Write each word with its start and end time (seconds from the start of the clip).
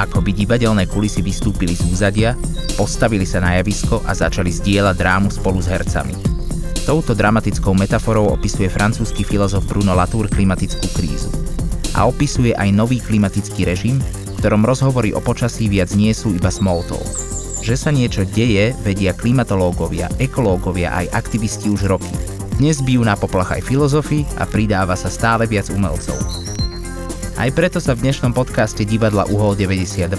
Ako 0.00 0.24
by 0.24 0.32
divadelné 0.32 0.88
kulisy 0.88 1.20
vystúpili 1.20 1.76
z 1.76 1.84
úzadia, 1.84 2.32
postavili 2.80 3.28
sa 3.28 3.44
na 3.44 3.60
javisko 3.60 4.00
a 4.08 4.16
začali 4.16 4.48
zdieľať 4.48 4.96
drámu 4.96 5.28
spolu 5.28 5.60
s 5.60 5.68
hercami. 5.68 6.16
Touto 6.88 7.12
dramatickou 7.12 7.76
metaforou 7.76 8.32
opisuje 8.32 8.72
francúzsky 8.72 9.22
filozof 9.22 9.68
Bruno 9.68 9.92
Latour 9.92 10.32
klimatickú 10.32 10.88
krízu. 10.96 11.28
A 11.92 12.08
opisuje 12.08 12.56
aj 12.56 12.72
nový 12.72 12.98
klimatický 12.98 13.68
režim, 13.68 14.00
v 14.00 14.34
ktorom 14.40 14.64
rozhovory 14.64 15.12
o 15.12 15.20
počasí 15.20 15.68
viac 15.68 15.92
nie 15.92 16.16
sú 16.16 16.32
iba 16.32 16.48
small 16.48 16.80
talk. 16.88 17.29
Že 17.60 17.76
sa 17.76 17.90
niečo 17.92 18.24
deje, 18.24 18.72
vedia 18.80 19.12
klimatológovia, 19.12 20.08
ekológovia 20.16 20.96
aj 20.96 21.12
aktivisti 21.12 21.68
už 21.68 21.92
roky. 21.92 22.08
Dnes 22.56 22.80
bijú 22.80 23.04
na 23.04 23.16
poplach 23.16 23.52
aj 23.56 23.68
filozofi 23.68 24.24
a 24.40 24.48
pridáva 24.48 24.96
sa 24.96 25.12
stále 25.12 25.44
viac 25.44 25.68
umelcov. 25.68 26.16
Aj 27.40 27.48
preto 27.52 27.80
sa 27.80 27.96
v 27.96 28.04
dnešnom 28.04 28.32
podcaste 28.36 28.84
divadla 28.84 29.24
Uhol 29.32 29.56
92 29.56 30.12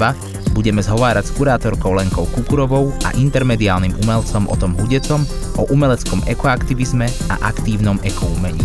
budeme 0.54 0.82
zhovárať 0.86 1.30
s 1.30 1.36
kurátorkou 1.38 1.94
Lenkou 1.98 2.26
Kukurovou 2.30 2.94
a 3.06 3.14
intermediálnym 3.18 3.94
umelcom 4.06 4.46
o 4.46 4.56
tom 4.58 4.78
hudecom, 4.78 5.26
o 5.58 5.66
umeleckom 5.70 6.22
ekoaktivizme 6.30 7.10
a 7.30 7.50
aktívnom 7.50 7.98
ekoumení. 8.06 8.62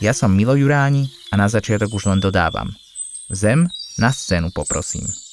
Ja 0.00 0.14
som 0.14 0.32
Milo 0.32 0.56
Juráni 0.56 1.10
a 1.28 1.36
na 1.36 1.50
začiatok 1.50 1.92
už 1.92 2.08
len 2.08 2.20
dodávam. 2.22 2.72
Zem, 3.28 3.68
na 4.00 4.14
scénu 4.14 4.54
poprosím. 4.54 5.27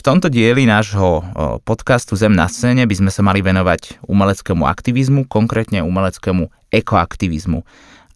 V 0.00 0.08
tomto 0.08 0.32
dieli 0.32 0.64
nášho 0.64 1.20
podcastu 1.68 2.16
Zem 2.16 2.32
na 2.32 2.48
scéne 2.48 2.88
by 2.88 2.96
sme 2.96 3.12
sa 3.12 3.20
mali 3.20 3.44
venovať 3.44 4.00
umeleckému 4.08 4.64
aktivizmu, 4.64 5.28
konkrétne 5.28 5.84
umeleckému 5.84 6.72
ekoaktivizmu. 6.72 7.60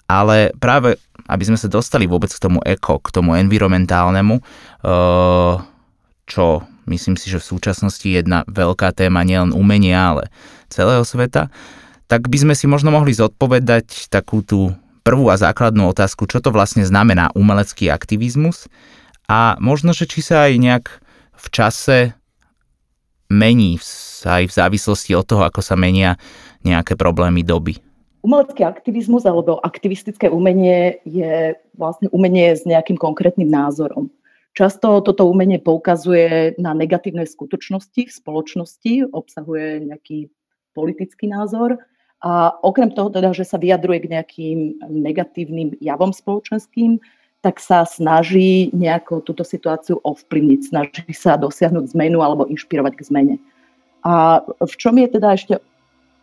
Ale 0.08 0.56
práve 0.56 0.96
aby 1.28 1.44
sme 1.44 1.60
sa 1.60 1.68
dostali 1.68 2.08
vôbec 2.08 2.32
k 2.32 2.40
tomu 2.40 2.64
eko, 2.64 3.04
k 3.04 3.08
tomu 3.12 3.36
environmentálnemu, 3.36 4.40
čo 6.24 6.44
myslím 6.88 7.20
si, 7.20 7.28
že 7.28 7.36
v 7.36 7.48
súčasnosti 7.52 8.04
je 8.04 8.16
jedna 8.16 8.48
veľká 8.48 8.96
téma 8.96 9.20
nielen 9.20 9.52
umenia, 9.52 10.16
ale 10.16 10.32
celého 10.72 11.04
sveta, 11.04 11.52
tak 12.08 12.32
by 12.32 12.48
sme 12.48 12.54
si 12.56 12.64
možno 12.64 12.96
mohli 12.96 13.12
zodpovedať 13.12 14.08
takú 14.08 14.40
tú 14.40 14.72
prvú 15.04 15.28
a 15.28 15.36
základnú 15.36 15.92
otázku, 15.92 16.24
čo 16.28 16.40
to 16.40 16.48
vlastne 16.48 16.84
znamená 16.84 17.28
umelecký 17.36 17.92
aktivizmus 17.92 18.72
a 19.28 19.60
možno, 19.60 19.92
že 19.92 20.08
či 20.08 20.24
sa 20.24 20.48
aj 20.48 20.52
nejak 20.56 20.84
v 21.36 21.46
čase 21.50 21.98
mení 23.30 23.80
aj 24.24 24.48
v 24.48 24.56
závislosti 24.56 25.12
od 25.12 25.26
toho, 25.28 25.42
ako 25.44 25.60
sa 25.60 25.76
menia 25.76 26.16
nejaké 26.64 26.96
problémy 26.96 27.44
doby. 27.44 27.76
Umelecký 28.24 28.64
aktivizmus 28.64 29.28
alebo 29.28 29.60
aktivistické 29.60 30.32
umenie 30.32 30.96
je 31.04 31.52
vlastne 31.76 32.08
umenie 32.08 32.56
s 32.56 32.64
nejakým 32.64 32.96
konkrétnym 32.96 33.52
názorom. 33.52 34.08
Často 34.54 35.02
toto 35.04 35.28
umenie 35.28 35.60
poukazuje 35.60 36.56
na 36.56 36.72
negatívne 36.72 37.26
skutočnosti 37.26 38.06
v 38.06 38.12
spoločnosti, 38.12 39.12
obsahuje 39.12 39.92
nejaký 39.92 40.30
politický 40.72 41.28
názor 41.28 41.76
a 42.24 42.54
okrem 42.64 42.94
toho 42.94 43.12
teda, 43.12 43.36
že 43.36 43.44
sa 43.44 43.60
vyjadruje 43.60 44.06
k 44.06 44.10
nejakým 44.14 44.58
negatívnym 44.88 45.76
javom 45.82 46.14
spoločenským, 46.14 47.02
tak 47.44 47.60
sa 47.60 47.84
snaží 47.84 48.72
nejako 48.72 49.20
túto 49.20 49.44
situáciu 49.44 50.00
ovplyvniť, 50.00 50.60
snaží 50.64 51.12
sa 51.12 51.36
dosiahnuť 51.36 51.92
zmenu 51.92 52.24
alebo 52.24 52.48
inšpirovať 52.48 52.92
k 52.96 53.06
zmene. 53.12 53.36
A 54.00 54.40
v 54.40 54.74
čom 54.80 54.96
je 54.96 55.08
teda 55.12 55.36
ešte 55.36 55.54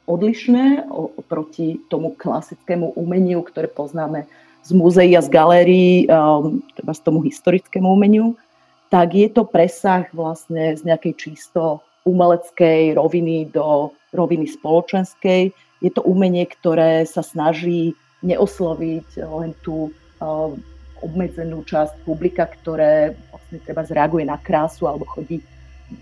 odlišné 0.10 0.90
oproti 0.90 1.78
tomu 1.94 2.18
klasickému 2.18 2.98
umeniu, 2.98 3.46
ktoré 3.46 3.70
poznáme 3.70 4.26
z 4.66 4.74
múzeí 4.74 5.14
a 5.14 5.22
z 5.22 5.30
galérií, 5.30 6.10
um, 6.10 6.66
teda 6.74 6.94
z 6.98 7.02
tomu 7.06 7.22
historickému 7.22 7.86
umeniu, 7.86 8.34
tak 8.90 9.14
je 9.14 9.30
to 9.30 9.46
presah 9.46 10.10
vlastne 10.14 10.74
z 10.74 10.82
nejakej 10.82 11.14
čisto 11.22 11.86
umeleckej 12.06 12.98
roviny 12.98 13.50
do 13.54 13.94
roviny 14.10 14.50
spoločenskej. 14.50 15.54
Je 15.86 15.92
to 15.94 16.02
umenie, 16.02 16.50
ktoré 16.50 17.06
sa 17.06 17.22
snaží 17.22 17.94
neosloviť 18.26 19.22
len 19.22 19.54
tú 19.62 19.94
um, 20.18 20.58
obmedzenú 21.02 21.66
časť 21.66 22.06
publika, 22.06 22.48
ktoré 22.48 23.18
vlastne 23.30 23.58
treba 23.62 23.84
zreaguje 23.84 24.24
na 24.26 24.38
krásu 24.40 24.88
alebo 24.88 25.06
chodí 25.06 25.42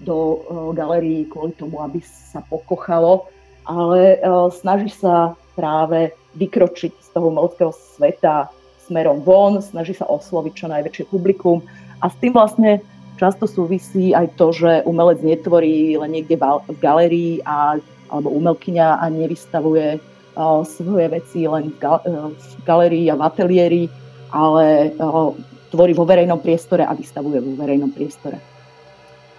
do 0.06 0.16
uh, 0.16 0.38
galérií 0.78 1.26
kvôli 1.26 1.56
tomu, 1.58 1.82
aby 1.82 2.00
sa 2.06 2.46
pokochalo, 2.46 3.26
ale 3.66 4.22
uh, 4.22 4.48
snaží 4.54 4.94
sa 4.94 5.34
práve 5.58 6.14
vykročiť 6.38 6.94
z 6.94 7.10
toho 7.10 7.34
umeleckého 7.34 7.74
sveta 7.74 8.54
smerom 8.86 9.26
von, 9.26 9.58
snaží 9.62 9.98
sa 9.98 10.06
osloviť 10.06 10.54
čo 10.54 10.68
najväčšie 10.70 11.04
publikum. 11.10 11.66
A 12.00 12.08
s 12.08 12.16
tým 12.22 12.38
vlastne 12.38 12.80
často 13.18 13.50
súvisí 13.50 14.14
aj 14.16 14.38
to, 14.40 14.54
že 14.54 14.86
umelec 14.86 15.20
netvorí 15.26 15.98
len 16.00 16.16
niekde 16.16 16.40
v 16.40 16.78
galérii 16.80 17.34
a, 17.44 17.82
alebo 18.08 18.30
umelkyňa 18.30 19.02
a 19.02 19.06
nevystavuje 19.10 19.98
uh, 19.98 20.62
svoje 20.64 21.08
veci 21.10 21.50
len 21.50 21.74
v, 21.74 21.78
ga, 21.82 22.00
v 22.06 22.64
galérii 22.64 23.10
a 23.10 23.18
v 23.18 23.26
ateliéri, 23.26 23.84
ale 24.30 24.94
uh, 24.98 25.34
tvorí 25.70 25.94
vo 25.94 26.06
verejnom 26.06 26.42
priestore 26.42 26.86
a 26.86 26.94
vystavuje 26.94 27.42
vo 27.42 27.54
verejnom 27.58 27.94
priestore. 27.94 28.38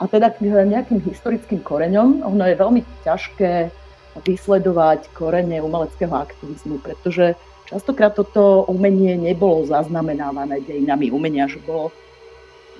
A 0.00 0.08
teda 0.08 0.32
k 0.32 0.48
nejakým 0.48 1.04
historickým 1.04 1.60
koreňom, 1.60 2.24
ono 2.24 2.44
je 2.48 2.56
veľmi 2.56 2.80
ťažké 3.04 3.68
vysledovať 4.24 5.12
korene 5.12 5.60
umeleckého 5.60 6.10
aktivizmu, 6.10 6.80
pretože 6.80 7.36
častokrát 7.68 8.16
toto 8.16 8.64
umenie 8.66 9.14
nebolo 9.14 9.68
zaznamenávané 9.68 10.64
dejinami 10.64 11.12
umenia, 11.12 11.46
že 11.46 11.62
bolo 11.62 11.92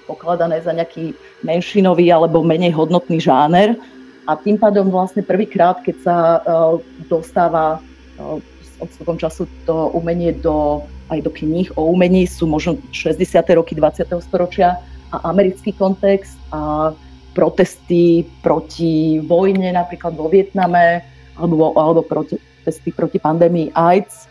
pokladané 0.08 0.64
za 0.64 0.74
nejaký 0.74 1.14
menšinový 1.46 2.10
alebo 2.10 2.42
menej 2.42 2.74
hodnotný 2.74 3.22
žáner 3.22 3.78
a 4.26 4.34
tým 4.34 4.58
pádom 4.58 4.90
vlastne 4.90 5.22
prvýkrát, 5.22 5.84
keď 5.84 5.96
sa 6.02 6.16
uh, 6.40 6.76
dostáva 7.06 7.78
uh, 8.18 8.40
odstupom 8.80 9.20
času 9.20 9.46
to 9.68 9.92
umenie 9.92 10.32
do, 10.32 10.82
aj 11.10 11.26
do 11.26 11.30
kníh 11.34 11.68
o 11.74 11.90
umení, 11.90 12.24
sú 12.24 12.46
možno 12.46 12.78
60. 12.94 13.42
roky 13.58 13.74
20. 13.74 14.06
storočia 14.22 14.78
a 15.10 15.16
americký 15.28 15.74
kontext 15.74 16.38
a 16.54 16.94
protesty 17.34 18.26
proti 18.42 19.18
vojne 19.22 19.74
napríklad 19.74 20.14
vo 20.14 20.30
Vietname, 20.30 21.02
alebo, 21.38 21.74
alebo 21.74 22.02
proti, 22.06 22.38
testy 22.62 22.94
proti 22.94 23.18
pandémii 23.18 23.74
AIDS. 23.74 24.30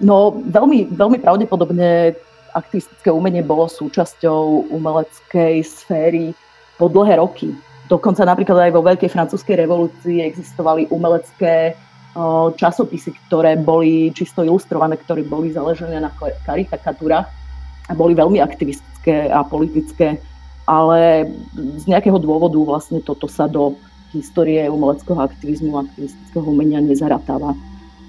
No 0.00 0.16
veľmi, 0.38 0.96
veľmi 0.96 1.18
pravdepodobne 1.20 2.14
aktivistické 2.56 3.12
umenie 3.12 3.44
bolo 3.44 3.68
súčasťou 3.68 4.72
umeleckej 4.72 5.60
sféry 5.60 6.32
po 6.80 6.88
dlhé 6.88 7.20
roky. 7.20 7.52
Dokonca 7.86 8.26
napríklad 8.26 8.66
aj 8.66 8.72
vo 8.74 8.82
Veľkej 8.82 9.12
francúzskej 9.12 9.62
revolúcii 9.62 10.24
existovali 10.24 10.90
umelecké 10.90 11.78
časopisy, 12.56 13.12
ktoré 13.28 13.60
boli 13.60 14.08
čisto 14.16 14.40
ilustrované, 14.40 14.96
ktoré 14.96 15.20
boli 15.20 15.52
založené 15.52 16.00
na 16.00 16.08
karikatúrach 16.48 17.28
a 17.86 17.92
boli 17.92 18.16
veľmi 18.16 18.40
aktivistické 18.40 19.28
a 19.28 19.44
politické, 19.44 20.16
ale 20.64 21.28
z 21.54 21.84
nejakého 21.84 22.16
dôvodu 22.16 22.56
vlastne 22.58 23.04
toto 23.04 23.28
sa 23.28 23.44
do 23.46 23.76
histórie 24.16 24.64
umeleckého 24.66 25.20
aktivizmu 25.20 25.76
a 25.76 25.84
aktivistického 25.84 26.46
umenia 26.48 26.80
nezaratáva. 26.80 27.52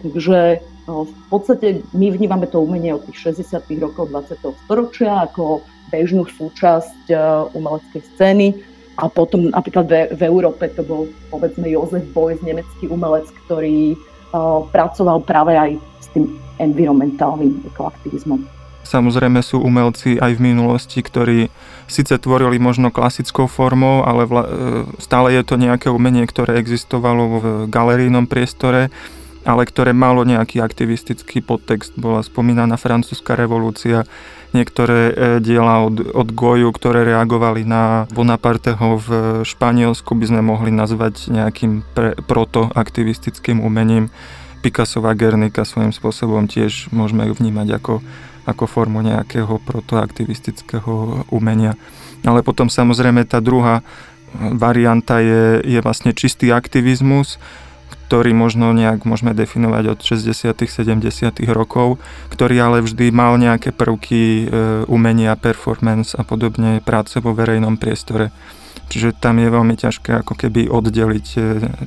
Takže 0.02 0.64
v 0.88 1.14
podstate 1.28 1.84
my 1.92 2.08
vnímame 2.16 2.48
to 2.48 2.64
umenie 2.64 2.96
od 2.96 3.04
tých 3.12 3.36
60. 3.36 3.60
rokov 3.84 4.08
20. 4.08 4.40
storočia 4.66 5.28
ako 5.28 5.60
bežnú 5.92 6.24
súčasť 6.32 7.12
umeleckej 7.52 8.02
scény 8.16 8.56
a 8.98 9.06
potom 9.08 9.54
napríklad 9.54 9.86
v, 9.86 9.94
v 10.18 10.22
Európe 10.26 10.66
to 10.74 10.82
bol 10.82 11.06
povedzme 11.30 11.70
Jozef 11.70 12.04
Beuys, 12.12 12.42
nemecký 12.42 12.90
umelec, 12.90 13.30
ktorý 13.46 13.94
uh, 13.94 14.66
pracoval 14.74 15.22
práve 15.22 15.54
aj 15.54 15.72
s 16.02 16.08
tým 16.18 16.34
environmentálnym 16.58 17.62
ekoaktivizmom. 17.70 18.42
Samozrejme 18.88 19.44
sú 19.44 19.60
umelci 19.60 20.16
aj 20.16 20.40
v 20.40 20.44
minulosti, 20.56 21.04
ktorí 21.04 21.52
síce 21.92 22.16
tvorili 22.16 22.56
možno 22.56 22.88
klasickou 22.88 23.46
formou, 23.52 24.08
ale 24.08 24.24
vla, 24.24 24.44
e, 24.48 24.50
stále 24.96 25.36
je 25.36 25.44
to 25.44 25.60
nejaké 25.60 25.92
umenie, 25.92 26.24
ktoré 26.24 26.56
existovalo 26.56 27.24
v 27.28 27.44
galerijnom 27.68 28.32
priestore, 28.32 28.88
ale 29.44 29.68
ktoré 29.68 29.92
malo 29.92 30.24
nejaký 30.24 30.64
aktivistický 30.64 31.44
podtext. 31.44 32.00
Bola 32.00 32.24
spomínaná 32.24 32.80
francúzska 32.80 33.36
revolúcia, 33.36 34.08
niektoré 34.56 35.00
e, 35.10 35.14
diela 35.44 35.84
od, 35.84 36.14
od 36.14 36.30
Goju, 36.32 36.70
ktoré 36.72 37.04
reagovali 37.04 37.68
na 37.68 38.06
Bonaparteho 38.12 39.00
v 39.00 39.10
Španielsku, 39.44 40.16
by 40.16 40.26
sme 40.30 40.42
mohli 40.44 40.72
nazvať 40.72 41.32
nejakým 41.32 41.84
pre, 41.92 42.16
protoaktivistickým 42.20 43.60
umením. 43.60 44.12
Picassová 44.64 45.16
Gernika 45.16 45.64
svojím 45.64 45.94
spôsobom 45.94 46.50
tiež 46.50 46.92
môžeme 46.92 47.28
vnímať 47.30 47.68
ako 47.78 47.96
ako 48.48 48.64
formu 48.64 49.04
nejakého 49.04 49.60
protoaktivistického 49.60 51.28
umenia. 51.36 51.76
Ale 52.24 52.42
potom 52.42 52.72
samozrejme 52.72 53.28
tá 53.28 53.44
druhá 53.44 53.84
varianta 54.56 55.20
je, 55.20 55.62
je 55.68 55.80
vlastne 55.84 56.16
čistý 56.16 56.56
aktivizmus, 56.56 57.36
ktorý 58.08 58.32
možno 58.32 58.72
nejak 58.72 59.04
môžeme 59.04 59.36
definovať 59.36 59.84
od 59.92 60.00
60 60.00 60.56
70 60.56 61.04
rokov, 61.52 62.00
ktorý 62.32 62.56
ale 62.64 62.80
vždy 62.80 63.12
mal 63.12 63.36
nejaké 63.36 63.76
prvky 63.76 64.24
e, 64.24 64.44
umenia, 64.88 65.36
performance 65.36 66.16
a 66.16 66.24
podobne 66.24 66.80
práce 66.80 67.20
vo 67.20 67.36
verejnom 67.36 67.76
priestore. 67.76 68.32
Čiže 68.88 69.20
tam 69.20 69.44
je 69.44 69.52
veľmi 69.52 69.76
ťažké 69.76 70.24
ako 70.24 70.40
keby 70.40 70.72
oddeliť 70.72 71.28
e, 71.36 71.40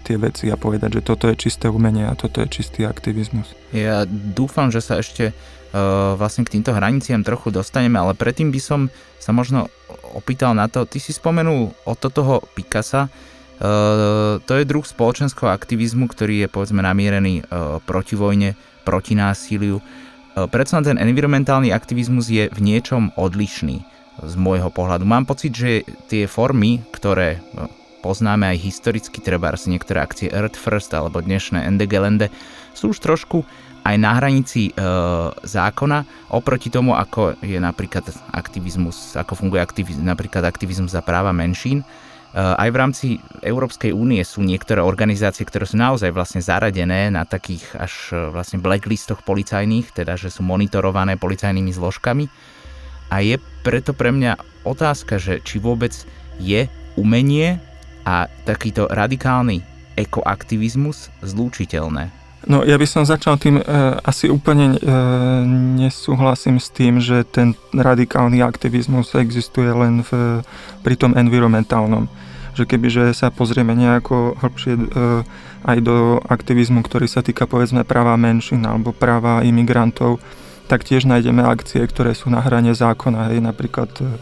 tie 0.04 0.20
veci 0.20 0.52
a 0.52 0.60
povedať, 0.60 1.00
že 1.00 1.06
toto 1.08 1.32
je 1.32 1.40
čisté 1.40 1.72
umenie 1.72 2.04
a 2.04 2.12
toto 2.12 2.44
je 2.44 2.52
čistý 2.52 2.84
aktivizmus. 2.84 3.56
Ja 3.72 4.04
dúfam, 4.12 4.68
že 4.68 4.84
sa 4.84 5.00
ešte 5.00 5.32
uh, 5.32 6.12
vlastne 6.20 6.44
k 6.44 6.58
týmto 6.58 6.76
hraniciam 6.76 7.24
trochu 7.24 7.48
dostaneme, 7.48 7.96
ale 7.96 8.12
predtým 8.12 8.52
by 8.52 8.60
som 8.60 8.80
sa 9.16 9.32
možno 9.32 9.72
opýtal 10.12 10.52
na 10.52 10.68
to, 10.68 10.84
ty 10.84 11.00
si 11.00 11.16
spomenul 11.16 11.72
o 11.72 11.92
toho 11.96 12.44
Picasa, 12.52 13.08
to 14.40 14.52
je 14.56 14.64
druh 14.64 14.84
spoločenského 14.84 15.52
aktivizmu, 15.52 16.08
ktorý 16.08 16.44
je 16.44 16.48
povedzme 16.48 16.80
namierený 16.80 17.44
uh, 17.44 17.76
proti 17.84 18.16
vojne, 18.16 18.56
proti 18.88 19.12
násiliu. 19.12 19.84
Uh, 19.84 20.48
predsa 20.48 20.80
ten 20.80 20.96
environmentálny 20.96 21.68
aktivizmus 21.68 22.32
je 22.32 22.48
v 22.48 22.60
niečom 22.64 23.12
odlišný 23.20 23.84
z 24.20 24.34
môjho 24.36 24.72
pohľadu. 24.72 25.04
Mám 25.04 25.28
pocit, 25.28 25.52
že 25.52 25.84
tie 26.08 26.24
formy, 26.24 26.80
ktoré 26.92 27.40
poznáme 28.00 28.48
aj 28.56 28.64
historicky, 28.64 29.20
treba 29.20 29.52
asi 29.52 29.72
niektoré 29.72 30.00
akcie 30.00 30.32
Earth 30.32 30.56
First 30.56 30.92
alebo 30.96 31.20
dnešné 31.20 31.68
Gelände, 31.84 32.32
sú 32.72 32.96
už 32.96 33.00
trošku 33.00 33.44
aj 33.84 33.96
na 33.96 34.16
hranici 34.16 34.72
e, 34.72 34.72
zákona 35.40 36.28
oproti 36.32 36.68
tomu, 36.68 36.96
ako 36.96 37.40
je 37.40 37.56
napríklad 37.56 38.04
aktivizmus, 38.32 39.16
ako 39.16 39.36
funguje 39.36 39.60
aktivizmus, 39.60 40.04
napríklad 40.04 40.44
aktivizmus 40.44 40.92
za 40.92 41.00
práva 41.00 41.32
menšín. 41.32 41.84
Aj 42.30 42.70
v 42.70 42.78
rámci 42.78 43.06
Európskej 43.42 43.90
únie 43.90 44.22
sú 44.22 44.46
niektoré 44.46 44.78
organizácie, 44.78 45.42
ktoré 45.42 45.66
sú 45.66 45.74
naozaj 45.74 46.14
vlastne 46.14 46.38
zaradené 46.38 47.10
na 47.10 47.26
takých 47.26 47.66
až 47.74 48.14
e, 48.14 48.30
vlastne 48.30 48.62
blacklistoch 48.62 49.26
policajných, 49.26 49.90
teda 49.90 50.14
že 50.14 50.30
sú 50.30 50.46
monitorované 50.46 51.18
policajnými 51.18 51.74
zložkami 51.74 52.30
a 53.10 53.16
je 53.18 53.34
preto 53.66 53.90
pre 53.90 54.14
mňa 54.14 54.38
otázka, 54.62 55.18
že 55.18 55.42
či 55.42 55.58
vôbec 55.58 55.90
je 56.38 56.70
umenie 56.94 57.58
a 58.06 58.30
takýto 58.46 58.86
radikálny 58.86 59.66
ekoaktivizmus 59.98 61.10
zlúčiteľné. 61.26 62.19
No 62.48 62.64
ja 62.64 62.80
by 62.80 62.86
som 62.88 63.04
začal 63.04 63.36
tým, 63.36 63.60
e, 63.60 63.64
asi 64.00 64.32
úplne 64.32 64.72
e, 64.72 64.78
nesúhlasím 65.76 66.56
s 66.56 66.72
tým, 66.72 66.96
že 66.96 67.20
ten 67.28 67.52
radikálny 67.76 68.40
aktivizmus 68.40 69.12
existuje 69.12 69.68
len 69.68 70.00
v, 70.00 70.40
pri 70.80 70.94
tom 70.96 71.12
environmentálnom. 71.12 72.08
Že 72.56 72.64
kebyže 72.64 73.04
sa 73.12 73.28
pozrieme 73.28 73.76
nejako 73.76 74.40
hlbšie 74.40 74.72
e, 74.72 74.84
aj 75.68 75.78
do 75.84 76.16
aktivizmu, 76.24 76.80
ktorý 76.80 77.04
sa 77.12 77.20
týka 77.20 77.44
povedzme 77.44 77.84
práva 77.84 78.16
menšín 78.16 78.64
alebo 78.64 78.96
práva 78.96 79.44
imigrantov, 79.44 80.16
tak 80.64 80.88
tiež 80.88 81.04
nájdeme 81.04 81.44
akcie, 81.44 81.84
ktoré 81.84 82.16
sú 82.16 82.32
na 82.32 82.40
hrane 82.40 82.72
zákona. 82.72 83.36
Hej, 83.36 83.44
napríklad 83.44 83.92
e, 84.00 84.16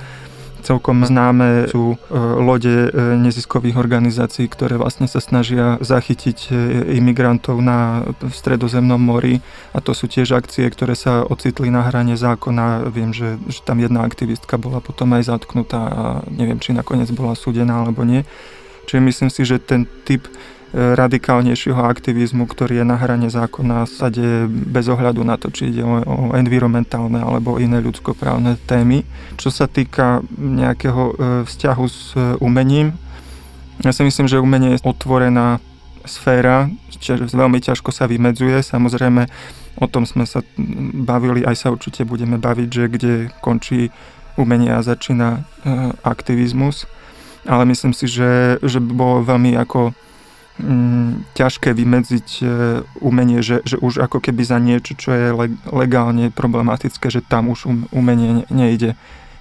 celkom 0.63 1.05
známe 1.05 1.71
sú 1.71 1.95
e, 1.95 1.97
lode 2.19 2.87
e, 2.87 2.91
neziskových 3.19 3.79
organizácií, 3.79 4.47
ktoré 4.51 4.77
vlastne 4.77 5.07
sa 5.07 5.23
snažia 5.23 5.79
zachytiť 5.81 6.51
imigrantov 6.99 7.61
na 7.63 8.09
stredozemnom 8.31 9.01
mori 9.01 9.41
a 9.73 9.83
to 9.83 9.93
sú 9.95 10.11
tiež 10.11 10.37
akcie, 10.37 10.69
ktoré 10.71 10.99
sa 10.99 11.23
ocitli 11.25 11.69
na 11.71 11.87
hrane 11.87 12.19
zákona. 12.19 12.91
Viem, 12.91 13.15
že, 13.15 13.39
že 13.49 13.61
tam 13.63 13.79
jedna 13.79 14.05
aktivistka 14.05 14.59
bola 14.61 14.79
potom 14.83 15.15
aj 15.15 15.31
zatknutá 15.31 15.81
a 15.89 16.03
neviem, 16.29 16.59
či 16.59 16.75
nakoniec 16.75 17.11
bola 17.15 17.39
súdená 17.39 17.85
alebo 17.85 18.03
nie. 18.07 18.27
Čiže 18.89 19.01
myslím 19.05 19.31
si, 19.31 19.43
že 19.45 19.61
ten 19.61 19.85
typ 20.09 20.25
radikálnejšieho 20.77 21.81
aktivizmu, 21.81 22.45
ktorý 22.45 22.85
je 22.85 22.87
na 22.87 23.01
hrane 23.01 23.33
zákona, 23.33 23.89
sa 23.89 24.13
deje 24.13 24.45
bez 24.49 24.85
ohľadu 24.93 25.25
na 25.25 25.41
to, 25.41 25.49
či 25.49 25.73
ide 25.73 25.81
o, 25.81 26.05
o 26.05 26.17
environmentálne 26.37 27.25
alebo 27.25 27.57
iné 27.57 27.81
ľudskoprávne 27.81 28.61
témy. 28.69 29.09
Čo 29.41 29.49
sa 29.49 29.65
týka 29.65 30.21
nejakého 30.37 31.03
e, 31.09 31.15
vzťahu 31.49 31.85
s 31.89 32.13
e, 32.13 32.37
umením, 32.45 32.93
ja 33.81 33.95
si 33.95 34.05
myslím, 34.05 34.29
že 34.29 34.43
umenie 34.43 34.77
je 34.77 34.85
otvorená 34.85 35.63
sféra, 36.05 36.69
čo 36.99 37.15
veľmi 37.17 37.63
ťažko 37.63 37.95
sa 37.95 38.11
vymedzuje. 38.11 38.61
Samozrejme, 38.61 39.31
o 39.79 39.87
tom 39.87 40.03
sme 40.05 40.27
sa 40.27 40.43
bavili, 40.93 41.47
aj 41.47 41.57
sa 41.65 41.69
určite 41.71 42.03
budeme 42.03 42.37
baviť, 42.37 42.69
že 42.69 42.85
kde 42.91 43.15
končí 43.41 43.95
umenie 44.37 44.75
a 44.75 44.85
začína 44.85 45.29
e, 45.33 45.41
aktivizmus. 46.05 46.85
Ale 47.49 47.65
myslím 47.65 47.97
si, 47.97 48.05
že, 48.05 48.61
že 48.61 48.83
by 48.83 48.93
bolo 48.93 49.17
veľmi 49.25 49.57
ako 49.57 49.97
mm, 50.59 51.33
ťažké 51.35 51.71
vymedziť 51.73 52.29
e, 52.39 52.45
umenie, 53.01 53.41
že, 53.41 53.63
že 53.63 53.79
už 53.79 54.05
ako 54.05 54.19
keby 54.19 54.43
za 54.45 54.59
niečo, 54.59 54.99
čo 54.99 55.15
je 55.15 55.31
legálne 55.71 56.31
problematické, 56.35 57.09
že 57.09 57.23
tam 57.25 57.51
už 57.51 57.67
um, 57.67 57.87
umenie 57.95 58.45
nejde. 58.51 58.99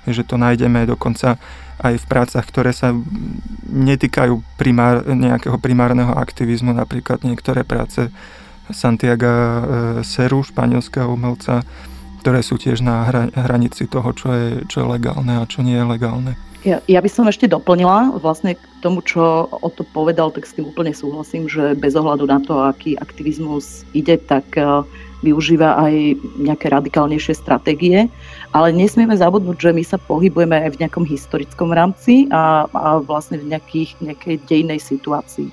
Že 0.08 0.24
to 0.24 0.36
nájdeme 0.40 0.88
dokonca 0.88 1.36
aj 1.78 1.94
v 2.00 2.06
prácach, 2.10 2.46
ktoré 2.48 2.72
sa 2.74 2.96
netýkajú 3.70 4.40
primár, 4.58 5.06
nejakého 5.06 5.60
primárneho 5.62 6.16
aktivizmu, 6.16 6.74
napríklad 6.74 7.22
niektoré 7.22 7.62
práce 7.68 8.10
Santiago 8.72 9.28
e, 9.28 9.62
Seru, 10.08 10.42
španielského 10.42 11.12
umelca, 11.12 11.62
ktoré 12.24 12.44
sú 12.44 12.60
tiež 12.60 12.84
na 12.84 13.08
hranici 13.32 13.88
toho, 13.88 14.12
čo 14.12 14.28
je, 14.34 14.48
čo 14.68 14.84
je 14.84 14.88
legálne 15.00 15.40
a 15.40 15.48
čo 15.48 15.64
nie 15.64 15.78
je 15.80 15.86
legálne. 15.86 16.34
Ja, 16.68 16.84
ja 16.84 17.00
by 17.00 17.08
som 17.08 17.32
ešte 17.32 17.48
doplnila 17.48 18.20
vlastne 18.20 18.60
k 18.60 18.64
tomu, 18.84 19.00
čo 19.00 19.48
o 19.48 19.70
to 19.72 19.88
povedal, 19.96 20.28
tak 20.36 20.44
s 20.44 20.52
tým 20.52 20.68
úplne 20.68 20.92
súhlasím, 20.92 21.48
že 21.48 21.72
bez 21.80 21.96
ohľadu 21.96 22.28
na 22.28 22.44
to, 22.44 22.60
aký 22.60 23.00
aktivizmus 23.00 23.88
ide, 23.96 24.20
tak 24.20 24.44
uh, 24.60 24.84
využíva 25.24 25.80
aj 25.80 26.20
nejaké 26.36 26.68
radikálnejšie 26.68 27.40
stratégie, 27.40 28.12
ale 28.52 28.76
nesmieme 28.76 29.16
zabudnúť, 29.16 29.58
že 29.64 29.72
my 29.72 29.84
sa 29.88 29.96
pohybujeme 29.96 30.60
aj 30.68 30.76
v 30.76 30.80
nejakom 30.84 31.08
historickom 31.08 31.72
rámci 31.72 32.28
a, 32.36 32.68
a 32.76 33.00
vlastne 33.00 33.40
v 33.40 33.56
nejakých, 33.56 33.96
nejakej 34.04 34.36
dejnej 34.52 34.84
situácii. 34.84 35.48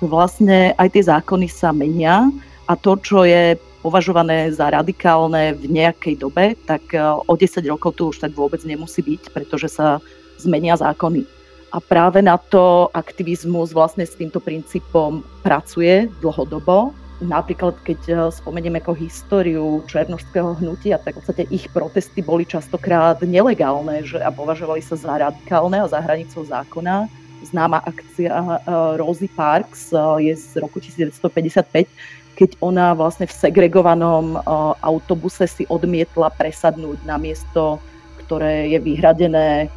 Vlastne 0.00 0.72
aj 0.80 0.96
tie 0.96 1.04
zákony 1.04 1.52
sa 1.52 1.68
menia 1.68 2.32
a 2.64 2.72
to, 2.80 2.96
čo 2.96 3.28
je 3.28 3.60
považované 3.84 4.48
za 4.52 4.72
radikálne 4.72 5.52
v 5.52 5.64
nejakej 5.68 6.16
dobe, 6.20 6.56
tak 6.64 6.92
e, 6.92 7.00
o 7.00 7.32
10 7.32 7.64
rokov 7.68 7.96
tu 7.96 8.12
už 8.12 8.20
tak 8.20 8.32
vôbec 8.36 8.60
nemusí 8.64 9.00
byť, 9.00 9.32
pretože 9.32 9.72
sa 9.72 10.04
zmenia 10.40 10.80
zákony. 10.80 11.28
A 11.70 11.78
práve 11.78 12.18
na 12.18 12.34
to 12.34 12.90
aktivizmus 12.90 13.70
vlastne 13.70 14.02
s 14.02 14.18
týmto 14.18 14.42
princípom 14.42 15.22
pracuje 15.46 16.10
dlhodobo. 16.18 16.90
Napríklad, 17.20 17.76
keď 17.84 18.00
eh, 18.08 18.16
spomenieme 18.32 18.82
ako 18.82 18.96
históriu 18.96 19.84
černožského 19.86 20.56
hnutia, 20.58 20.98
tak 20.98 21.14
v 21.14 21.18
podstate 21.20 21.44
ich 21.52 21.68
protesty 21.70 22.24
boli 22.24 22.48
častokrát 22.48 23.22
nelegálne 23.22 24.02
že, 24.02 24.18
a 24.18 24.32
považovali 24.32 24.82
sa 24.82 24.96
za 24.96 25.14
radikálne 25.20 25.84
a 25.84 25.86
za 25.86 26.00
hranicou 26.00 26.42
zákona. 26.42 27.06
Známa 27.46 27.84
akcia 27.86 28.34
eh, 28.34 28.58
Rosie 28.98 29.30
Parks 29.30 29.94
eh, 29.94 30.32
je 30.32 30.34
z 30.34 30.58
roku 30.58 30.82
1955, 30.82 31.86
keď 32.34 32.50
ona 32.64 32.96
vlastne 32.96 33.28
v 33.28 33.36
segregovanom 33.36 34.40
autobuse 34.80 35.44
si 35.44 35.68
odmietla 35.68 36.32
presadnúť 36.32 37.04
na 37.04 37.20
miesto, 37.20 37.76
ktoré 38.24 38.72
je 38.72 38.80
vyhradené 38.80 39.68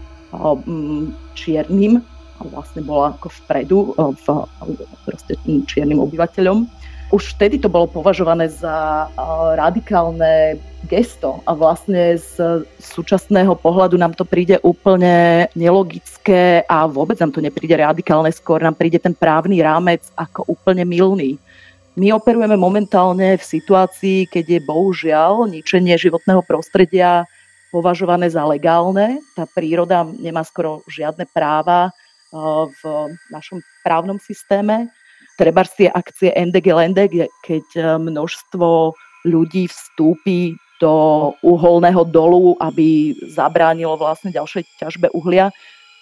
čiernym, 1.37 2.01
vlastne 2.43 2.81
bola 2.83 3.15
ako 3.15 3.27
vpredu, 3.43 3.95
v, 3.95 4.25
proste 5.05 5.37
čiernym 5.69 6.01
obyvateľom. 6.03 6.67
Už 7.13 7.37
vtedy 7.37 7.61
to 7.61 7.69
bolo 7.69 7.85
považované 7.85 8.49
za 8.49 9.05
radikálne 9.53 10.57
gesto 10.89 11.45
a 11.45 11.53
vlastne 11.53 12.17
z 12.17 12.65
súčasného 12.81 13.53
pohľadu 13.53 14.01
nám 14.01 14.17
to 14.17 14.25
príde 14.25 14.57
úplne 14.65 15.45
nelogické 15.53 16.65
a 16.65 16.89
vôbec 16.89 17.21
nám 17.21 17.29
to 17.29 17.37
nepríde 17.37 17.77
radikálne, 17.77 18.33
skôr 18.33 18.65
nám 18.65 18.73
príde 18.73 18.97
ten 18.97 19.13
právny 19.13 19.61
rámec 19.61 20.01
ako 20.17 20.49
úplne 20.49 20.89
milný. 20.89 21.37
My 21.93 22.09
operujeme 22.17 22.57
momentálne 22.57 23.37
v 23.37 23.45
situácii, 23.45 24.25
keď 24.25 24.57
je 24.57 24.65
bohužiaľ 24.65 25.45
ničenie 25.45 25.93
životného 25.93 26.41
prostredia 26.41 27.29
považované 27.73 28.29
za 28.29 28.45
legálne. 28.45 29.17
Tá 29.33 29.49
príroda 29.49 30.05
nemá 30.05 30.45
skoro 30.45 30.85
žiadne 30.85 31.25
práva 31.33 31.89
eh, 31.89 32.37
v 32.69 32.81
našom 33.33 33.65
právnom 33.81 34.21
systéme. 34.21 34.93
Treba 35.33 35.65
tie 35.65 35.89
akcie 35.89 36.29
Endegelende, 36.37 37.09
keď 37.41 37.65
eh, 37.73 37.83
množstvo 37.97 38.93
ľudí 39.25 39.65
vstúpi 39.65 40.53
do 40.77 41.31
uholného 41.41 42.05
dolu, 42.05 42.59
aby 42.61 43.17
zabránilo 43.33 43.97
vlastne 43.97 44.29
ďalšej 44.29 44.77
ťažbe 44.77 45.09
uhlia, 45.17 45.49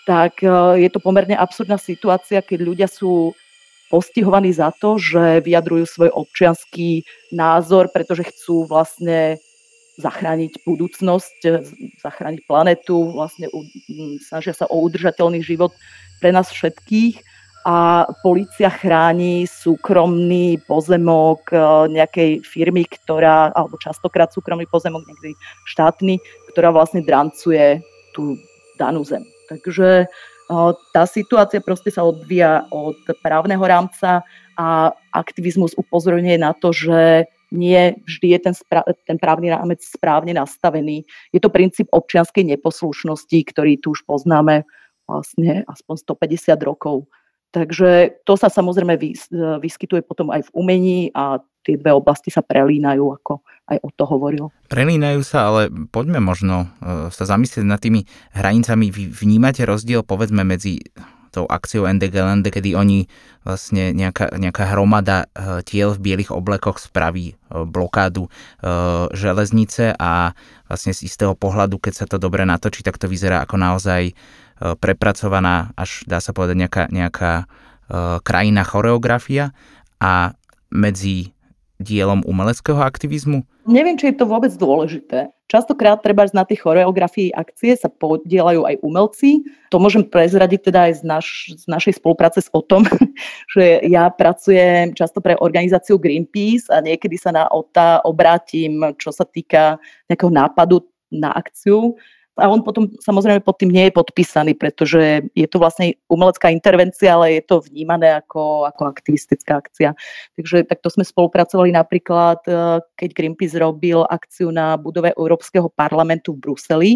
tak 0.03 0.43
eh, 0.43 0.83
je 0.83 0.89
to 0.91 0.99
pomerne 0.99 1.39
absurdná 1.39 1.79
situácia, 1.79 2.43
keď 2.43 2.59
ľudia 2.59 2.87
sú 2.91 3.31
postihovaní 3.91 4.55
za 4.55 4.71
to, 4.71 4.95
že 4.95 5.43
vyjadrujú 5.43 5.83
svoj 5.83 6.09
občianský 6.15 7.03
názor, 7.35 7.91
pretože 7.91 8.23
chcú 8.31 8.63
vlastne 8.63 9.35
zachrániť 10.01 10.65
budúcnosť, 10.65 11.37
e, 11.45 11.49
zachrániť 12.01 12.41
planetu, 12.49 13.13
vlastne 13.13 13.47
snažia 14.25 14.57
sa 14.57 14.65
o 14.67 14.81
udržateľný 14.81 15.45
život 15.45 15.71
pre 16.17 16.33
nás 16.33 16.49
všetkých 16.49 17.21
a 17.61 18.09
policia 18.25 18.73
chráni 18.73 19.45
súkromný 19.45 20.57
pozemok 20.65 21.53
e, 21.53 21.57
nejakej 21.93 22.41
firmy, 22.41 22.89
ktorá, 22.89 23.53
alebo 23.53 23.77
častokrát 23.77 24.33
súkromný 24.33 24.65
pozemok, 24.65 25.05
niekedy 25.05 25.37
štátny, 25.69 26.17
ktorá 26.53 26.73
vlastne 26.73 27.05
drancuje 27.05 27.85
tú 28.17 28.33
danú 28.81 29.05
zem. 29.05 29.21
Takže 29.45 29.89
e, 30.03 30.05
tá 30.89 31.05
situácia 31.05 31.61
proste 31.61 31.93
sa 31.93 32.01
odvíja 32.01 32.65
od 32.73 32.97
právneho 33.21 33.61
rámca 33.61 34.25
a 34.57 34.89
aktivizmus 35.13 35.77
upozorňuje 35.77 36.41
na 36.41 36.57
to, 36.57 36.73
že 36.73 37.29
nie 37.51 37.99
vždy 38.07 38.27
je 38.35 38.39
ten, 38.39 38.55
spra- 38.55 38.87
ten 39.05 39.19
právny 39.19 39.51
rámec 39.51 39.83
správne 39.83 40.31
nastavený. 40.31 41.03
Je 41.35 41.39
to 41.43 41.51
princíp 41.51 41.91
občianskej 41.91 42.47
neposlušnosti, 42.47 43.37
ktorý 43.51 43.77
tu 43.77 43.91
už 43.91 44.07
poznáme 44.07 44.63
vlastne 45.05 45.67
aspoň 45.67 45.95
150 46.15 46.55
rokov. 46.63 47.11
Takže 47.51 48.23
to 48.23 48.39
sa 48.39 48.47
samozrejme 48.47 48.95
vyskytuje 49.59 50.07
potom 50.07 50.31
aj 50.31 50.47
v 50.47 50.53
umení 50.55 50.99
a 51.11 51.43
tie 51.67 51.75
dve 51.75 51.91
oblasti 51.91 52.31
sa 52.31 52.39
prelínajú, 52.39 53.03
ako 53.21 53.43
aj 53.67 53.77
o 53.83 53.89
to 53.91 54.03
hovoril. 54.07 54.45
Prelínajú 54.71 55.19
sa, 55.21 55.51
ale 55.51 55.67
poďme 55.91 56.23
možno 56.23 56.71
e, 56.79 57.11
sa 57.11 57.23
zamyslieť 57.27 57.67
nad 57.67 57.83
tými 57.83 58.07
hranicami. 58.31 58.87
Vy 58.87 59.11
vnímate 59.11 59.67
rozdiel 59.67 60.01
povedzme 60.07 60.47
medzi 60.47 60.79
tou 61.31 61.47
akciou 61.47 61.87
NDGLND, 61.87 62.51
kedy 62.51 62.75
oni 62.75 63.07
vlastne 63.47 63.95
nejaká, 63.95 64.35
nejaká 64.35 64.75
hromada 64.75 65.25
e, 65.31 65.65
tiel 65.65 65.95
v 65.95 66.03
bielých 66.11 66.35
oblekoch 66.35 66.77
spraví 66.77 67.33
e, 67.33 67.35
blokádu 67.65 68.27
železnice 69.11 69.95
a 69.97 70.35
vlastne 70.69 70.93
z 70.93 71.07
istého 71.09 71.33
pohľadu, 71.33 71.81
keď 71.81 71.93
sa 71.93 72.05
to 72.05 72.21
dobre 72.21 72.45
natočí, 72.45 72.85
tak 72.85 73.01
to 73.01 73.09
vyzerá 73.09 73.43
ako 73.43 73.57
naozaj 73.57 74.13
prepracovaná 74.77 75.73
až 75.73 76.05
dá 76.05 76.21
sa 76.21 76.37
povedať 76.37 76.55
nejaká, 76.61 76.83
nejaká 76.93 77.49
krajina 78.21 78.61
choreografia 78.61 79.57
a 79.97 80.37
medzi 80.69 81.33
dielom 81.81 82.21
umeleckého 82.23 82.77
aktivizmu? 82.77 83.41
Neviem, 83.65 83.97
či 83.97 84.13
je 84.13 84.21
to 84.21 84.25
vôbec 84.29 84.53
dôležité. 84.53 85.29
Častokrát 85.51 85.99
treba 85.99 86.23
na 86.31 86.47
tých 86.47 86.63
choreografii 86.63 87.35
akcie 87.35 87.75
sa 87.75 87.91
podielajú 87.91 88.63
aj 88.63 88.79
umelci. 88.81 89.43
To 89.69 89.83
môžem 89.83 90.07
prezradiť 90.07 90.71
teda 90.71 90.87
aj 90.87 90.93
z, 90.97 91.03
naš, 91.03 91.27
z 91.59 91.65
našej 91.67 91.99
spolupráce 91.99 92.39
s 92.39 92.49
OTOM, 92.55 92.87
že 93.53 93.83
ja 93.83 94.07
pracujem 94.07 94.95
často 94.95 95.19
pre 95.19 95.35
organizáciu 95.35 95.99
Greenpeace 95.99 96.71
a 96.71 96.79
niekedy 96.79 97.19
sa 97.19 97.35
na 97.35 97.51
OTA 97.51 97.99
obrátim, 98.07 98.95
čo 98.95 99.11
sa 99.11 99.27
týka 99.27 99.75
nejakého 100.07 100.31
nápadu 100.31 100.87
na 101.11 101.35
akciu 101.35 101.99
a 102.39 102.47
on 102.47 102.63
potom 102.63 102.87
samozrejme 103.03 103.43
pod 103.43 103.59
tým 103.59 103.75
nie 103.75 103.91
je 103.91 103.97
podpísaný, 103.99 104.55
pretože 104.55 105.27
je 105.35 105.47
to 105.51 105.59
vlastne 105.59 105.99
umelecká 106.07 106.47
intervencia, 106.47 107.19
ale 107.19 107.37
je 107.39 107.43
to 107.43 107.59
vnímané 107.67 108.15
ako, 108.23 108.63
ako 108.71 108.87
aktivistická 108.87 109.59
akcia. 109.59 109.91
Takže 110.39 110.63
takto 110.63 110.87
sme 110.87 111.03
spolupracovali 111.03 111.75
napríklad, 111.75 112.39
e, 112.47 112.79
keď 112.95 113.09
Greenpeace 113.11 113.59
robil 113.59 114.07
akciu 114.07 114.47
na 114.47 114.79
budove 114.79 115.11
Európskeho 115.19 115.67
parlamentu 115.75 116.31
v 116.31 116.41
Bruseli. 116.47 116.91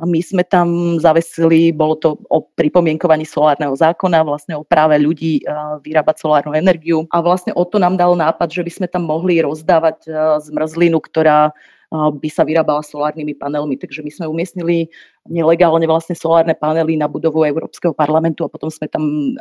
A 0.00 0.08
my 0.08 0.18
sme 0.24 0.40
tam 0.42 0.98
zavesili, 0.98 1.68
bolo 1.70 1.94
to 2.00 2.16
o 2.32 2.42
pripomienkovaní 2.56 3.28
solárneho 3.28 3.76
zákona, 3.76 4.24
vlastne 4.24 4.56
o 4.56 4.64
práve 4.64 4.96
ľudí 4.96 5.44
e, 5.44 5.52
vyrábať 5.84 6.24
solárnu 6.24 6.56
energiu. 6.56 7.04
A 7.12 7.20
vlastne 7.20 7.52
o 7.52 7.68
to 7.68 7.76
nám 7.76 8.00
dal 8.00 8.16
nápad, 8.16 8.48
že 8.48 8.64
by 8.64 8.72
sme 8.72 8.86
tam 8.88 9.04
mohli 9.04 9.44
rozdávať 9.44 10.08
e, 10.08 10.10
zmrzlinu, 10.48 10.96
ktorá 10.96 11.52
by 11.92 12.28
sa 12.32 12.48
vyrábala 12.48 12.80
solárnymi 12.80 13.36
panelmi. 13.36 13.76
Takže 13.76 14.00
my 14.00 14.08
sme 14.08 14.26
umiestnili 14.32 14.88
nelegálne 15.28 15.84
vlastne 15.84 16.16
solárne 16.16 16.56
panely 16.56 16.96
na 16.96 17.04
budovu 17.04 17.44
Európskeho 17.44 17.92
parlamentu 17.92 18.48
a 18.48 18.52
potom 18.52 18.72
sme 18.72 18.88
tam 18.88 19.36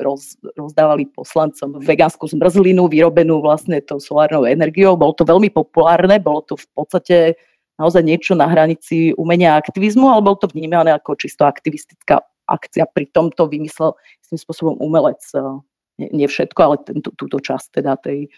roz, 0.00 0.40
rozdávali 0.56 1.06
poslancom 1.12 1.76
vegánsku 1.84 2.24
zmrzlinu 2.24 2.88
vyrobenú 2.88 3.44
vlastne 3.44 3.84
tou 3.84 4.00
solárnou 4.00 4.48
energiou. 4.48 4.96
Bolo 4.96 5.12
to 5.12 5.28
veľmi 5.28 5.52
populárne, 5.52 6.16
bolo 6.16 6.40
to 6.48 6.56
v 6.56 6.66
podstate 6.72 7.16
naozaj 7.76 8.00
niečo 8.00 8.32
na 8.32 8.48
hranici 8.48 9.12
umenia 9.20 9.56
a 9.56 9.60
aktivizmu, 9.60 10.08
ale 10.08 10.24
bolo 10.24 10.40
to 10.40 10.48
vnímané 10.48 10.96
ako 10.96 11.20
čisto 11.20 11.44
aktivistická 11.44 12.24
akcia. 12.48 12.88
Pri 12.88 13.12
tom 13.12 13.28
to 13.28 13.44
vymyslel 13.44 13.92
tým 14.24 14.40
spôsobom 14.40 14.80
umelec. 14.80 15.20
Nie, 16.00 16.08
nie 16.16 16.28
všetko, 16.28 16.60
ale 16.64 16.76
tento, 16.80 17.12
túto 17.12 17.36
časť 17.44 17.76
teda 17.76 18.00
tej 18.00 18.32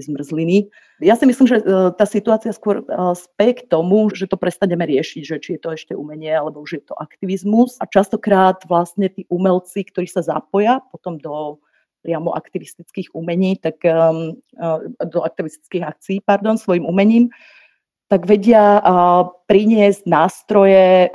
zmrzliny. 0.00 0.68
Ja 1.00 1.16
si 1.16 1.24
myslím, 1.28 1.46
že 1.48 1.60
e, 1.60 1.92
tá 1.94 2.04
situácia 2.08 2.52
skôr 2.52 2.80
e, 2.80 2.84
spie 3.16 3.52
k 3.56 3.62
tomu, 3.68 4.08
že 4.12 4.28
to 4.28 4.40
prestaneme 4.40 4.84
riešiť, 4.84 5.22
že 5.22 5.36
či 5.40 5.50
je 5.56 5.60
to 5.60 5.70
ešte 5.76 5.92
umenie, 5.92 6.32
alebo 6.32 6.64
už 6.64 6.80
je 6.80 6.82
to 6.88 6.94
aktivizmus. 6.96 7.76
A 7.80 7.88
častokrát 7.88 8.60
vlastne 8.68 9.08
tí 9.08 9.28
umelci, 9.28 9.84
ktorí 9.84 10.08
sa 10.08 10.24
zapoja 10.24 10.80
potom 10.92 11.20
do 11.20 11.60
priamo 12.06 12.30
aktivistických 12.38 13.18
umení, 13.18 13.58
tak 13.58 13.82
um, 13.82 14.38
do 15.02 15.26
aktivistických 15.26 15.82
akcií, 15.82 16.16
pardon, 16.22 16.54
svojim 16.54 16.86
umením, 16.86 17.34
tak 18.06 18.30
vedia 18.30 18.78
priniesť 19.50 20.06
nástroje, 20.06 21.10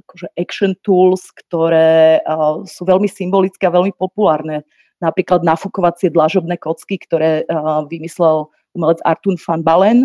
akože 0.00 0.32
action 0.40 0.72
tools, 0.80 1.28
ktoré 1.44 2.24
sú 2.64 2.88
veľmi 2.88 3.04
symbolické 3.04 3.68
a 3.68 3.76
veľmi 3.76 3.92
populárne 3.92 4.64
napríklad 5.00 5.44
nafúkovacie 5.44 6.12
dlažobné 6.12 6.56
kocky, 6.56 6.96
ktoré 7.00 7.44
uh, 7.46 7.84
vymyslel 7.86 8.48
umelec 8.76 9.00
Artun 9.04 9.36
van 9.40 9.62
Balen 9.64 9.98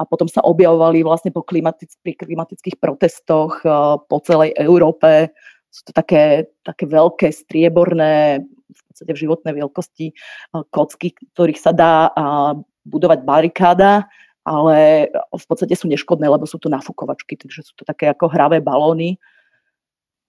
a 0.00 0.08
potom 0.08 0.28
sa 0.28 0.40
objavovali 0.44 1.04
vlastne 1.04 1.32
po 1.32 1.44
klimatic- 1.44 1.96
pri 2.00 2.16
klimatických 2.16 2.80
protestoch 2.80 3.60
uh, 3.64 4.00
po 4.00 4.16
celej 4.24 4.56
Európe. 4.56 5.28
Sú 5.70 5.86
to 5.86 5.92
také, 5.94 6.50
také 6.66 6.88
veľké, 6.88 7.30
strieborné, 7.30 8.42
v 8.70 8.82
podstate 8.90 9.12
v 9.12 9.22
životnej 9.28 9.54
veľkosti 9.60 10.06
uh, 10.56 10.64
kocky, 10.72 11.12
ktorých 11.36 11.60
sa 11.60 11.72
dá 11.76 12.12
budovať 12.88 13.22
barikáda, 13.28 14.08
ale 14.48 15.08
v 15.12 15.44
podstate 15.44 15.76
sú 15.76 15.84
neškodné, 15.86 16.24
lebo 16.24 16.48
sú 16.48 16.56
to 16.56 16.72
nafúkovačky, 16.72 17.36
takže 17.36 17.60
sú 17.60 17.76
to 17.76 17.84
také 17.84 18.08
ako 18.08 18.32
hravé 18.32 18.58
balóny. 18.64 19.20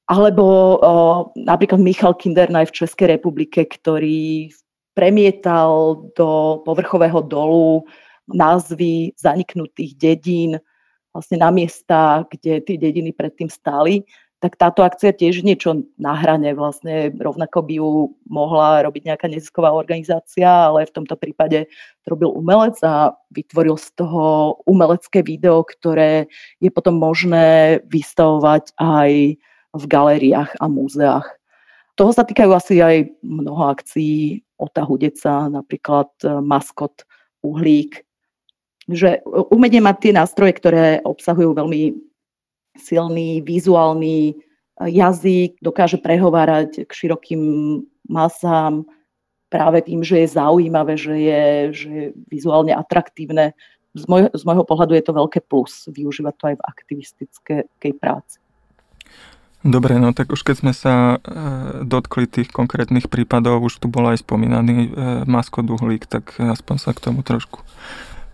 Alebo 0.10 0.46
o, 0.78 0.92
napríklad 1.36 1.80
Michal 1.80 2.14
Kindernaj 2.18 2.72
v 2.72 2.78
Českej 2.84 3.18
republike, 3.18 3.64
ktorý 3.64 4.52
premietal 4.92 6.04
do 6.18 6.60
povrchového 6.68 7.24
dolu 7.24 7.88
názvy 8.28 9.16
zaniknutých 9.16 9.96
dedín 9.96 10.52
vlastne 11.12 11.44
na 11.44 11.52
miesta, 11.52 12.24
kde 12.32 12.64
tie 12.64 12.78
dediny 12.80 13.12
predtým 13.12 13.52
stáli, 13.52 14.08
tak 14.42 14.58
táto 14.58 14.82
akcia 14.82 15.14
tiež 15.14 15.46
niečo 15.46 15.86
na 16.02 16.18
hrane. 16.18 16.50
Vlastne 16.58 17.14
rovnako 17.14 17.62
by 17.62 17.74
ju 17.78 17.90
mohla 18.26 18.82
robiť 18.82 19.14
nejaká 19.14 19.30
nezisková 19.30 19.70
organizácia, 19.70 20.50
ale 20.50 20.90
v 20.90 20.96
tomto 20.98 21.14
prípade 21.14 21.70
to 22.02 22.08
robil 22.10 22.34
umelec 22.34 22.74
a 22.82 23.14
vytvoril 23.30 23.78
z 23.78 23.94
toho 24.02 24.58
umelecké 24.66 25.22
video, 25.22 25.62
ktoré 25.62 26.26
je 26.58 26.74
potom 26.74 26.98
možné 26.98 27.80
vystavovať 27.86 28.74
aj 28.82 29.38
v 29.72 29.84
galériách 29.88 30.52
a 30.60 30.66
múzeách. 30.68 31.28
Toho 31.96 32.12
sa 32.16 32.24
týkajú 32.24 32.52
asi 32.56 32.80
aj 32.82 33.12
mnoho 33.22 33.68
akcií 33.72 34.42
Ota 34.58 34.84
Hudeca, 34.86 35.52
napríklad 35.52 36.10
e, 36.24 36.40
maskot 36.42 37.04
Uhlík. 37.46 38.04
Že 38.90 39.22
umenie 39.54 39.82
má 39.84 39.94
tie 39.94 40.16
nástroje, 40.16 40.58
ktoré 40.58 41.02
obsahujú 41.06 41.54
veľmi 41.54 41.94
silný 42.80 43.44
vizuálny 43.46 44.32
e, 44.32 44.34
jazyk, 44.90 45.60
dokáže 45.62 46.00
prehovárať 46.00 46.88
k 46.88 46.92
širokým 46.92 47.42
masám 48.10 48.88
práve 49.54 49.86
tým, 49.86 50.02
že 50.02 50.26
je 50.26 50.34
zaujímavé, 50.34 50.96
že 50.98 51.16
je, 51.16 51.44
že 51.76 51.90
je 51.92 52.06
vizuálne 52.32 52.72
atraktívne. 52.74 53.54
Z, 53.94 54.08
môj, 54.08 54.32
z 54.32 54.44
môjho 54.48 54.64
pohľadu 54.64 54.96
je 54.96 55.04
to 55.04 55.14
veľké 55.14 55.40
plus 55.46 55.86
využívať 55.92 56.34
to 56.40 56.44
aj 56.50 56.56
v 56.56 56.66
aktivistickej 56.66 57.94
práci. 58.02 58.41
Dobre, 59.62 60.02
no 60.02 60.10
tak 60.10 60.34
už 60.34 60.42
keď 60.42 60.56
sme 60.58 60.74
sa 60.74 61.22
e, 61.22 61.86
dotkli 61.86 62.26
tých 62.26 62.50
konkrétnych 62.50 63.14
prípadov, 63.14 63.62
už 63.62 63.78
tu 63.78 63.86
bol 63.86 64.10
aj 64.10 64.26
spomínaný 64.26 64.90
e, 64.90 65.70
uhlík, 65.70 66.10
tak 66.10 66.34
aspoň 66.42 66.76
sa 66.82 66.98
k 66.98 67.04
tomu 67.06 67.22
trošku 67.22 67.62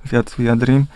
viac 0.08 0.32
vyjadrím. 0.40 0.88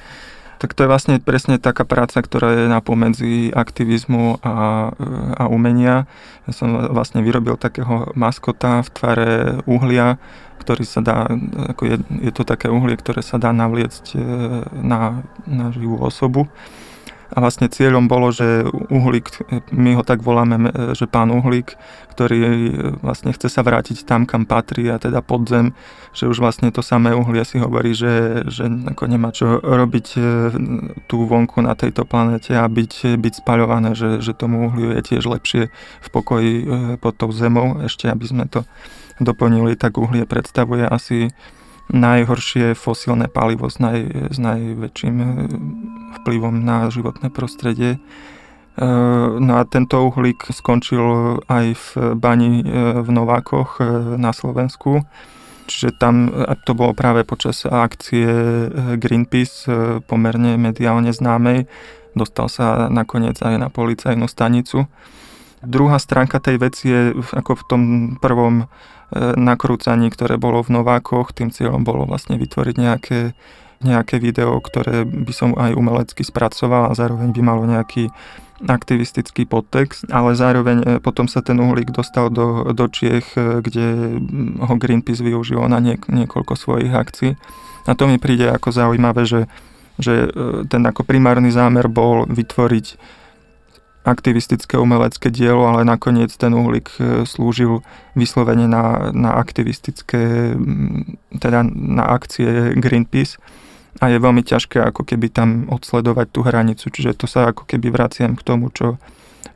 Tak 0.62 0.78
to 0.78 0.86
je 0.86 0.92
vlastne 0.94 1.18
presne 1.18 1.58
taká 1.58 1.84
práca, 1.90 2.22
ktorá 2.22 2.54
je 2.54 2.66
na 2.70 2.86
pomedzi 2.86 3.50
aktivizmu 3.52 4.40
a, 4.40 4.94
e, 4.94 5.10
a 5.36 5.44
umenia. 5.52 6.08
Ja 6.46 6.54
som 6.54 6.80
vlastne 6.80 7.20
vyrobil 7.26 7.60
takého 7.60 8.14
maskota 8.16 8.86
v 8.86 8.90
tvare 8.94 9.30
uhlia, 9.68 10.16
ktorý 10.62 10.86
sa 10.86 11.02
dá, 11.02 11.28
ako 11.76 11.82
je, 11.90 11.96
je 12.24 12.32
to 12.32 12.46
také 12.46 12.70
uhlie, 12.70 12.94
ktoré 12.94 13.26
sa 13.26 13.42
dá 13.42 13.50
navliecť 13.52 14.06
e, 14.14 14.18
na, 14.80 15.26
na 15.44 15.76
živú 15.76 16.00
osobu 16.00 16.48
A 17.32 17.40
vlastne 17.40 17.72
cieľom 17.72 18.12
bolo, 18.12 18.36
že 18.36 18.68
uhlík, 18.92 19.32
my 19.72 19.96
ho 19.96 20.04
tak 20.04 20.20
voláme, 20.20 20.68
že 20.92 21.08
pán 21.08 21.32
uhlík, 21.32 21.80
ktorý 22.12 22.40
vlastne 23.00 23.32
chce 23.32 23.48
sa 23.48 23.64
vrátiť 23.64 24.04
tam, 24.04 24.28
kam 24.28 24.44
patrí 24.44 24.92
a 24.92 25.00
teda 25.00 25.24
pod 25.24 25.48
zem, 25.48 25.72
že 26.12 26.28
už 26.28 26.44
vlastne 26.44 26.68
to 26.76 26.84
samé 26.84 27.16
uhlie 27.16 27.42
si 27.48 27.56
hovorí, 27.56 27.96
že, 27.96 28.44
že 28.52 28.68
ako 28.68 29.04
nemá 29.08 29.32
čo 29.32 29.64
robiť 29.64 30.08
e, 30.20 30.22
tú 31.08 31.24
vonku 31.24 31.64
na 31.64 31.72
tejto 31.72 32.04
planete 32.04 32.52
a 32.52 32.68
byť, 32.68 33.16
byť 33.16 33.34
spaľované, 33.40 33.96
že, 33.96 34.20
že 34.20 34.36
tomu 34.36 34.68
uhliu 34.68 34.92
je 35.00 35.02
tiež 35.08 35.24
lepšie 35.24 35.72
v 36.04 36.08
pokoji 36.12 36.54
e, 36.62 36.66
pod 37.00 37.16
tou 37.16 37.32
zemou. 37.32 37.80
Ešte 37.80 38.12
aby 38.12 38.26
sme 38.28 38.46
to 38.52 38.68
doplnili, 39.24 39.80
tak 39.80 39.96
uhlie 39.96 40.28
predstavuje 40.28 40.84
asi 40.84 41.32
najhoršie 41.92 42.74
fosílne 42.74 43.28
palivo 43.28 43.68
s, 43.68 43.78
naj, 43.78 44.32
s 44.32 44.38
najväčším 44.40 45.16
eh, 45.20 45.28
vplyvom 46.24 46.64
na 46.64 46.88
životné 46.88 47.28
prostredie. 47.30 48.00
Eh, 48.00 48.84
no 49.38 49.52
a 49.60 49.68
tento 49.68 50.00
uhlík 50.08 50.48
skončil 50.50 51.40
aj 51.46 51.66
v 51.76 51.88
bani 52.16 52.64
eh, 52.64 53.04
v 53.04 53.10
Novákoch 53.12 53.84
na 54.16 54.32
Slovensku. 54.32 55.04
Čiže 55.72 55.96
tam 56.04 56.28
to 56.68 56.76
bolo 56.76 56.92
práve 56.92 57.24
počas 57.24 57.64
akcie 57.64 58.28
Greenpeace 59.00 59.64
pomerne 60.04 60.60
mediálne 60.60 61.16
známej. 61.16 61.64
Dostal 62.12 62.52
sa 62.52 62.92
nakoniec 62.92 63.40
aj 63.40 63.56
na 63.56 63.72
policajnú 63.72 64.28
stanicu. 64.28 64.92
Druhá 65.64 65.96
stránka 65.96 66.44
tej 66.44 66.60
veci 66.60 66.92
je 66.92 67.16
ako 67.16 67.52
v 67.56 67.64
tom 67.72 67.82
prvom 68.20 68.68
nakrúcaní, 69.36 70.08
ktoré 70.08 70.40
bolo 70.40 70.64
v 70.64 70.80
Novákoch. 70.80 71.36
Tým 71.36 71.52
cieľom 71.52 71.84
bolo 71.84 72.08
vlastne 72.08 72.40
vytvoriť 72.40 72.76
nejaké, 72.80 73.20
nejaké 73.84 74.24
video, 74.24 74.56
ktoré 74.64 75.04
by 75.04 75.34
som 75.36 75.52
aj 75.60 75.76
umelecky 75.76 76.24
spracoval 76.24 76.88
a 76.88 76.98
zároveň 76.98 77.36
by 77.36 77.42
malo 77.44 77.68
nejaký 77.68 78.08
aktivistický 78.68 79.50
podtext, 79.50 80.06
ale 80.14 80.38
zároveň 80.38 80.78
e, 80.82 80.86
potom 81.02 81.26
sa 81.26 81.42
ten 81.42 81.58
uhlík 81.58 81.90
dostal 81.90 82.30
do, 82.30 82.70
do 82.74 82.86
Čiech, 82.86 83.34
e, 83.34 83.62
kde 83.62 84.22
ho 84.62 84.74
Greenpeace 84.78 85.26
využilo 85.26 85.66
na 85.66 85.82
niek- 85.82 86.06
niekoľko 86.06 86.54
svojich 86.54 86.94
akcií. 86.94 87.32
A 87.90 87.98
to 87.98 88.06
mi 88.06 88.22
príde 88.22 88.46
ako 88.46 88.70
zaujímavé, 88.70 89.26
že, 89.26 89.50
že 89.98 90.30
e, 90.30 90.66
ten 90.70 90.86
ako 90.86 91.02
primárny 91.02 91.50
zámer 91.50 91.90
bol 91.90 92.30
vytvoriť 92.30 92.88
aktivistické 94.02 94.82
umelecké 94.82 95.30
dielo, 95.30 95.70
ale 95.70 95.86
nakoniec 95.86 96.34
ten 96.34 96.54
uhlík 96.58 96.90
e, 96.98 97.24
slúžil 97.30 97.86
vyslovene 98.18 98.66
na, 98.66 99.14
na 99.14 99.38
aktivistické, 99.38 100.58
teda 101.38 101.62
na 101.70 102.10
akcie 102.10 102.74
Greenpeace. 102.78 103.38
A 104.02 104.10
je 104.10 104.18
veľmi 104.18 104.42
ťažké 104.42 104.82
ako 104.82 105.06
keby 105.06 105.30
tam 105.30 105.70
odsledovať 105.70 106.28
tú 106.34 106.42
hranicu, 106.42 106.90
čiže 106.90 107.14
to 107.14 107.30
sa 107.30 107.54
ako 107.54 107.68
keby 107.70 107.94
vraciam 107.94 108.34
k 108.34 108.42
tomu, 108.42 108.74
čo, 108.74 108.98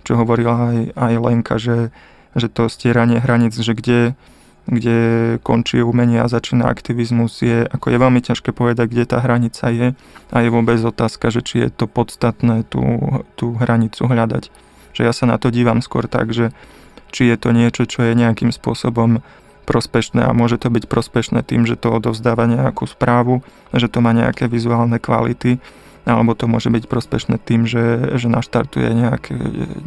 čo 0.06 0.14
hovorila 0.20 0.70
aj, 0.70 0.78
aj 0.94 1.14
Lenka, 1.18 1.56
že, 1.58 1.90
že 2.38 2.52
to 2.52 2.70
stieranie 2.70 3.18
hranic, 3.18 3.58
že 3.58 3.74
kde, 3.74 4.14
kde 4.66 4.98
končí 5.46 5.78
umenie 5.86 6.18
a 6.22 6.32
začína 6.32 6.66
aktivizmus, 6.66 7.46
je, 7.46 7.70
ako 7.70 7.94
je 7.94 7.98
veľmi 8.02 8.22
ťažké 8.22 8.50
povedať, 8.50 8.90
kde 8.90 9.06
tá 9.06 9.22
hranica 9.22 9.70
je 9.70 9.88
a 10.34 10.38
je 10.42 10.50
vôbec 10.50 10.82
otázka, 10.82 11.30
že 11.30 11.46
či 11.46 11.56
je 11.66 11.70
to 11.70 11.86
podstatné 11.86 12.66
tú, 12.66 12.82
tú 13.38 13.54
hranicu 13.62 14.10
hľadať. 14.10 14.50
Že 14.98 15.02
ja 15.06 15.14
sa 15.14 15.30
na 15.30 15.38
to 15.38 15.54
dívam 15.54 15.86
skôr 15.86 16.10
tak, 16.10 16.34
že 16.34 16.50
či 17.14 17.30
je 17.30 17.38
to 17.38 17.54
niečo, 17.54 17.86
čo 17.86 18.10
je 18.10 18.18
nejakým 18.18 18.50
spôsobom 18.50 19.22
prospešné 19.66 20.22
a 20.26 20.34
môže 20.34 20.62
to 20.62 20.70
byť 20.70 20.86
prospešné 20.86 21.42
tým, 21.46 21.66
že 21.66 21.78
to 21.78 21.94
odovzdáva 21.94 22.46
nejakú 22.46 22.86
správu, 22.86 23.42
že 23.74 23.90
to 23.90 24.02
má 24.02 24.14
nejaké 24.14 24.46
vizuálne 24.46 25.02
kvality, 25.02 25.58
alebo 26.06 26.38
to 26.38 26.46
môže 26.46 26.70
byť 26.70 26.86
prospešné 26.86 27.42
tým, 27.42 27.66
že, 27.66 28.18
že 28.18 28.30
naštartuje 28.30 28.94
nejak, 28.94 29.34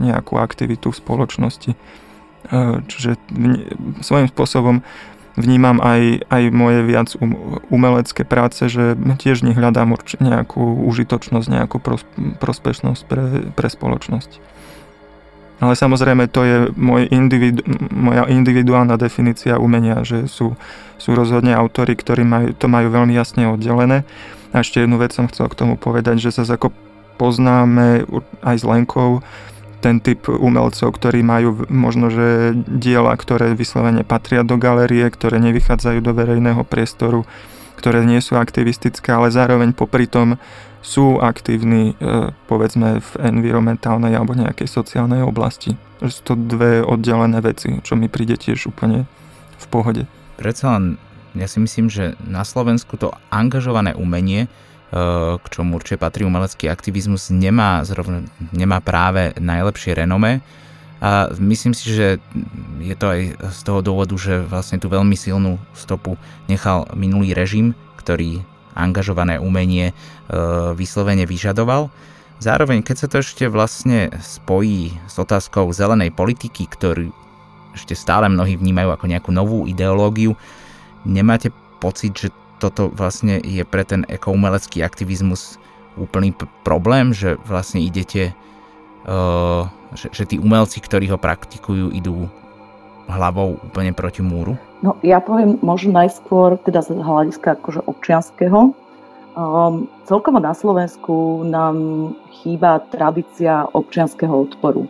nejakú 0.02 0.34
aktivitu 0.42 0.90
v 0.90 0.98
spoločnosti. 0.98 1.72
Čiže 2.88 3.20
svojím 4.00 4.28
spôsobom 4.32 4.80
vnímam 5.38 5.78
aj, 5.78 6.26
aj 6.26 6.42
moje 6.50 6.80
viac 6.82 7.08
um, 7.22 7.62
umelecké 7.70 8.26
práce, 8.26 8.66
že 8.66 8.98
tiež 8.98 9.46
nich 9.46 9.54
hľadám 9.54 9.94
nejakú 10.18 10.60
užitočnosť, 10.88 11.46
nejakú 11.46 11.78
prospešnosť 12.42 13.00
pre, 13.06 13.24
pre 13.54 13.68
spoločnosť. 13.70 14.58
Ale 15.58 15.74
samozrejme 15.74 16.30
to 16.30 16.46
je 16.46 16.56
môj 16.78 17.10
individu, 17.10 17.66
moja 17.90 18.30
individuálna 18.30 18.94
definícia 18.94 19.58
umenia, 19.58 20.06
že 20.06 20.30
sú, 20.30 20.54
sú 21.02 21.10
rozhodne 21.18 21.50
autory, 21.50 21.98
ktorí 21.98 22.22
majú, 22.22 22.48
to 22.54 22.70
majú 22.70 22.94
veľmi 22.94 23.10
jasne 23.10 23.50
oddelené. 23.50 24.06
A 24.54 24.62
ešte 24.62 24.86
jednu 24.86 25.02
vec 25.02 25.10
som 25.10 25.26
chcel 25.26 25.50
k 25.50 25.58
tomu 25.58 25.74
povedať, 25.74 26.22
že 26.22 26.30
sa 26.30 26.46
ako 26.46 26.70
poznáme 27.18 28.06
aj 28.46 28.56
s 28.62 28.64
Lenkou, 28.64 29.18
ten 29.78 30.02
typ 30.02 30.26
umelcov, 30.26 30.90
ktorí 30.90 31.22
majú 31.22 31.66
možno, 31.70 32.10
že 32.10 32.54
diela, 32.66 33.14
ktoré 33.14 33.54
vyslovene 33.54 34.02
patria 34.02 34.42
do 34.42 34.58
galerie, 34.58 35.06
ktoré 35.06 35.38
nevychádzajú 35.38 36.02
do 36.02 36.12
verejného 36.14 36.62
priestoru, 36.66 37.22
ktoré 37.78 38.02
nie 38.02 38.18
sú 38.18 38.34
aktivistické, 38.34 39.14
ale 39.14 39.30
zároveň 39.30 39.70
popri 39.70 40.10
tom 40.10 40.34
sú 40.82 41.22
aktívni, 41.22 41.94
e, 41.98 42.34
povedzme, 42.50 42.98
v 42.98 43.10
environmentálnej 43.22 44.14
alebo 44.14 44.34
nejakej 44.34 44.66
sociálnej 44.66 45.22
oblasti. 45.22 45.78
Že 46.02 46.10
sú 46.10 46.22
to 46.22 46.34
dve 46.34 46.82
oddelené 46.82 47.38
veci, 47.42 47.78
čo 47.82 47.98
mi 47.98 48.10
príde 48.10 48.38
tiež 48.38 48.70
úplne 48.70 49.06
v 49.58 49.66
pohode. 49.70 50.02
Predsa 50.38 50.78
len, 50.78 50.84
ja 51.34 51.50
si 51.50 51.58
myslím, 51.58 51.90
že 51.90 52.14
na 52.22 52.46
Slovensku 52.46 52.94
to 52.94 53.14
angažované 53.30 53.94
umenie 53.94 54.46
k 55.38 55.46
čomu 55.52 55.76
určite 55.76 56.00
patrí 56.00 56.24
umelecký 56.24 56.72
aktivizmus, 56.72 57.28
nemá, 57.28 57.84
zrovna, 57.84 58.24
nemá 58.56 58.80
práve 58.80 59.36
najlepšie 59.36 59.92
renome. 60.00 60.40
A 60.98 61.30
myslím 61.38 61.76
si, 61.76 61.94
že 61.94 62.18
je 62.82 62.96
to 62.98 63.06
aj 63.06 63.20
z 63.54 63.60
toho 63.62 63.80
dôvodu, 63.84 64.16
že 64.18 64.42
vlastne 64.42 64.82
tú 64.82 64.90
veľmi 64.90 65.14
silnú 65.14 65.60
stopu 65.76 66.18
nechal 66.50 66.90
minulý 66.96 67.36
režim, 67.36 67.76
ktorý 68.02 68.42
angažované 68.74 69.38
umenie 69.38 69.90
e, 69.90 69.94
vyslovene 70.74 71.22
vyžadoval. 71.22 71.90
Zároveň, 72.42 72.82
keď 72.82 72.96
sa 72.98 73.06
to 73.10 73.22
ešte 73.22 73.46
vlastne 73.46 74.10
spojí 74.22 74.94
s 75.06 75.18
otázkou 75.18 75.70
zelenej 75.70 76.14
politiky, 76.14 76.66
ktorú 76.70 77.10
ešte 77.74 77.94
stále 77.94 78.26
mnohí 78.26 78.58
vnímajú 78.58 78.90
ako 78.94 79.06
nejakú 79.06 79.30
novú 79.30 79.66
ideológiu, 79.70 80.34
nemáte 81.06 81.54
pocit, 81.78 82.14
že 82.14 82.28
toto 82.58 82.90
vlastne 82.90 83.38
je 83.40 83.62
pre 83.62 83.86
ten 83.86 84.02
ekoumelecký 84.10 84.82
aktivizmus 84.82 85.56
úplný 85.94 86.34
p- 86.34 86.46
problém, 86.62 87.14
že 87.14 87.38
vlastne 87.46 87.82
idete, 87.82 88.34
uh, 89.06 89.70
že, 89.94 90.10
že 90.10 90.24
tí 90.26 90.36
umelci, 90.38 90.82
ktorí 90.82 91.10
ho 91.10 91.18
praktikujú, 91.18 91.94
idú 91.94 92.26
hlavou 93.08 93.56
úplne 93.64 93.96
proti 93.96 94.20
múru? 94.20 94.54
No 94.84 94.94
ja 95.02 95.18
poviem 95.18 95.58
možno 95.64 95.96
najskôr 95.96 96.60
teda 96.62 96.84
z 96.84 96.94
hľadiska 96.98 97.58
akože 97.58 97.82
občianského. 97.88 98.70
Um, 99.38 99.86
celkovo 100.06 100.38
na 100.42 100.54
Slovensku 100.54 101.46
nám 101.46 102.10
chýba 102.42 102.82
tradícia 102.90 103.66
občianského 103.74 104.50
odporu. 104.50 104.86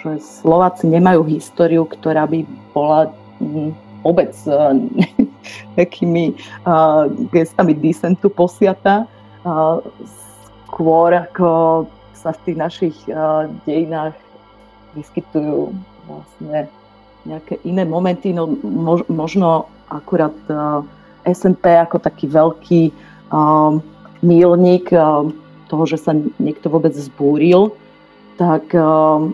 Že 0.00 0.18
Slováci 0.22 0.88
nemajú 0.88 1.26
históriu, 1.28 1.84
ktorá 1.84 2.24
by 2.24 2.46
bola 2.72 3.12
mm, 3.42 3.70
vôbec 4.00 4.32
takými 5.76 6.34
uh, 6.66 7.08
gestami 7.30 7.74
disentu 7.76 8.28
posiata. 8.28 9.06
Uh, 9.44 9.80
skôr 10.68 11.16
ako 11.16 11.84
sa 12.12 12.36
v 12.36 12.40
tých 12.44 12.56
našich 12.56 12.96
uh, 13.08 13.48
dejinách 13.64 14.14
vyskytujú 14.92 15.72
vlastne 16.04 16.68
nejaké 17.24 17.60
iné 17.68 17.84
momenty, 17.84 18.32
no 18.32 18.48
mož, 18.64 19.04
možno 19.08 19.68
akurát 19.92 20.34
uh, 20.48 20.80
SNP 21.28 21.64
ako 21.84 22.00
taký 22.00 22.28
veľký 22.28 22.82
uh, 23.32 23.76
mílnik 24.24 24.88
uh, 24.92 25.28
toho, 25.68 25.84
že 25.84 26.00
sa 26.00 26.16
niekto 26.40 26.72
vôbec 26.72 26.96
zbúril, 26.96 27.72
tak 28.40 28.72
uh, 28.72 29.28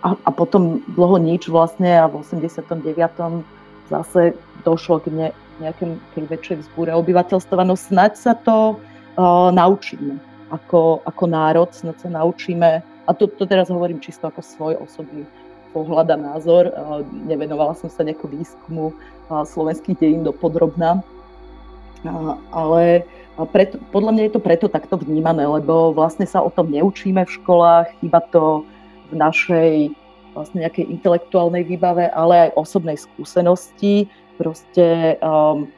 a, 0.00 0.08
a 0.16 0.30
potom 0.32 0.80
dlho 0.96 1.18
nič 1.20 1.50
vlastne 1.50 2.00
a 2.00 2.08
v 2.08 2.24
89 2.24 3.44
zase 3.90 4.32
došlo 4.64 5.00
k 5.02 5.06
ne, 5.12 5.28
nejakej 5.60 6.24
väčšej 6.28 6.56
vzbúre 6.66 6.92
obyvateľstva, 6.96 7.66
no 7.66 7.76
snať 7.76 8.12
sa 8.16 8.32
to 8.36 8.76
uh, 8.76 9.48
naučíme. 9.52 10.16
Ako, 10.50 11.06
ako 11.06 11.24
národ, 11.30 11.70
snad 11.70 11.94
sa 12.02 12.10
naučíme, 12.10 12.82
a 12.82 13.10
to, 13.14 13.30
to 13.30 13.46
teraz 13.46 13.70
hovorím 13.70 14.02
čisto 14.02 14.26
ako 14.26 14.42
svoj 14.42 14.74
osobný 14.82 15.22
pohľad 15.70 16.10
a 16.10 16.16
názor, 16.18 16.74
uh, 16.74 17.06
nevenovala 17.28 17.78
som 17.78 17.86
sa 17.86 18.02
nejakú 18.02 18.26
výskumu 18.26 18.90
uh, 18.90 19.46
slovenských 19.46 19.98
dejín 20.00 20.26
do 20.26 20.34
podrobná, 20.34 20.98
uh, 22.02 22.34
ale 22.50 23.06
preto, 23.48 23.80
podľa 23.94 24.12
mňa 24.12 24.22
je 24.26 24.34
to 24.36 24.42
preto 24.42 24.66
takto 24.68 25.00
vnímané, 25.00 25.48
lebo 25.48 25.96
vlastne 25.96 26.28
sa 26.28 26.44
o 26.44 26.52
tom 26.52 26.68
neučíme 26.68 27.24
v 27.24 27.34
školách, 27.40 27.88
iba 28.04 28.20
to 28.28 28.68
v 29.08 29.14
našej 29.16 29.72
vlastne 30.34 30.62
nejakej 30.62 30.86
intelektuálnej 30.86 31.66
výbave, 31.66 32.10
ale 32.14 32.48
aj 32.50 32.56
osobnej 32.58 32.94
skúsenosti, 32.94 34.06
proste 34.40 35.20
um, 35.20 35.68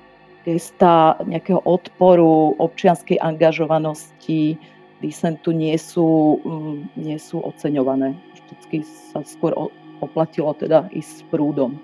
gesta 0.46 1.18
nejakého 1.27 1.59
odporu, 1.66 2.55
občianskej 2.62 3.18
angažovanosti, 3.18 4.55
disentu 5.03 5.51
nie 5.51 5.75
sú, 5.75 6.38
mm, 6.46 6.94
nie 6.94 7.18
sú 7.18 7.42
oceňované. 7.42 8.14
Vždycky 8.38 8.87
sa 8.87 9.27
skôr 9.27 9.51
oplatilo 9.98 10.55
teda 10.55 10.87
ísť 10.94 11.11
s 11.11 11.22
prúdom. 11.27 11.75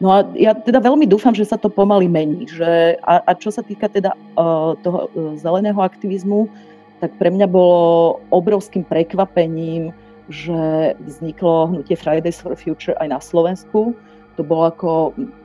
No 0.00 0.10
a 0.10 0.26
ja 0.34 0.56
teda 0.56 0.80
veľmi 0.80 1.06
dúfam, 1.06 1.36
že 1.36 1.46
sa 1.46 1.60
to 1.60 1.68
pomaly 1.68 2.08
mení. 2.08 2.48
Že, 2.48 2.98
a, 3.04 3.20
a 3.24 3.32
čo 3.36 3.52
sa 3.52 3.60
týka 3.60 3.86
teda 3.86 4.16
uh, 4.34 4.74
toho 4.80 5.06
uh, 5.12 5.36
zeleného 5.38 5.78
aktivizmu, 5.78 6.48
tak 6.98 7.14
pre 7.20 7.28
mňa 7.30 7.46
bolo 7.46 8.18
obrovským 8.32 8.82
prekvapením, 8.82 9.92
že 10.32 10.92
vzniklo 11.04 11.68
hnutie 11.68 11.94
Fridays 11.94 12.40
for 12.40 12.56
Future 12.56 12.96
aj 12.98 13.08
na 13.12 13.20
Slovensku. 13.20 13.92
To 14.34 14.42
bolo 14.42 14.70
ako 14.70 14.90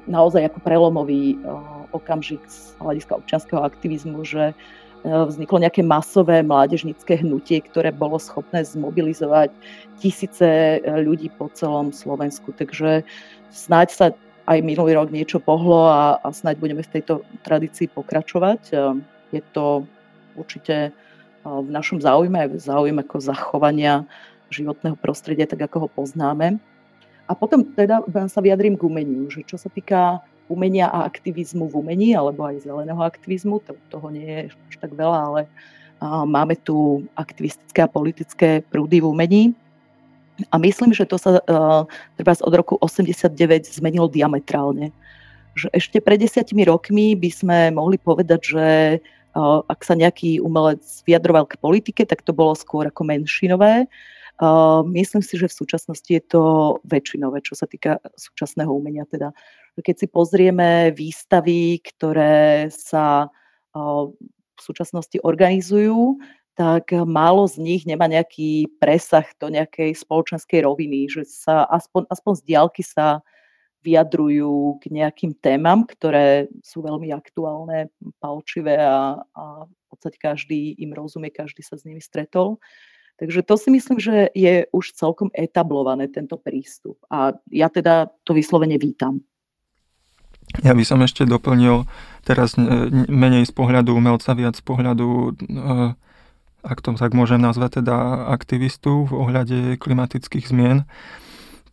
naozaj 0.10 0.50
ako 0.50 0.60
prelomový 0.66 1.38
uh, 1.46 1.86
okamžik 1.94 2.42
z 2.50 2.74
hľadiska 2.82 3.18
občianského 3.18 3.62
aktivizmu, 3.62 4.22
že 4.26 4.54
vzniklo 5.04 5.64
nejaké 5.64 5.80
masové 5.80 6.44
mládežnické 6.44 7.24
hnutie, 7.24 7.64
ktoré 7.64 7.88
bolo 7.88 8.20
schopné 8.20 8.68
zmobilizovať 8.68 9.48
tisíce 9.96 10.84
ľudí 10.84 11.32
po 11.40 11.48
celom 11.56 11.96
Slovensku. 11.96 12.52
Takže 12.52 13.08
snáď 13.48 13.88
sa 13.96 14.06
aj 14.44 14.60
minulý 14.60 15.00
rok 15.00 15.08
niečo 15.08 15.40
pohlo 15.40 15.88
a, 15.88 16.20
a 16.20 16.28
snáď 16.36 16.60
budeme 16.60 16.84
v 16.84 17.00
tejto 17.00 17.24
tradícii 17.48 17.88
pokračovať. 17.88 18.76
Je 19.32 19.42
to 19.56 19.88
určite 20.36 20.92
v 21.48 21.70
našom 21.72 22.04
záujme, 22.04 22.36
aj 22.36 22.50
v 22.52 22.60
záujme 22.60 23.00
ako 23.00 23.24
zachovania 23.24 24.04
životného 24.52 25.00
prostredia, 25.00 25.48
tak 25.48 25.64
ako 25.64 25.88
ho 25.88 25.90
poznáme. 25.96 26.60
A 27.30 27.38
potom 27.38 27.62
teda 27.78 28.02
sa 28.26 28.42
vyjadrím 28.42 28.74
k 28.74 28.90
umeniu, 28.90 29.30
že 29.30 29.46
čo 29.46 29.62
sa 29.62 29.70
týka 29.70 30.18
umenia 30.50 30.90
a 30.90 31.06
aktivizmu 31.06 31.70
v 31.70 31.78
umení, 31.78 32.18
alebo 32.18 32.50
aj 32.50 32.66
zeleného 32.66 32.98
aktivizmu, 33.06 33.62
to, 33.62 33.78
toho 33.94 34.10
nie 34.10 34.26
je 34.26 34.42
až 34.50 34.76
tak 34.82 34.98
veľa, 34.98 35.20
ale 35.30 35.42
máme 36.26 36.56
tu 36.66 37.06
aktivistické 37.14 37.86
a 37.86 37.92
politické 37.92 38.66
prúdy 38.74 39.04
v 39.04 39.10
umení. 39.14 39.44
A 40.50 40.56
myslím, 40.58 40.96
že 40.96 41.04
to 41.04 41.20
sa 41.20 41.44
uh, 41.44 41.84
treba 42.16 42.32
od 42.40 42.54
roku 42.56 42.80
89 42.80 43.68
zmenilo 43.68 44.08
diametrálne. 44.08 44.96
Že 45.60 45.68
ešte 45.76 45.98
pred 46.00 46.16
desiatimi 46.16 46.64
rokmi 46.64 47.12
by 47.20 47.30
sme 47.30 47.58
mohli 47.76 48.00
povedať, 48.00 48.42
že 48.48 48.68
uh, 49.36 49.60
ak 49.68 49.84
sa 49.84 50.00
nejaký 50.00 50.40
umelec 50.40 50.80
vyjadroval 51.04 51.44
k 51.44 51.60
politike, 51.60 52.08
tak 52.08 52.24
to 52.24 52.32
bolo 52.32 52.56
skôr 52.56 52.88
ako 52.88 53.04
menšinové. 53.04 53.92
Myslím 54.96 55.22
si, 55.22 55.36
že 55.36 55.52
v 55.52 55.58
súčasnosti 55.60 56.08
je 56.08 56.24
to 56.24 56.44
väčšinové, 56.88 57.44
čo 57.44 57.60
sa 57.60 57.68
týka 57.68 58.00
súčasného 58.16 58.72
umenia. 58.72 59.04
Teda, 59.04 59.36
keď 59.76 59.96
si 60.00 60.08
pozrieme 60.08 60.96
výstavy, 60.96 61.84
ktoré 61.84 62.72
sa 62.72 63.28
uh, 63.28 64.04
v 64.60 64.62
súčasnosti 64.62 65.20
organizujú, 65.24 66.20
tak 66.60 66.92
málo 66.92 67.48
z 67.48 67.56
nich 67.64 67.88
nemá 67.88 68.12
nejaký 68.12 68.68
presah 68.84 69.24
do 69.40 69.48
nejakej 69.48 69.96
spoločenskej 69.96 70.68
roviny, 70.68 71.08
že 71.08 71.24
sa 71.24 71.64
aspoň, 71.72 72.12
aspoň 72.12 72.34
z 72.36 72.42
diálky 72.44 72.84
sa 72.84 73.24
vyjadrujú 73.80 74.76
k 74.84 74.92
nejakým 74.92 75.40
témam, 75.40 75.88
ktoré 75.88 76.52
sú 76.60 76.84
veľmi 76.84 77.16
aktuálne, 77.16 77.88
palčivé 78.20 78.76
a, 78.76 79.24
a 79.24 79.44
v 79.64 79.86
podstate 79.88 80.20
každý 80.20 80.76
im 80.84 80.92
rozumie, 80.92 81.32
každý 81.32 81.64
sa 81.64 81.80
s 81.80 81.88
nimi 81.88 82.04
stretol. 82.04 82.60
Takže 83.20 83.44
to 83.44 83.56
si 83.60 83.70
myslím, 83.76 84.00
že 84.00 84.32
je 84.32 84.64
už 84.72 84.96
celkom 84.96 85.28
etablované 85.36 86.08
tento 86.08 86.40
prístup. 86.40 86.96
A 87.12 87.36
ja 87.52 87.68
teda 87.68 88.08
to 88.24 88.32
vyslovene 88.32 88.80
vítam. 88.80 89.20
Ja 90.64 90.74
by 90.74 90.82
som 90.82 91.04
ešte 91.04 91.28
doplnil 91.28 91.86
teraz 92.26 92.58
menej 93.12 93.46
z 93.46 93.54
pohľadu 93.54 93.94
umelca, 93.94 94.34
viac 94.34 94.58
z 94.58 94.64
pohľadu 94.66 95.08
uh, 95.36 95.94
ak 96.64 96.84
to 96.84 96.96
tak 97.00 97.16
môžem 97.16 97.40
nazvať, 97.40 97.84
teda 97.84 98.28
aktivistu 98.36 99.08
v 99.08 99.14
ohľade 99.16 99.58
klimatických 99.80 100.52
zmien, 100.52 100.84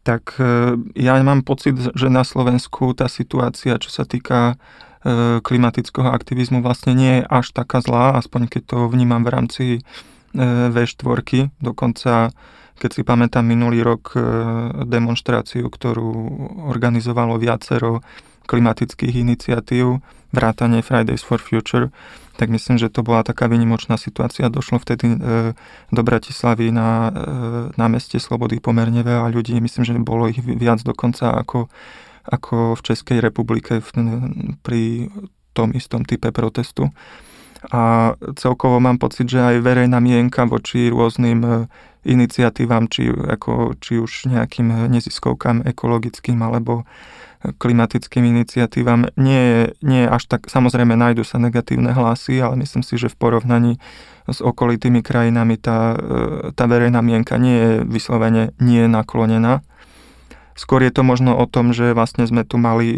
tak 0.07 0.39
e, 0.39 0.79
ja 0.95 1.19
mám 1.27 1.43
pocit, 1.43 1.75
že 1.99 2.07
na 2.07 2.23
Slovensku 2.23 2.95
tá 2.95 3.11
situácia, 3.11 3.75
čo 3.83 3.91
sa 3.91 4.07
týka 4.07 4.55
e, 5.03 5.43
klimatického 5.43 6.07
aktivizmu 6.07 6.63
vlastne 6.63 6.95
nie 6.95 7.15
je 7.23 7.27
až 7.27 7.51
taká 7.51 7.83
zlá, 7.83 8.15
aspoň 8.15 8.47
keď 8.47 8.63
to 8.71 8.79
vnímam 8.87 9.27
v 9.27 9.33
rámci 9.35 9.65
e, 9.75 9.81
V4. 10.35 11.53
Dokonca, 11.62 12.33
keď 12.81 12.91
si 12.91 13.03
pamätám 13.07 13.47
minulý 13.47 13.85
rok 13.85 14.17
demonstráciu, 14.87 15.71
ktorú 15.71 16.11
organizovalo 16.67 17.39
viacero 17.39 18.03
klimatických 18.47 19.15
iniciatív, 19.27 20.01
vrátane 20.31 20.83
Fridays 20.83 21.23
for 21.23 21.43
Future, 21.43 21.91
tak 22.37 22.53
myslím, 22.53 22.77
že 22.77 22.93
to 22.93 23.01
bola 23.01 23.25
taká 23.25 23.49
vynimočná 23.49 23.97
situácia. 23.97 24.53
Došlo 24.53 24.77
vtedy 24.77 25.17
e, 25.17 25.19
do 25.89 26.03
Bratislavy 26.05 26.69
na 26.69 27.09
e, 27.73 27.89
meste 27.89 28.21
Slobody 28.21 28.61
pomerne 28.61 29.01
veľa 29.01 29.33
ľudí. 29.33 29.57
Myslím, 29.57 29.89
že 29.89 29.97
bolo 29.97 30.29
ich 30.29 30.39
viac 30.45 30.85
dokonca 30.85 31.33
ako, 31.33 31.73
ako 32.29 32.77
v 32.77 32.81
Českej 32.85 33.19
republike 33.25 33.81
v, 33.81 33.89
pri 34.61 35.09
tom 35.57 35.73
istom 35.73 36.05
type 36.05 36.29
protestu. 36.29 36.93
A 37.73 38.12
celkovo 38.37 38.79
mám 38.79 39.01
pocit, 39.01 39.27
že 39.27 39.40
aj 39.40 39.64
verejná 39.64 39.99
mienka 39.99 40.45
voči 40.45 40.92
rôznym 40.92 41.40
e, 41.42 41.51
iniciatívam, 42.07 42.87
či, 42.87 43.11
ako, 43.11 43.75
či 43.83 43.99
už 43.99 44.31
nejakým 44.31 44.90
neziskovkám 44.92 45.66
ekologickým 45.66 46.38
alebo 46.45 46.87
klimatickým 47.47 48.27
iniciatívam 48.27 49.07
nie 49.14 49.71
nie 49.85 50.03
až 50.09 50.27
tak, 50.27 50.51
samozrejme 50.51 50.99
nájdu 50.99 51.23
sa 51.23 51.38
negatívne 51.38 51.95
hlasy, 51.95 52.42
ale 52.42 52.59
myslím 52.59 52.83
si, 52.83 52.99
že 52.99 53.12
v 53.12 53.19
porovnaní 53.19 53.73
s 54.27 54.42
okolitými 54.42 55.07
krajinami 55.07 55.55
tá, 55.61 55.95
e, 55.95 56.51
tá 56.57 56.66
verejná 56.66 56.99
mienka 57.03 57.38
nie 57.38 57.57
je 57.57 57.73
vyslovene 57.87 58.51
nie 58.59 58.90
naklonená. 58.90 59.62
Skôr 60.57 60.81
je 60.81 60.90
to 60.90 61.05
možno 61.05 61.37
o 61.37 61.45
tom, 61.45 61.77
že 61.77 61.92
vlastne 61.92 62.25
sme 62.25 62.40
tu 62.42 62.57
mali 62.57 62.97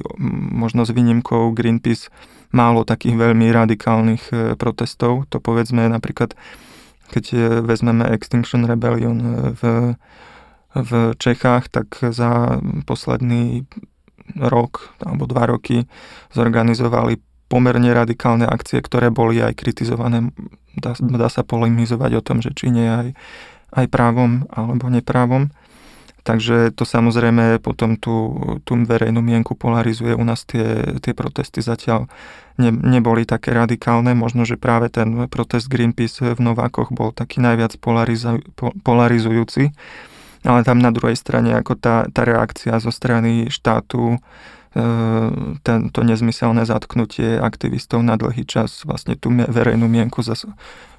možno 0.54 0.86
s 0.86 0.94
výnimkou 0.94 1.50
Greenpeace 1.50 2.06
málo 2.54 2.84
takých 2.84 3.16
veľmi 3.16 3.52
radikálnych 3.52 4.24
e, 4.32 4.36
protestov. 4.56 5.28
To 5.32 5.38
povedzme 5.40 5.84
napríklad, 5.88 6.32
keď 7.12 7.24
e, 7.32 7.38
vezmeme 7.64 8.08
Extinction 8.08 8.64
Rebellion 8.64 9.52
v, 9.56 9.62
v 10.74 10.90
Čechách, 11.16 11.68
tak 11.68 11.88
za 12.00 12.60
posledný 12.88 13.68
rok 14.36 14.92
alebo 15.00 15.24
dva 15.24 15.48
roky 15.48 15.88
zorganizovali 16.36 17.20
pomerne 17.48 17.88
radikálne 17.96 18.44
akcie, 18.44 18.84
ktoré 18.84 19.08
boli 19.08 19.40
aj 19.40 19.56
kritizované. 19.56 20.28
Dá, 20.76 20.94
dá 21.00 21.28
sa 21.32 21.42
polemizovať 21.42 22.20
o 22.20 22.24
tom, 22.24 22.44
že 22.44 22.52
či 22.52 22.68
nie 22.68 22.84
aj, 22.84 23.16
aj 23.72 23.86
právom 23.88 24.44
alebo 24.52 24.92
neprávom. 24.92 25.48
Takže 26.28 26.76
to 26.76 26.84
samozrejme 26.84 27.56
potom 27.64 27.96
tú, 27.96 28.36
tú 28.68 28.76
verejnú 28.76 29.24
mienku 29.24 29.56
polarizuje. 29.56 30.12
U 30.12 30.20
nás 30.28 30.44
tie, 30.44 31.00
tie 31.00 31.16
protesty 31.16 31.64
zatiaľ 31.64 32.04
ne, 32.60 32.68
neboli 32.68 33.24
také 33.24 33.56
radikálne. 33.56 34.12
Možno, 34.12 34.44
že 34.44 34.60
práve 34.60 34.92
ten 34.92 35.24
protest 35.32 35.72
Greenpeace 35.72 36.36
v 36.36 36.40
Novákoch 36.44 36.92
bol 36.92 37.16
taký 37.16 37.40
najviac 37.40 37.80
polarizu, 37.80 38.44
polarizujúci 38.84 39.72
ale 40.46 40.62
tam 40.62 40.78
na 40.78 40.94
druhej 40.94 41.18
strane 41.18 41.50
ako 41.58 41.74
tá, 41.74 42.06
tá 42.14 42.22
reakcia 42.22 42.78
zo 42.78 42.94
strany 42.94 43.50
štátu 43.50 44.14
e, 44.14 44.18
tento 45.66 46.00
nezmyselné 46.06 46.62
zatknutie 46.62 47.42
aktivistov 47.42 48.06
na 48.06 48.14
dlhý 48.14 48.46
čas 48.46 48.86
vlastne 48.86 49.18
tú 49.18 49.34
verejnú 49.34 49.90
mienku 49.90 50.22
zase 50.22 50.46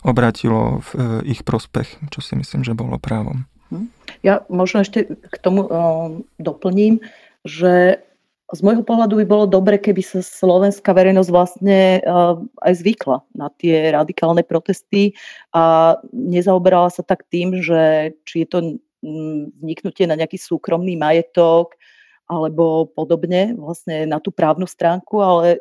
obratilo 0.03 0.83
v 0.83 0.89
e, 1.23 1.31
ich 1.31 1.47
prospech, 1.47 2.11
čo 2.11 2.19
si 2.19 2.35
myslím, 2.35 2.67
že 2.67 2.75
bolo 2.75 2.99
právom. 2.99 3.47
Hm. 3.69 3.87
Ja 4.25 4.43
možno 4.49 4.81
ešte 4.83 5.05
k 5.07 5.35
tomu 5.39 5.65
uh, 5.65 6.19
doplním, 6.41 6.99
že 7.47 8.03
z 8.49 8.59
môjho 8.65 8.81
pohľadu 8.81 9.21
by 9.21 9.25
bolo 9.29 9.45
dobre, 9.45 9.77
keby 9.77 10.01
sa 10.01 10.25
slovenská 10.25 10.89
verejnosť 10.89 11.29
vlastne 11.29 12.01
uh, 12.01 12.41
aj 12.65 12.81
zvykla 12.81 13.21
na 13.37 13.53
tie 13.61 13.93
radikálne 13.93 14.41
protesty 14.41 15.13
a 15.53 15.95
nezaoberala 16.11 16.89
sa 16.89 17.05
tak 17.05 17.29
tým, 17.29 17.61
že 17.61 18.11
či 18.25 18.43
je 18.43 18.47
to 18.49 18.59
vniknutie 19.63 20.03
na 20.09 20.19
nejaký 20.19 20.35
súkromný 20.35 20.99
majetok 20.99 21.77
alebo 22.29 22.85
podobne, 22.93 23.57
vlastne 23.57 24.05
na 24.05 24.21
tú 24.21 24.29
právnu 24.29 24.69
stránku, 24.69 25.17
ale 25.17 25.57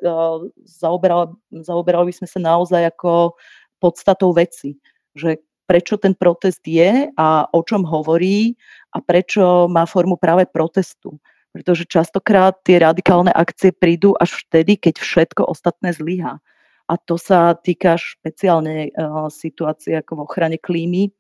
zaoberali, 0.69 1.33
zaoberali 1.65 2.13
by 2.13 2.15
sme 2.21 2.29
sa 2.29 2.41
naozaj 2.45 2.93
ako 2.93 3.41
podstatou 3.81 4.37
veci, 4.37 4.77
že 5.17 5.41
prečo 5.69 6.01
ten 6.01 6.17
protest 6.17 6.65
je 6.65 7.13
a 7.13 7.29
o 7.53 7.61
čom 7.61 7.85
hovorí 7.85 8.57
a 8.97 9.05
prečo 9.05 9.69
má 9.69 9.85
formu 9.85 10.17
práve 10.17 10.49
protestu. 10.49 11.21
Pretože 11.53 11.85
častokrát 11.85 12.57
tie 12.65 12.81
radikálne 12.81 13.29
akcie 13.29 13.77
prídu 13.77 14.17
až 14.17 14.41
vtedy, 14.49 14.81
keď 14.81 14.97
všetko 14.97 15.45
ostatné 15.45 15.93
zlyha. 15.93 16.41
A 16.89 16.95
to 16.97 17.21
sa 17.21 17.53
týka 17.53 18.01
špeciálne 18.01 18.89
uh, 18.97 19.29
situácie 19.29 20.01
ako 20.01 20.13
v 20.17 20.25
ochrane 20.25 20.57
klímy, 20.57 21.13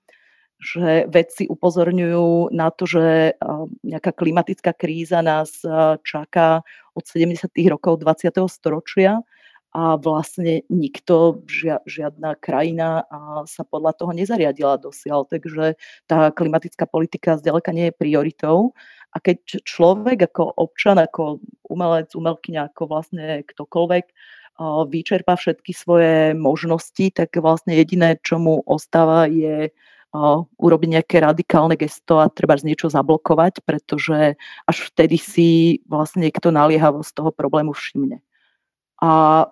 že 0.58 1.06
vedci 1.06 1.46
upozorňujú 1.46 2.50
na 2.50 2.74
to, 2.74 2.82
že 2.82 3.38
nejaká 3.86 4.10
klimatická 4.10 4.74
kríza 4.74 5.22
nás 5.22 5.62
čaká 6.02 6.66
od 6.98 7.04
70. 7.06 7.46
rokov 7.70 8.02
20. 8.02 8.34
storočia 8.50 9.22
a 9.76 10.00
vlastne 10.00 10.64
nikto, 10.72 11.44
žia, 11.44 11.84
žiadna 11.84 12.40
krajina 12.40 13.04
sa 13.44 13.62
podľa 13.68 13.92
toho 14.00 14.16
nezariadila 14.16 14.80
dosiaľ. 14.80 15.28
Takže 15.28 15.76
tá 16.08 16.32
klimatická 16.32 16.88
politika 16.88 17.36
zďaleka 17.36 17.76
nie 17.76 17.92
je 17.92 17.98
prioritou. 18.00 18.72
A 19.12 19.20
keď 19.20 19.64
človek 19.64 20.28
ako 20.32 20.56
občan, 20.56 21.00
ako 21.00 21.40
umelec, 21.68 22.12
umelkyňa, 22.12 22.72
ako 22.72 22.82
vlastne 22.88 23.44
ktokoľvek 23.44 24.04
vyčerpá 24.88 25.38
všetky 25.38 25.72
svoje 25.76 26.34
možnosti, 26.34 27.14
tak 27.14 27.32
vlastne 27.38 27.78
jediné, 27.78 28.18
čo 28.20 28.42
mu 28.42 28.60
ostáva, 28.66 29.30
je 29.30 29.70
urobiť 30.56 30.88
nejaké 30.88 31.16
radikálne 31.20 31.76
gesto 31.76 32.16
a 32.16 32.32
treba 32.32 32.56
z 32.56 32.72
niečo 32.72 32.88
zablokovať, 32.88 33.60
pretože 33.62 34.40
až 34.64 34.76
vtedy 34.88 35.20
si 35.20 35.48
vlastne 35.84 36.24
niekto 36.24 36.48
naliehavo 36.48 37.04
z 37.04 37.12
toho 37.12 37.28
problému 37.28 37.76
všimne. 37.76 38.24
A 38.98 39.46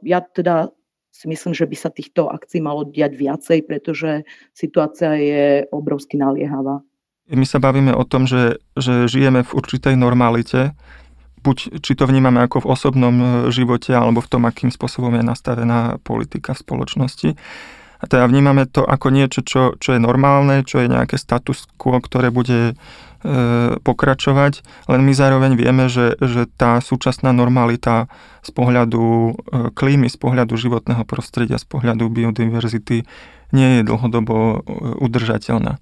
ja 0.00 0.20
teda 0.24 0.72
si 1.16 1.28
myslím, 1.32 1.56
že 1.56 1.64
by 1.64 1.76
sa 1.76 1.88
týchto 1.88 2.28
akcií 2.28 2.60
malo 2.60 2.84
diať 2.84 3.16
viacej, 3.16 3.64
pretože 3.64 4.28
situácia 4.52 5.16
je 5.16 5.44
obrovsky 5.72 6.20
naliehavá. 6.20 6.84
My 7.26 7.42
sa 7.48 7.58
bavíme 7.58 7.90
o 7.96 8.04
tom, 8.06 8.28
že, 8.28 8.60
že 8.76 9.08
žijeme 9.10 9.42
v 9.42 9.54
určitej 9.56 9.96
normalite, 9.98 10.76
buď 11.42 11.82
či 11.82 11.92
to 11.98 12.06
vnímame 12.06 12.38
ako 12.42 12.62
v 12.62 12.70
osobnom 12.70 13.14
e, 13.18 13.26
živote, 13.50 13.90
alebo 13.96 14.22
v 14.22 14.30
tom, 14.30 14.42
akým 14.46 14.70
spôsobom 14.70 15.10
je 15.18 15.24
nastavená 15.26 15.98
politika 16.06 16.54
v 16.54 16.62
spoločnosti. 16.62 17.28
Teda 18.04 18.28
vnímame 18.28 18.68
to 18.68 18.84
ako 18.84 19.08
niečo, 19.08 19.40
čo, 19.40 19.62
čo 19.80 19.96
je 19.96 20.00
normálne, 20.00 20.62
čo 20.62 20.84
je 20.84 20.92
nejaké 20.92 21.16
status 21.16 21.64
quo, 21.80 21.96
ktoré 21.96 22.28
bude 22.28 22.72
e, 22.72 22.74
pokračovať, 23.80 24.60
len 24.92 25.00
my 25.00 25.12
zároveň 25.16 25.56
vieme, 25.56 25.88
že, 25.88 26.20
že 26.20 26.44
tá 26.44 26.84
súčasná 26.84 27.32
normalita 27.32 28.12
z 28.44 28.50
pohľadu 28.52 29.02
e, 29.02 29.32
klímy, 29.72 30.12
z 30.12 30.16
pohľadu 30.20 30.54
životného 30.60 31.08
prostredia, 31.08 31.56
z 31.56 31.66
pohľadu 31.66 32.12
biodiverzity 32.12 33.08
nie 33.56 33.68
je 33.80 33.82
dlhodobo 33.82 34.36
e, 34.36 34.56
udržateľná. 35.00 35.80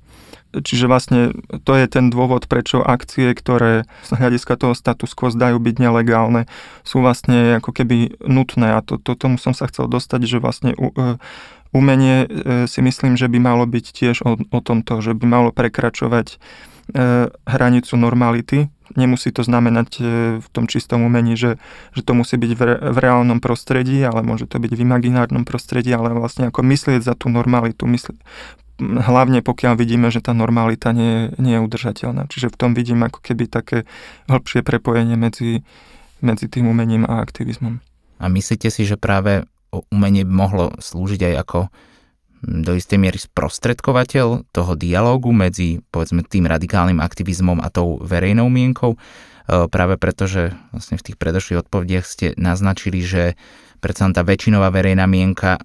Čiže 0.55 0.87
vlastne 0.87 1.35
to 1.67 1.75
je 1.75 1.91
ten 1.91 2.15
dôvod, 2.15 2.47
prečo 2.47 2.79
akcie, 2.79 3.35
ktoré 3.35 3.91
z 4.07 4.11
hľadiska 4.15 4.55
toho 4.55 4.79
status 4.79 5.11
quo 5.11 5.27
zdajú 5.35 5.59
byť 5.59 5.77
nelegálne, 5.83 6.47
sú 6.87 7.03
vlastne 7.03 7.59
ako 7.59 7.75
keby 7.75 8.23
nutné. 8.23 8.79
A 8.79 8.81
to, 8.87 9.03
to 9.03 9.19
tomu 9.19 9.35
som 9.43 9.51
sa 9.51 9.67
chcel 9.67 9.91
dostať, 9.91 10.21
že 10.31 10.39
vlastne 10.39 10.71
e, 10.79 11.19
umenie 11.75 12.25
e, 12.25 12.27
si 12.71 12.81
myslím, 12.81 13.19
že 13.19 13.27
by 13.27 13.39
malo 13.43 13.67
byť 13.67 13.87
tiež 13.91 14.17
o, 14.23 14.39
o 14.39 14.61
tomto, 14.63 15.03
že 15.03 15.13
by 15.13 15.27
malo 15.27 15.51
prekračovať 15.51 16.27
e, 16.31 16.37
hranicu 17.29 17.95
normality. 17.99 18.71
Nemusí 18.95 19.35
to 19.35 19.43
znamenať 19.43 19.91
e, 19.99 20.03
v 20.39 20.49
tom 20.55 20.71
čistom 20.71 21.03
umení, 21.03 21.35
že, 21.35 21.59
že 21.99 22.07
to 22.07 22.15
musí 22.15 22.39
byť 22.39 22.53
v, 22.55 22.61
re, 22.63 22.75
v 22.95 22.99
reálnom 23.03 23.43
prostredí, 23.43 23.99
ale 24.07 24.23
môže 24.23 24.47
to 24.47 24.63
byť 24.63 24.71
v 24.71 24.83
imaginárnom 24.87 25.43
prostredí, 25.43 25.91
ale 25.91 26.15
vlastne 26.15 26.55
ako 26.55 26.63
myslieť 26.63 27.03
za 27.03 27.19
tú 27.19 27.27
normalitu, 27.27 27.91
mysl, 27.91 28.15
hlavne 28.79 29.43
pokiaľ 29.43 29.75
vidíme, 29.75 30.11
že 30.15 30.23
tá 30.23 30.31
normalita 30.31 30.95
nie, 30.95 31.35
nie 31.43 31.59
je 31.59 31.65
udržateľná. 31.67 32.31
Čiže 32.31 32.55
v 32.55 32.59
tom 32.59 32.71
vidím 32.75 33.03
ako 33.03 33.19
keby 33.19 33.51
také 33.51 33.87
hĺbšie 34.31 34.63
prepojenie 34.63 35.19
medzi, 35.19 35.67
medzi 36.23 36.47
tým 36.47 36.71
umením 36.71 37.07
a 37.07 37.23
aktivizmom. 37.23 37.79
A 38.19 38.25
myslíte 38.31 38.71
si, 38.71 38.87
že 38.87 38.95
práve 38.95 39.47
umenie 39.91 40.23
by 40.23 40.35
mohlo 40.35 40.65
slúžiť 40.79 41.33
aj 41.33 41.35
ako 41.43 41.59
hm, 41.67 42.63
do 42.63 42.73
istej 42.79 42.99
miery 43.01 43.19
sprostredkovateľ 43.19 44.51
toho 44.55 44.73
dialógu 44.79 45.35
medzi 45.35 45.83
povedzme 45.91 46.23
tým 46.23 46.47
radikálnym 46.47 47.03
aktivizmom 47.03 47.59
a 47.59 47.69
tou 47.73 47.99
verejnou 47.99 48.47
mienkou, 48.47 48.95
e, 48.95 48.99
práve 49.67 49.99
preto, 49.99 50.31
že 50.31 50.55
vlastne 50.71 51.01
v 51.01 51.05
tých 51.11 51.17
predošlých 51.19 51.67
odpovediach 51.67 52.05
ste 52.07 52.27
naznačili, 52.39 53.03
že 53.03 53.35
predsa 53.83 54.09
tá 54.15 54.23
väčšinová 54.23 54.71
verejná 54.71 55.05
mienka 55.05 55.61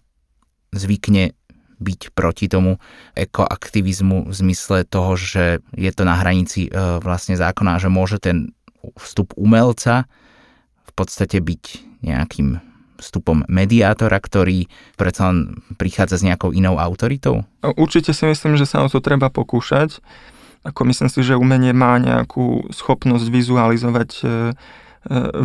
zvykne 0.76 1.34
byť 1.80 2.12
proti 2.12 2.52
tomu 2.52 2.78
ekoaktivizmu 3.15 4.28
v 4.28 4.34
zmysle 4.36 4.84
toho, 4.84 5.15
že 5.15 5.63
je 5.74 5.91
to 5.95 6.04
na 6.04 6.19
hranici 6.19 6.67
e, 6.67 6.72
vlastne 7.00 7.39
zákona, 7.39 7.80
že 7.80 7.88
môže 7.88 8.19
ten 8.19 8.52
vstup 9.00 9.32
umelca 9.39 10.08
v 10.88 10.91
podstate 10.95 11.39
byť 11.39 11.63
nejakým 12.04 12.69
vstupom 13.00 13.48
mediátora, 13.48 14.20
ktorý 14.20 14.68
predsa 15.00 15.32
len 15.32 15.64
prichádza 15.80 16.20
s 16.20 16.26
nejakou 16.28 16.52
inou 16.52 16.78
autoritou? 16.78 17.48
Určite 17.64 18.12
si 18.12 18.28
myslím, 18.28 18.60
že 18.60 18.68
sa 18.68 18.84
o 18.84 18.92
to 18.92 19.00
treba 19.00 19.32
pokúšať. 19.32 20.04
Ako 20.68 20.84
myslím 20.92 21.08
si, 21.08 21.24
že 21.24 21.40
umenie 21.40 21.72
má 21.72 21.96
nejakú 21.96 22.68
schopnosť 22.76 23.32
vizualizovať 23.32 24.10
e, 24.20 24.24
e, 24.28 24.30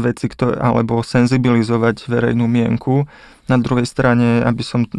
veci, 0.03 0.27
ktoré, 0.27 0.59
alebo 0.59 1.07
senzibilizovať 1.07 2.11
verejnú 2.11 2.51
mienku. 2.51 3.07
Na 3.47 3.55
druhej 3.55 3.87
strane, 3.87 4.43
aby 4.43 4.62
som 4.67 4.83
e, 4.83 4.90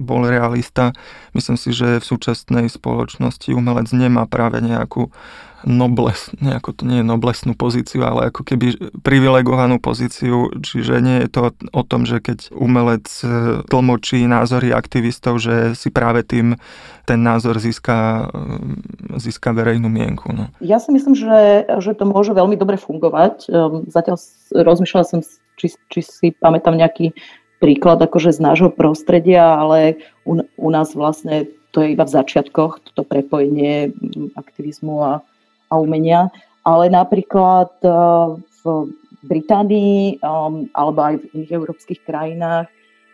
bol 0.00 0.24
realista, 0.24 0.96
myslím 1.36 1.60
si, 1.60 1.76
že 1.76 2.00
v 2.00 2.08
súčasnej 2.08 2.72
spoločnosti 2.72 3.52
umelec 3.52 3.92
nemá 3.92 4.24
práve 4.24 4.64
nejakú 4.64 5.12
nobles, 5.64 6.30
nejako 6.38 6.70
to 6.74 6.82
nie 6.86 7.00
je 7.00 7.06
noblesnú 7.06 7.52
pozíciu, 7.54 8.02
ale 8.02 8.28
ako 8.30 8.42
keby 8.42 8.66
privilegovanú 9.02 9.78
pozíciu, 9.78 10.50
čiže 10.60 10.98
nie 11.02 11.24
je 11.24 11.28
to 11.28 11.40
o 11.72 11.82
tom, 11.82 12.06
že 12.06 12.18
keď 12.18 12.50
umelec 12.54 13.06
e, 13.22 13.62
tlmočí 13.66 14.26
názory 14.26 14.74
aktivistov, 14.74 15.38
že 15.38 15.78
si 15.78 15.88
práve 15.88 16.26
tým 16.26 16.58
ten 17.06 17.18
názor 17.22 17.58
získa, 17.58 18.30
e, 19.14 19.18
získa 19.18 19.50
verejnú 19.54 19.90
mienku. 19.90 20.30
No. 20.30 20.50
Ja 20.62 20.78
si 20.78 20.90
myslím, 20.94 21.14
že, 21.14 21.66
že 21.82 21.92
to 21.94 22.04
môže 22.06 22.34
veľmi 22.34 22.54
dobre 22.54 22.78
fungovať. 22.78 23.50
Ehm, 23.50 23.86
zatiaľ 23.90 24.18
rozmýšľala 24.54 25.06
som, 25.06 25.20
či, 25.58 25.74
či 25.90 26.00
si 26.02 26.26
pamätám 26.34 26.74
nejaký 26.78 27.14
príklad 27.62 28.02
akože 28.02 28.34
z 28.34 28.40
nášho 28.42 28.70
prostredia, 28.74 29.54
ale 29.54 30.02
u, 30.26 30.42
u 30.42 30.68
nás 30.70 30.98
vlastne 30.98 31.46
to 31.72 31.80
je 31.80 31.96
iba 31.96 32.04
v 32.04 32.14
začiatkoch, 32.14 32.84
toto 32.92 33.02
prepojenie 33.02 33.96
aktivizmu 34.36 34.94
a 35.00 35.12
a 35.72 35.80
umenia, 35.80 36.28
ale 36.68 36.92
napríklad 36.92 37.72
eh, 37.80 38.28
v 38.62 38.92
Británii 39.22 40.18
um, 40.20 40.66
alebo 40.74 40.98
aj 40.98 41.14
v 41.22 41.24
iných 41.38 41.52
európskych 41.54 42.02
krajinách 42.02 42.66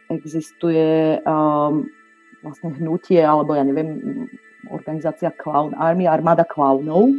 existuje 0.08 1.20
um, 1.28 1.84
vlastne 2.40 2.72
hnutie, 2.80 3.20
alebo 3.20 3.52
ja 3.52 3.60
neviem, 3.60 4.24
organizácia 4.72 5.28
Clown 5.36 5.76
Army, 5.76 6.08
armáda 6.08 6.48
klaunov. 6.48 7.12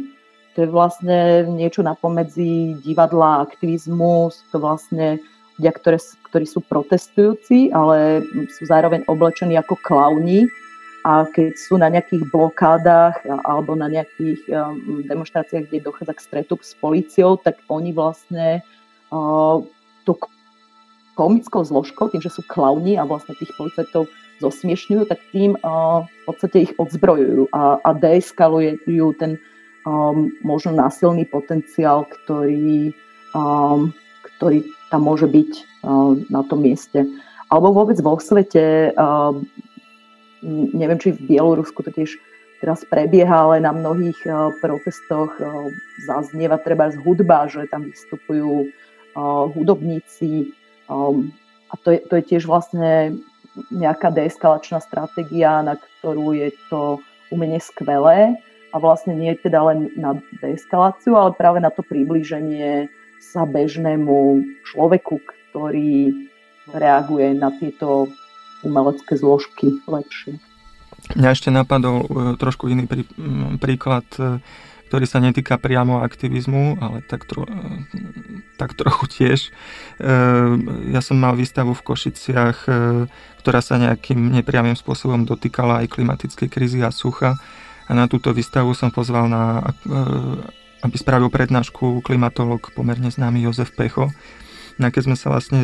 To 0.58 0.66
je 0.66 0.68
vlastne 0.68 1.46
niečo 1.46 1.86
napomedzi 1.86 2.82
divadla 2.82 3.46
aktivizmu. 3.46 4.34
Sú 4.34 4.42
to 4.50 4.58
vlastne 4.58 5.22
ľudia, 5.54 5.70
ktoré, 5.70 5.98
ktorí 6.26 6.46
sú 6.50 6.58
protestujúci, 6.66 7.70
ale 7.70 8.26
sú 8.58 8.66
zároveň 8.66 9.06
oblečení 9.06 9.54
ako 9.54 9.78
klauni 9.86 10.50
a 11.04 11.24
keď 11.24 11.56
sú 11.56 11.80
na 11.80 11.88
nejakých 11.88 12.28
blokádach 12.28 13.24
alebo 13.48 13.72
na 13.72 13.88
nejakých 13.88 14.44
demonstráciách, 15.08 15.72
kde 15.72 15.86
dochádza 15.86 16.12
k 16.12 16.24
stretu 16.24 16.54
s 16.60 16.76
policiou, 16.76 17.40
tak 17.40 17.56
oni 17.72 17.96
vlastne 17.96 18.60
to 20.04 20.12
komickou 21.16 21.64
zložkou, 21.64 22.08
tým, 22.12 22.20
že 22.20 22.32
sú 22.32 22.44
klauni 22.44 23.00
a 23.00 23.08
vlastne 23.08 23.36
tých 23.36 23.52
policajtov 23.56 24.08
zosmiešňujú, 24.40 25.04
tak 25.04 25.20
tým 25.36 25.56
v 25.60 26.22
podstate 26.24 26.68
ich 26.68 26.72
odzbrojujú 26.80 27.52
a, 27.52 27.76
a 27.84 27.90
deeskalujú 27.92 29.06
ten 29.20 29.36
možno 30.44 30.76
násilný 30.76 31.24
potenciál, 31.28 32.04
ktorý, 32.08 32.92
ktorý 34.20 34.58
tam 34.92 35.00
môže 35.04 35.28
byť 35.28 35.52
na 36.28 36.40
tom 36.44 36.60
mieste. 36.60 37.08
Alebo 37.50 37.72
vôbec 37.72 37.98
vo 38.00 38.14
svete 38.20 38.94
neviem, 40.46 40.98
či 40.98 41.12
v 41.12 41.36
Bielorusku 41.36 41.84
to 41.84 41.92
tiež 41.92 42.16
teraz 42.60 42.84
prebieha, 42.84 43.48
ale 43.48 43.64
na 43.64 43.72
mnohých 43.72 44.20
eh, 44.28 44.34
protestoch 44.60 45.32
eh, 45.40 45.48
zaznieva 46.04 46.60
treba 46.60 46.92
z 46.92 47.00
hudba, 47.00 47.48
že 47.48 47.64
tam 47.72 47.88
vystupujú 47.88 48.68
eh, 48.68 49.44
hudobníci 49.56 50.52
a 51.70 51.74
to 51.86 51.94
je, 51.94 52.02
to 52.02 52.18
je 52.18 52.24
tiež 52.34 52.50
vlastne 52.50 53.14
nejaká 53.70 54.10
deeskalačná 54.10 54.82
stratégia, 54.82 55.62
na 55.62 55.78
ktorú 55.78 56.34
je 56.34 56.50
to 56.66 56.98
umenie 57.30 57.62
skvelé. 57.62 58.34
A 58.70 58.76
vlastne 58.78 59.14
nie 59.14 59.34
teda 59.38 59.70
len 59.70 59.94
na 59.94 60.18
deeskaláciu, 60.42 61.14
ale 61.14 61.38
práve 61.38 61.62
na 61.62 61.70
to 61.70 61.86
priblíženie 61.86 62.90
sa 63.18 63.46
bežnému 63.46 64.42
človeku, 64.66 65.22
ktorý 65.22 66.26
reaguje 66.74 67.34
na 67.34 67.50
tieto 67.54 68.10
umelecké 68.62 69.16
zložky 69.16 69.80
lepšie. 69.88 70.40
Mňa 71.16 71.30
ešte 71.34 71.50
napadol 71.50 72.04
e, 72.04 72.08
trošku 72.38 72.70
iný 72.70 72.86
prí, 72.86 73.02
príklad, 73.58 74.06
e, 74.20 74.38
ktorý 74.90 75.06
sa 75.06 75.18
netýka 75.22 75.58
priamo 75.58 76.02
aktivizmu, 76.02 76.78
ale 76.78 77.02
tak, 77.06 77.26
tro, 77.26 77.46
e, 77.46 77.86
tak 78.60 78.74
trochu 78.78 79.04
tiež. 79.06 79.40
Ja 80.90 81.00
som 81.00 81.22
mal 81.22 81.38
výstavu 81.38 81.72
v 81.78 81.84
Košiciach, 81.86 82.58
ktorá 83.38 83.60
sa 83.62 83.78
nejakým 83.78 84.34
nepriamým 84.40 84.74
spôsobom 84.74 85.22
dotýkala 85.22 85.84
aj 85.84 85.94
klimatickej 85.94 86.48
krízy 86.50 86.80
a 86.82 86.90
sucha. 86.90 87.38
A 87.86 87.94
na 87.94 88.06
túto 88.06 88.30
výstavu 88.30 88.74
som 88.74 88.90
pozval 88.90 89.26
na, 89.30 89.74
aby 90.82 90.96
spravil 90.98 91.30
prednášku 91.30 92.02
klimatolog 92.02 92.70
pomerne 92.74 93.10
známy 93.10 93.46
Jozef 93.46 93.74
Pecho 93.74 94.10
a 94.88 94.94
keď 94.94 95.02
sme 95.12 95.16
sa 95.16 95.28
vlastne 95.28 95.60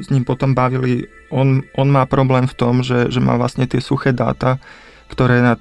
s 0.00 0.08
ním 0.08 0.24
potom 0.24 0.56
bavili, 0.56 1.10
on, 1.28 1.66
on 1.76 1.88
má 1.92 2.08
problém 2.08 2.48
v 2.48 2.56
tom, 2.56 2.80
že, 2.80 3.12
že 3.12 3.20
má 3.20 3.36
vlastne 3.36 3.68
tie 3.68 3.82
suché 3.82 4.16
dáta, 4.16 4.56
ktoré 5.12 5.44
na, 5.44 5.54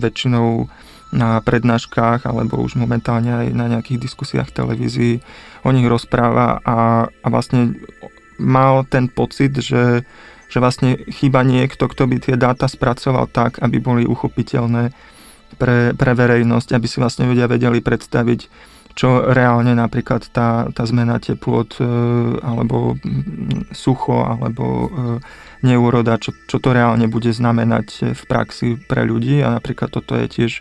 väčšinou 0.00 0.66
na 1.08 1.40
prednáškach 1.40 2.28
alebo 2.28 2.60
už 2.60 2.76
momentálne 2.76 3.32
aj 3.32 3.46
na 3.56 3.66
nejakých 3.68 4.02
diskusiách 4.08 4.52
v 4.52 4.56
televízii 4.60 5.14
o 5.64 5.70
nich 5.72 5.88
rozpráva 5.88 6.60
a, 6.60 7.08
a 7.08 7.26
vlastne 7.32 7.80
mal 8.36 8.84
ten 8.84 9.08
pocit, 9.08 9.56
že, 9.56 10.04
že 10.52 10.58
vlastne 10.60 11.00
chýba 11.08 11.42
niekto, 11.42 11.88
kto 11.88 12.04
by 12.06 12.16
tie 12.20 12.36
dáta 12.36 12.68
spracoval 12.68 13.26
tak, 13.28 13.58
aby 13.64 13.80
boli 13.80 14.02
uchopiteľné 14.04 14.92
pre, 15.56 15.96
pre 15.96 16.12
verejnosť, 16.12 16.76
aby 16.76 16.86
si 16.86 17.00
vlastne 17.00 17.26
ľudia 17.26 17.48
vedeli 17.48 17.80
predstaviť, 17.80 18.40
čo 18.98 19.30
reálne 19.30 19.78
napríklad 19.78 20.26
tá, 20.34 20.66
tá 20.74 20.82
zmena 20.82 21.22
teplot 21.22 21.78
e, 21.78 21.86
alebo 22.42 22.98
sucho 23.70 24.26
alebo 24.26 24.64
e, 24.66 24.88
neúroda, 25.62 26.18
čo, 26.18 26.34
čo 26.50 26.58
to 26.58 26.74
reálne 26.74 27.06
bude 27.06 27.30
znamenať 27.30 28.18
v 28.18 28.22
praxi 28.26 28.74
pre 28.74 29.06
ľudí 29.06 29.38
a 29.38 29.54
napríklad 29.54 29.94
toto 29.94 30.18
je 30.18 30.26
tiež 30.26 30.52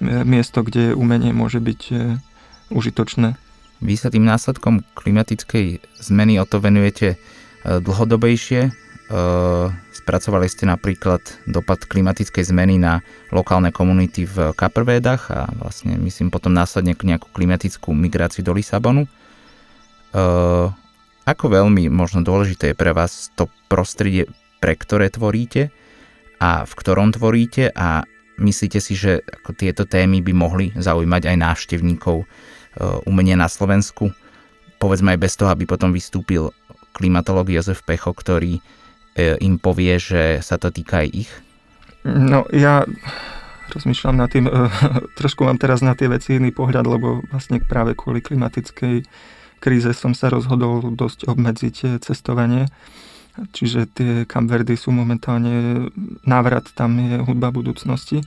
miesto, 0.00 0.64
kde 0.64 0.96
umenie 0.96 1.32
môže 1.32 1.60
byť 1.60 1.82
e, 1.92 1.96
užitočné. 2.72 3.36
Vy 3.80 3.94
sa 3.96 4.12
tým 4.12 4.28
následkom 4.28 4.84
klimatickej 4.96 5.80
zmeny 6.04 6.36
o 6.40 6.44
to 6.44 6.60
venujete 6.60 7.16
e, 7.16 7.18
dlhodobejšie. 7.64 8.72
Spracovali 10.10 10.50
ste 10.50 10.66
napríklad 10.66 11.22
dopad 11.46 11.86
klimatickej 11.86 12.50
zmeny 12.50 12.82
na 12.82 12.98
lokálne 13.30 13.70
komunity 13.70 14.26
v 14.26 14.50
Kaprvédach 14.58 15.30
a 15.30 15.46
vlastne 15.54 15.94
myslím 16.02 16.34
potom 16.34 16.50
následne 16.50 16.98
nejakú 16.98 17.30
klimatickú 17.30 17.94
migráciu 17.94 18.42
do 18.42 18.50
Lisabonu. 18.50 19.06
Ako 21.22 21.44
veľmi 21.46 21.86
možno 21.94 22.26
dôležité 22.26 22.74
je 22.74 22.80
pre 22.82 22.90
vás 22.90 23.30
to 23.38 23.46
prostredie, 23.70 24.26
pre 24.58 24.74
ktoré 24.74 25.14
tvoríte 25.14 25.70
a 26.42 26.66
v 26.66 26.72
ktorom 26.74 27.14
tvoríte 27.14 27.70
a 27.70 28.02
Myslíte 28.40 28.80
si, 28.80 28.96
že 28.96 29.20
tieto 29.60 29.84
témy 29.84 30.24
by 30.24 30.32
mohli 30.32 30.66
zaujímať 30.72 31.28
aj 31.28 31.36
návštevníkov 31.36 32.24
e, 32.24 32.26
umenia 33.04 33.36
na 33.36 33.52
Slovensku? 33.52 34.16
Povedzme 34.80 35.12
aj 35.12 35.20
bez 35.20 35.36
toho, 35.36 35.52
aby 35.52 35.68
potom 35.68 35.92
vystúpil 35.92 36.48
klimatolog 36.96 37.52
Jozef 37.52 37.84
Pecho, 37.84 38.16
ktorý 38.16 38.64
im 39.18 39.58
povie, 39.58 39.98
že 39.98 40.38
sa 40.42 40.56
to 40.60 40.70
týka 40.70 41.02
aj 41.02 41.08
ich? 41.26 41.30
No 42.06 42.48
ja 42.54 42.86
rozmýšľam 43.70 44.16
nad 44.18 44.30
tým, 44.30 44.46
e, 44.46 44.52
trošku 45.20 45.46
mám 45.46 45.58
teraz 45.58 45.82
na 45.82 45.94
tie 45.94 46.10
veci 46.10 46.38
iný 46.38 46.50
pohľad, 46.50 46.86
lebo 46.86 47.22
vlastne 47.30 47.62
práve 47.62 47.94
kvôli 47.94 48.22
klimatickej 48.22 49.06
kríze 49.60 49.90
som 49.92 50.16
sa 50.16 50.32
rozhodol 50.32 50.94
dosť 50.96 51.28
obmedziť 51.28 52.00
cestovanie 52.00 52.70
Čiže 53.38 53.80
tie 53.94 54.12
Campverdy 54.26 54.74
sú 54.74 54.90
momentálne, 54.90 55.88
návrat 56.26 56.68
tam 56.74 56.98
je 56.98 57.22
hudba 57.22 57.54
budúcnosti. 57.54 58.20
E, 58.20 58.26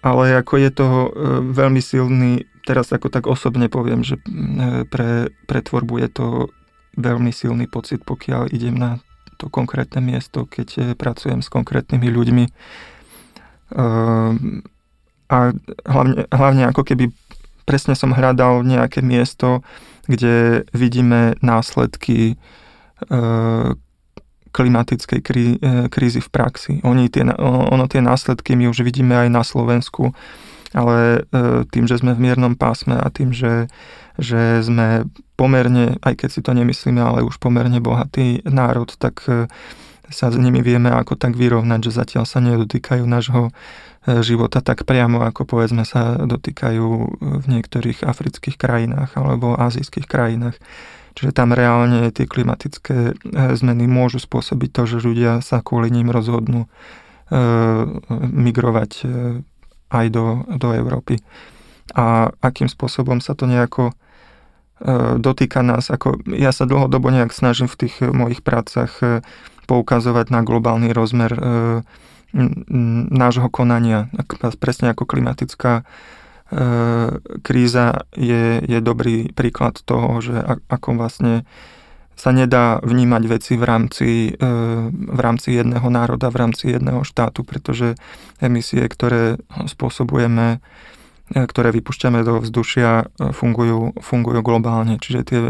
ale 0.00 0.24
ako 0.38 0.54
je 0.60 0.70
to 0.70 0.88
e, 0.88 1.08
veľmi 1.50 1.80
silný, 1.80 2.44
teraz 2.68 2.92
ako 2.92 3.08
tak 3.08 3.26
osobne 3.26 3.72
poviem, 3.72 4.04
že 4.04 4.20
e, 4.20 4.84
pre, 4.86 5.32
pre 5.48 5.60
tvorbu 5.64 5.94
je 6.04 6.08
to 6.12 6.26
veľmi 7.00 7.32
silný 7.32 7.66
pocit, 7.66 8.04
pokiaľ 8.04 8.52
idem 8.52 8.76
na 8.76 9.00
to 9.40 9.48
konkrétne 9.48 10.04
miesto, 10.04 10.44
keď 10.44 10.92
pracujem 11.00 11.40
s 11.40 11.48
konkrétnymi 11.48 12.12
ľuďmi. 12.12 12.44
A 15.30 15.38
hlavne, 15.88 16.28
hlavne 16.28 16.62
ako 16.68 16.82
keby 16.84 17.08
presne 17.64 17.96
som 17.96 18.12
hľadal 18.12 18.60
nejaké 18.66 19.00
miesto, 19.00 19.64
kde 20.04 20.68
vidíme 20.76 21.40
následky 21.40 22.36
Eh, 23.08 23.70
klimatickej 24.50 25.20
eh, 25.22 25.86
krízy 25.86 26.20
v 26.20 26.28
praxi. 26.28 26.82
Oni 26.82 27.06
tie, 27.06 27.22
ono 27.38 27.86
tie 27.86 28.02
následky 28.02 28.58
my 28.58 28.66
už 28.66 28.82
vidíme 28.82 29.14
aj 29.14 29.28
na 29.30 29.46
Slovensku, 29.46 30.10
ale 30.76 31.24
eh, 31.24 31.62
tým, 31.68 31.84
že 31.90 32.00
sme 32.00 32.14
v 32.14 32.22
miernom 32.22 32.54
pásme 32.54 32.98
a 32.98 33.08
tým, 33.10 33.34
že, 33.34 33.70
že 34.20 34.62
sme 34.62 35.08
pomerne, 35.34 35.96
aj 36.04 36.14
keď 36.24 36.28
si 36.30 36.40
to 36.44 36.52
nemyslíme, 36.52 37.00
ale 37.00 37.24
už 37.24 37.40
pomerne 37.40 37.80
bohatý 37.80 38.44
národ, 38.44 38.92
tak 39.00 39.24
sa 40.10 40.26
s 40.28 40.36
nimi 40.36 40.60
vieme 40.60 40.90
ako 40.90 41.16
tak 41.16 41.38
vyrovnať, 41.38 41.80
že 41.86 41.96
zatiaľ 41.96 42.24
sa 42.28 42.42
nedotýkajú 42.44 43.06
nášho 43.06 43.54
života 44.20 44.60
tak 44.60 44.84
priamo, 44.84 45.24
ako 45.24 45.48
povedzme 45.48 45.86
sa 45.88 46.18
dotýkajú 46.20 46.86
v 47.40 47.44
niektorých 47.46 48.04
afrických 48.04 48.58
krajinách 48.60 49.16
alebo 49.16 49.56
azijských 49.56 50.04
krajinách. 50.04 50.58
Čiže 51.14 51.34
tam 51.34 51.50
reálne 51.52 52.08
tie 52.14 52.26
klimatické 52.26 53.12
e, 53.12 53.14
zmeny 53.58 53.90
môžu 53.90 54.22
spôsobiť 54.22 54.70
to, 54.70 54.82
že 54.86 55.04
ľudia 55.04 55.42
sa 55.42 55.58
kvôli 55.60 55.90
ním 55.90 56.08
rozhodnú 56.08 56.64
e, 56.64 56.68
migrovať 58.30 58.90
e, 59.02 59.04
aj 59.90 60.06
do, 60.10 60.46
do 60.56 60.70
Európy. 60.72 61.18
A 61.94 62.30
akým 62.38 62.70
spôsobom 62.70 63.18
sa 63.18 63.34
to 63.34 63.50
nejako 63.50 63.90
dotýka 65.20 65.60
nás. 65.60 65.92
Ako 65.92 66.24
ja 66.32 66.56
sa 66.56 66.64
dlhodobo 66.64 67.12
nejak 67.12 67.36
snažím 67.36 67.68
v 67.68 67.84
tých 67.84 68.00
mojich 68.00 68.40
prácach 68.40 68.96
poukazovať 69.68 70.32
na 70.32 70.40
globálny 70.40 70.96
rozmer 70.96 71.34
nášho 73.10 73.50
konania, 73.52 74.08
presne 74.56 74.94
ako 74.94 75.04
klimatická 75.04 75.84
E, 76.50 76.66
kríza 77.46 78.10
je, 78.18 78.58
je 78.66 78.78
dobrý 78.82 79.30
príklad 79.30 79.78
toho, 79.86 80.18
že 80.18 80.34
ako 80.66 80.98
vlastne 80.98 81.46
sa 82.20 82.36
nedá 82.36 82.84
vnímať 82.84 83.22
veci 83.24 83.56
v 83.56 83.64
rámci, 83.64 84.10
e, 84.28 84.52
v 84.92 85.20
rámci 85.20 85.56
jedného 85.56 85.88
národa, 85.88 86.28
v 86.28 86.36
rámci 86.36 86.76
jedného 86.76 87.00
štátu, 87.00 87.48
pretože 87.48 87.96
emisie, 88.44 88.84
ktoré 88.84 89.40
spôsobujeme, 89.64 90.60
e, 91.32 91.38
ktoré 91.48 91.72
vypušťame 91.72 92.20
do 92.20 92.44
vzdušia, 92.44 93.08
fungujú, 93.32 93.96
fungujú 94.04 94.40
globálne. 94.44 95.00
Čiže 95.00 95.20
tie 95.24 95.40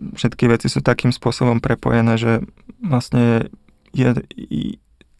všetky 0.00 0.46
veci 0.46 0.70
sú 0.70 0.78
takým 0.80 1.10
spôsobom 1.10 1.58
prepojené, 1.58 2.14
že 2.14 2.46
vlastne 2.78 3.50
je, 3.90 4.14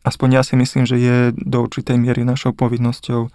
aspoň 0.07 0.29
ja 0.39 0.43
si 0.47 0.55
myslím, 0.55 0.87
že 0.87 0.97
je 0.97 1.19
do 1.35 1.67
určitej 1.67 1.99
miery 1.99 2.23
našou 2.23 2.55
povinnosťou 2.55 3.29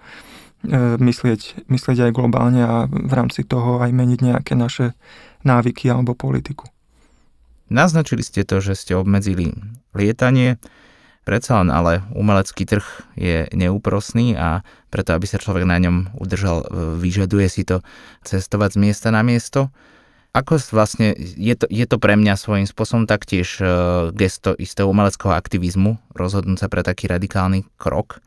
E, 0.66 0.98
myslieť, 0.98 1.70
myslieť 1.70 2.10
aj 2.10 2.16
globálne 2.16 2.64
a 2.66 2.76
v 2.90 3.14
rámci 3.14 3.46
toho 3.46 3.82
aj 3.86 3.92
meniť 3.94 4.20
nejaké 4.22 4.54
naše 4.58 4.98
návyky 5.46 5.88
alebo 5.94 6.18
politiku. 6.18 6.68
Naznačili 7.70 8.22
ste 8.22 8.46
to, 8.46 8.62
že 8.62 8.78
ste 8.78 8.94
obmedzili 8.94 9.54
lietanie, 9.98 10.62
predsa 11.26 11.66
len 11.66 11.74
ale 11.74 12.06
umelecký 12.14 12.70
trh 12.70 12.86
je 13.18 13.50
neúprosný 13.58 14.38
a 14.38 14.62
preto, 14.94 15.18
aby 15.18 15.26
sa 15.26 15.42
človek 15.42 15.66
na 15.66 15.82
ňom 15.82 16.14
udržal, 16.22 16.62
e, 16.62 16.66
vyžaduje 17.02 17.48
si 17.50 17.66
to 17.66 17.82
cestovať 18.22 18.78
z 18.78 18.82
miesta 18.86 19.10
na 19.10 19.26
miesto. 19.26 19.74
Ako 20.36 20.62
vlastne, 20.76 21.16
je 21.18 21.56
to, 21.58 21.66
je 21.72 21.86
to 21.90 21.98
pre 21.98 22.14
mňa 22.14 22.38
svojím 22.38 22.68
spôsobom 22.70 23.10
taktiež 23.10 23.58
e, 23.58 23.66
gesto 24.14 24.54
istého 24.54 24.86
umeleckého 24.86 25.34
aktivizmu, 25.34 25.98
rozhodnúť 26.14 26.62
sa 26.62 26.68
pre 26.70 26.86
taký 26.86 27.10
radikálny 27.10 27.66
krok. 27.82 28.22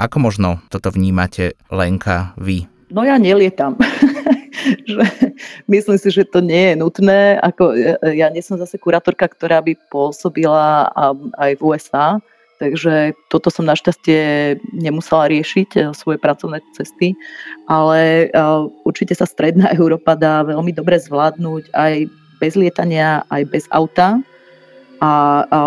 Ako 0.00 0.16
možno 0.16 0.64
toto 0.72 0.88
vnímate, 0.88 1.60
Lenka, 1.68 2.32
vy? 2.40 2.64
No 2.88 3.04
ja 3.04 3.20
nelietam. 3.20 3.76
že 4.90 5.04
myslím 5.68 5.98
si, 5.98 6.08
že 6.12 6.28
to 6.28 6.44
nie 6.44 6.72
je 6.72 6.74
nutné. 6.76 7.40
Ako, 7.40 7.72
ja 8.12 8.28
nie 8.28 8.44
som 8.44 8.60
zase 8.60 8.76
kurátorka, 8.76 9.28
ktorá 9.28 9.64
by 9.64 9.76
pôsobila 9.88 10.92
aj 11.40 11.56
v 11.58 11.62
USA, 11.64 12.20
takže 12.62 13.16
toto 13.26 13.50
som 13.50 13.66
našťastie 13.66 14.54
nemusela 14.70 15.26
riešiť 15.26 15.68
eh, 15.74 15.82
svoje 15.96 16.22
pracovné 16.22 16.62
cesty, 16.78 17.18
ale 17.66 18.30
určite 18.86 19.18
sa 19.18 19.26
stredná 19.26 19.72
Európa 19.78 20.14
dá 20.14 20.46
veľmi 20.46 20.70
dobre 20.70 21.00
zvládnuť 21.00 21.72
aj 21.74 22.06
bez 22.38 22.58
lietania, 22.58 23.22
aj 23.30 23.42
bez 23.50 23.64
auta. 23.70 24.18
A, 25.02 25.42
a 25.50 25.58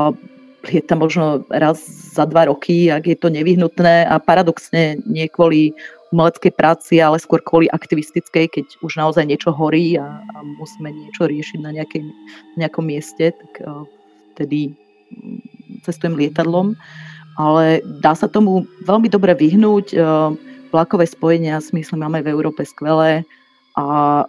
lieta 0.71 0.95
možno 0.95 1.45
raz 1.51 1.83
za 2.15 2.25
dva 2.25 2.47
roky, 2.49 2.89
ak 2.89 3.05
je 3.05 3.17
to 3.19 3.29
nevyhnutné 3.29 4.07
a 4.07 4.17
paradoxne 4.17 4.97
nie 5.05 5.27
kvôli 5.29 5.75
umeleckej 6.15 6.55
práci, 6.55 7.03
ale 7.03 7.19
skôr 7.19 7.43
kvôli 7.43 7.67
aktivistickej, 7.67 8.47
keď 8.47 8.65
už 8.79 8.95
naozaj 8.95 9.27
niečo 9.27 9.51
horí 9.51 9.99
a, 9.99 10.23
a 10.23 10.37
musíme 10.55 10.95
niečo 10.95 11.27
riešiť 11.27 11.59
na 11.59 11.75
nejakej, 11.75 12.07
nejakom 12.55 12.87
mieste, 12.87 13.35
tak 13.35 13.51
uh, 13.67 13.83
vtedy 14.33 14.71
mm, 15.11 15.83
cestujem 15.83 16.15
lietadlom. 16.15 16.79
Ale 17.35 17.83
dá 17.99 18.15
sa 18.15 18.31
tomu 18.31 18.63
veľmi 18.87 19.11
dobre 19.11 19.35
vyhnúť. 19.35 19.91
Uh, 19.91 20.31
vlakové 20.75 21.07
spojenia, 21.07 21.63
si 21.63 21.71
myslím, 21.71 22.03
máme 22.03 22.19
v 22.19 22.35
Európe 22.35 22.67
skvelé 22.67 23.23
a, 23.79 24.27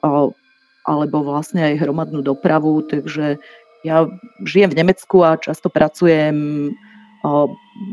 alebo 0.87 1.27
vlastne 1.27 1.75
aj 1.75 1.83
hromadnú 1.83 2.23
dopravu, 2.23 2.87
takže 2.87 3.43
ja 3.83 4.07
žijem 4.47 4.71
v 4.71 4.79
Nemecku 4.79 5.27
a 5.27 5.35
často 5.35 5.67
pracujem 5.67 6.71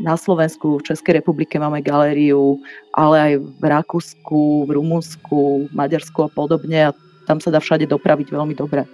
na 0.00 0.14
Slovensku, 0.16 0.78
v 0.78 0.86
Českej 0.86 1.20
republike 1.20 1.58
máme 1.58 1.82
galériu, 1.82 2.58
ale 2.94 3.16
aj 3.20 3.32
v 3.40 3.64
Rakúsku, 3.64 4.68
v 4.68 4.70
Rumunsku, 4.78 5.68
Maďarsku 5.74 6.26
a 6.26 6.30
podobne. 6.30 6.90
A 6.90 6.96
tam 7.26 7.40
sa 7.40 7.50
dá 7.50 7.58
všade 7.58 7.88
dopraviť 7.88 8.30
veľmi 8.30 8.54
dobre. 8.54 8.84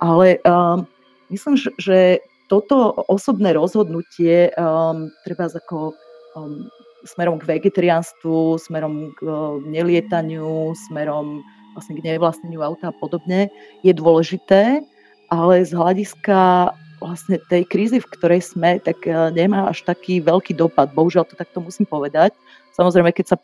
Ale 0.00 0.40
um, 0.44 0.84
myslím, 1.30 1.56
že 1.78 2.20
toto 2.50 2.98
osobné 3.06 3.54
rozhodnutie 3.54 4.50
um, 4.58 5.06
treba 5.22 5.46
ako 5.46 5.94
um, 6.34 6.66
smerom 7.06 7.38
k 7.38 7.46
vegetariánstvu, 7.58 8.58
smerom 8.58 9.14
k 9.16 9.20
uh, 9.22 9.62
nelietaniu, 9.64 10.74
smerom 10.90 11.40
vlastne 11.78 11.94
k 11.96 12.04
nevlastneniu 12.04 12.60
auta 12.66 12.90
a 12.90 12.98
podobne 12.98 13.46
je 13.86 13.94
dôležité, 13.94 14.82
ale 15.30 15.54
z 15.62 15.70
hľadiska 15.70 16.70
vlastne 17.00 17.40
tej 17.48 17.64
krízy, 17.64 17.98
v 17.98 18.10
ktorej 18.12 18.44
sme, 18.44 18.76
tak 18.78 19.02
e, 19.08 19.12
nemá 19.32 19.72
až 19.72 19.82
taký 19.88 20.20
veľký 20.20 20.52
dopad. 20.54 20.92
Bohužiaľ 20.92 21.24
to 21.26 21.34
takto 21.34 21.64
musím 21.64 21.88
povedať. 21.88 22.36
Samozrejme, 22.76 23.10
keď 23.10 23.34
sa 23.34 23.36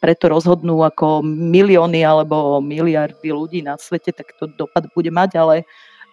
preto 0.00 0.32
rozhodnú 0.32 0.82
ako 0.82 1.22
milióny 1.24 2.02
alebo 2.02 2.58
miliardy 2.64 3.30
ľudí 3.30 3.60
na 3.60 3.76
svete, 3.76 4.10
tak 4.10 4.32
to 4.40 4.48
dopad 4.56 4.88
bude 4.92 5.08
mať, 5.08 5.40
ale 5.40 5.56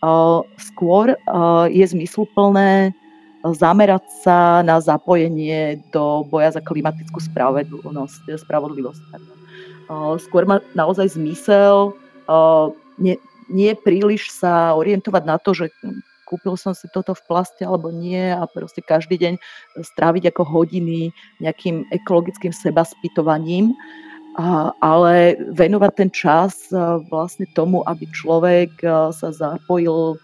uh, 0.04 0.46
skôr 0.56 1.16
uh, 1.16 1.68
je 1.68 1.84
zmysluplné 1.84 2.96
zamerať 3.42 4.06
sa 4.22 4.62
na 4.62 4.78
zapojenie 4.78 5.82
do 5.89 6.22
boja 6.30 6.54
za 6.54 6.62
klimatickú 6.62 7.18
spravodlivosť. 7.18 8.38
spravodlivosť. 8.38 9.04
Uh, 9.89 10.16
skôr 10.22 10.46
má 10.46 10.62
naozaj 10.78 11.18
zmysel 11.18 11.98
uh, 12.30 12.70
nie, 13.02 13.18
nie 13.50 13.74
príliš 13.74 14.30
sa 14.32 14.78
orientovať 14.78 15.24
na 15.26 15.42
to, 15.42 15.58
že 15.58 15.74
kúpil 16.32 16.55
som 16.55 16.71
si 16.71 16.88
toto 16.95 17.11
v 17.11 17.19
plaste 17.27 17.67
alebo 17.67 17.91
nie 17.91 18.32
a 18.32 18.47
proste 18.47 18.79
každý 18.79 19.19
deň 19.19 19.36
stráviť 19.84 20.32
ako 20.32 20.47
hodiny 20.47 21.11
nejakým 21.43 21.84
ekologickým 21.91 22.55
seba 22.55 22.88
spytovaním, 22.88 23.75
a, 24.39 24.71
ale 24.79 25.36
venovať 25.51 25.91
ten 25.91 26.09
čas 26.15 26.71
vlastne 27.11 27.43
tomu, 27.51 27.84
aby 27.84 28.07
človek 28.15 28.79
sa 29.11 29.29
zapojil 29.36 30.15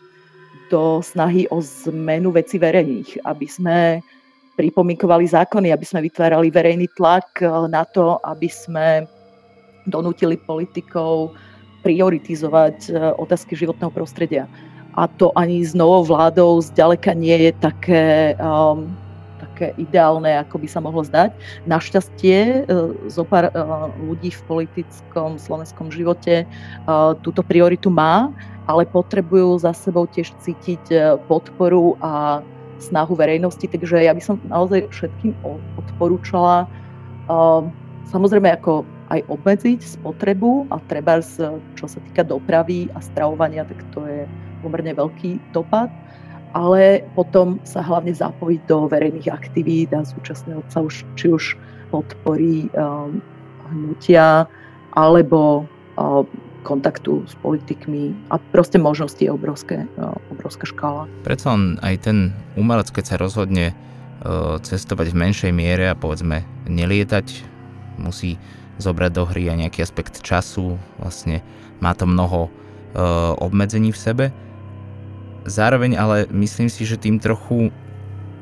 do 0.72 1.04
snahy 1.04 1.44
o 1.52 1.60
zmenu 1.60 2.32
veci 2.32 2.56
verejných, 2.56 3.28
aby 3.28 3.48
sme 3.48 4.00
pripomienkovali 4.56 5.28
zákony, 5.28 5.76
aby 5.76 5.86
sme 5.86 6.08
vytvárali 6.08 6.48
verejný 6.52 6.88
tlak 6.96 7.44
na 7.68 7.84
to, 7.88 8.20
aby 8.24 8.50
sme 8.50 9.06
donútili 9.88 10.36
politikov 10.36 11.36
prioritizovať 11.88 12.92
otázky 13.16 13.56
životného 13.56 13.94
prostredia 13.96 14.44
a 14.98 15.06
to 15.06 15.30
ani 15.38 15.62
s 15.62 15.78
novou 15.78 16.02
vládou 16.10 16.58
zďaleka 16.58 17.14
nie 17.14 17.38
je 17.48 17.52
také, 17.62 18.34
um, 18.42 18.90
také 19.38 19.78
ideálne, 19.78 20.42
ako 20.42 20.58
by 20.58 20.68
sa 20.68 20.82
mohlo 20.82 21.06
zdať. 21.06 21.38
Našťastie 21.70 22.66
uh, 22.66 22.98
zo 23.06 23.22
pár 23.22 23.54
uh, 23.54 23.94
ľudí 24.02 24.34
v 24.34 24.42
politickom 24.50 25.38
slovenskom 25.38 25.94
živote 25.94 26.50
uh, 26.50 27.14
túto 27.22 27.46
prioritu 27.46 27.94
má, 27.94 28.34
ale 28.66 28.90
potrebujú 28.90 29.62
za 29.62 29.72
sebou 29.78 30.10
tiež 30.10 30.34
cítiť 30.42 30.84
uh, 30.90 31.22
podporu 31.30 31.94
a 32.02 32.42
snahu 32.82 33.14
verejnosti, 33.14 33.70
takže 33.70 34.02
ja 34.02 34.14
by 34.14 34.22
som 34.22 34.42
naozaj 34.50 34.90
všetkým 34.90 35.34
odporúčala 35.78 36.66
uh, 37.30 37.62
samozrejme 38.10 38.50
ako 38.58 38.82
aj 39.08 39.24
obmedziť 39.32 39.80
spotrebu 39.80 40.68
a 40.68 40.84
treba, 40.92 41.24
čo 41.80 41.86
sa 41.88 42.00
týka 42.12 42.28
dopravy 42.28 42.92
a 42.92 43.00
stravovania, 43.00 43.64
tak 43.64 43.80
to 43.96 44.04
je 44.04 44.28
pomerne 44.62 44.94
veľký 44.94 45.54
dopad, 45.54 45.92
ale 46.56 47.06
potom 47.14 47.62
sa 47.68 47.84
hlavne 47.84 48.16
zapojiť 48.16 48.62
do 48.66 48.88
verejných 48.90 49.30
aktivít 49.30 49.94
a 49.94 50.02
zúčastňovať 50.02 50.68
sa 50.72 50.80
už, 50.82 51.06
či 51.20 51.26
už 51.30 51.44
podpory 51.94 52.72
um, 52.74 53.22
hnutia 53.70 54.48
alebo 54.98 55.70
um, 55.96 56.26
kontaktu 56.66 57.24
s 57.30 57.38
politikmi. 57.40 58.12
A 58.34 58.42
proste 58.52 58.76
možnosti 58.82 59.22
je 59.22 59.32
obrovské, 59.32 59.88
uh, 59.96 60.16
obrovská 60.34 60.66
škála. 60.68 61.08
Preto 61.24 61.54
aj 61.80 61.96
ten 62.02 62.34
umelec, 62.58 62.92
keď 62.92 63.04
sa 63.06 63.22
rozhodne 63.22 63.76
cestovať 64.66 65.14
v 65.14 65.20
menšej 65.30 65.52
miere 65.54 65.94
a 65.94 65.96
povedzme 65.96 66.42
nelietať, 66.66 67.46
musí 68.02 68.42
zobrať 68.82 69.12
do 69.14 69.24
hry 69.30 69.46
aj 69.54 69.58
nejaký 69.62 69.80
aspekt 69.86 70.26
času, 70.26 70.82
vlastne 70.98 71.46
má 71.80 71.94
to 71.94 72.10
mnoho 72.10 72.50
obmedzení 73.38 73.94
v 73.94 74.02
sebe 74.02 74.26
Zároveň 75.48 75.96
ale 75.96 76.28
myslím 76.30 76.68
si, 76.68 76.84
že 76.84 77.00
tým 77.00 77.24
trochu 77.24 77.72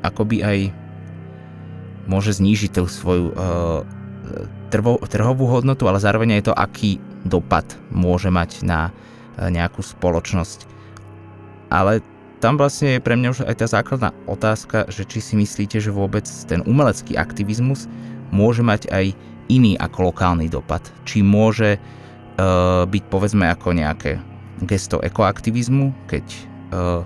akoby 0.02 0.42
aj 0.42 0.58
môže 2.10 2.34
znížiť 2.34 2.70
tú 2.74 2.90
svoju 2.90 3.30
uh, 3.34 3.86
trhovú 5.10 5.44
hodnotu, 5.46 5.86
ale 5.86 6.02
zároveň 6.02 6.38
aj 6.38 6.50
to, 6.50 6.52
aký 6.54 6.98
dopad 7.22 7.66
môže 7.94 8.30
mať 8.30 8.66
na 8.66 8.90
uh, 8.90 9.46
nejakú 9.50 9.86
spoločnosť. 9.86 10.66
Ale 11.70 12.02
tam 12.42 12.58
vlastne 12.58 12.98
je 12.98 13.04
pre 13.06 13.14
mňa 13.14 13.28
už 13.30 13.40
aj 13.46 13.56
tá 13.58 13.66
základná 13.66 14.10
otázka, 14.26 14.86
že 14.90 15.06
či 15.06 15.18
si 15.22 15.34
myslíte, 15.38 15.78
že 15.78 15.94
vôbec 15.94 16.26
ten 16.46 16.62
umelecký 16.66 17.14
aktivizmus 17.18 17.90
môže 18.30 18.62
mať 18.66 18.90
aj 18.90 19.14
iný 19.46 19.78
ako 19.78 20.10
lokálny 20.10 20.50
dopad. 20.50 20.82
Či 21.06 21.22
môže 21.22 21.78
uh, 21.78 22.82
byť 22.86 23.02
povedzme 23.10 23.46
ako 23.50 23.78
nejaké 23.78 24.18
gesto 24.62 24.98
ekoaktivizmu, 25.02 25.94
keď 26.10 26.24
uh, 26.72 27.02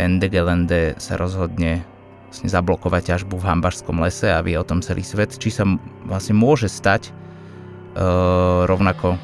Ende 0.00 0.26
Gelende 0.26 0.96
sa 0.98 1.14
rozhodne 1.20 1.84
vlastne 2.32 2.48
zablokovať 2.48 3.02
ťažbu 3.12 3.36
v 3.36 3.44
Hambašskom 3.44 4.00
lese 4.00 4.32
a 4.32 4.40
vie 4.40 4.56
o 4.56 4.64
tom 4.64 4.80
celý 4.80 5.04
svet, 5.04 5.36
či 5.36 5.52
sa 5.52 5.68
vlastne 6.08 6.32
môže 6.32 6.64
stať 6.72 7.12
rovnako 8.64 9.20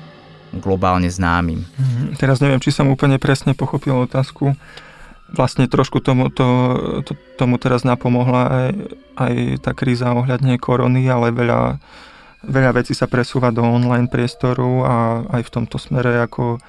globálne 0.60 1.08
známym. 1.08 1.64
Mm, 1.76 2.20
teraz 2.20 2.40
neviem, 2.40 2.60
či 2.60 2.72
som 2.72 2.88
úplne 2.88 3.20
presne 3.20 3.52
pochopil 3.52 3.96
otázku. 3.96 4.56
Vlastne 5.28 5.68
trošku 5.68 6.00
tomu, 6.00 6.32
to, 6.32 6.44
to, 7.04 7.12
tomu 7.36 7.60
teraz 7.60 7.84
napomohla 7.84 8.42
aj, 8.48 8.68
aj 9.20 9.34
tá 9.60 9.76
kríza 9.76 10.08
ohľadne 10.16 10.56
korony, 10.56 11.04
ale 11.04 11.36
veľa, 11.36 11.76
veľa 12.48 12.70
vecí 12.80 12.96
sa 12.96 13.04
presúva 13.04 13.52
do 13.52 13.60
online 13.60 14.08
priestoru 14.08 14.88
a 14.88 14.94
aj 15.36 15.42
v 15.44 15.52
tomto 15.52 15.76
smere 15.76 16.24
ako 16.24 16.60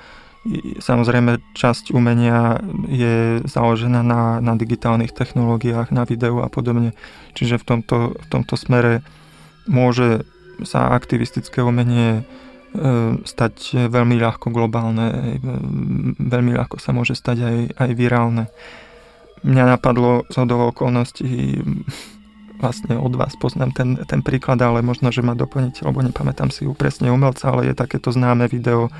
Samozrejme, 0.82 1.38
časť 1.54 1.94
umenia 1.94 2.58
je 2.90 3.46
založená 3.46 4.02
na, 4.02 4.42
na 4.42 4.54
digitálnych 4.58 5.14
technológiách, 5.14 5.94
na 5.94 6.10
videu 6.10 6.42
a 6.42 6.50
podobne. 6.50 6.98
Čiže 7.38 7.62
v 7.62 7.66
tomto, 7.66 7.98
v 8.18 8.26
tomto 8.34 8.58
smere 8.58 9.06
môže 9.70 10.26
sa 10.66 10.90
aktivistické 10.92 11.62
umenie 11.62 12.22
e, 12.22 12.22
stať 13.24 13.88
veľmi 13.94 14.18
ľahko 14.18 14.50
globálne, 14.50 15.38
e, 15.38 15.54
veľmi 16.18 16.58
ľahko 16.58 16.82
sa 16.82 16.98
môže 16.98 17.14
stať 17.14 17.38
aj, 17.46 17.58
aj 17.78 17.90
virálne. 17.94 18.44
Mňa 19.46 19.78
napadlo 19.78 20.28
z 20.28 20.36
okolností 20.44 21.62
vlastne 22.60 23.00
od 23.00 23.16
vás 23.16 23.40
poznám 23.40 23.72
ten, 23.72 23.90
ten 24.04 24.20
príklad, 24.20 24.60
ale 24.60 24.84
možno, 24.84 25.16
že 25.16 25.24
ma 25.24 25.32
doplniť, 25.32 25.88
lebo 25.88 26.04
nepamätám 26.04 26.52
si 26.52 26.68
ju 26.68 26.76
presne 26.76 27.08
umelca, 27.08 27.48
ale 27.48 27.72
je 27.72 27.76
takéto 27.78 28.12
známe 28.12 28.52
video 28.52 28.92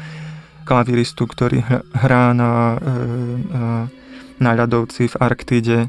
klaviristu, 0.70 1.26
ktorý 1.26 1.66
hrá 1.98 2.38
na, 2.38 2.78
e, 2.78 2.88
e, 3.50 3.66
na 4.38 4.52
ľadovci 4.54 5.10
v 5.10 5.16
Arktíde. 5.18 5.80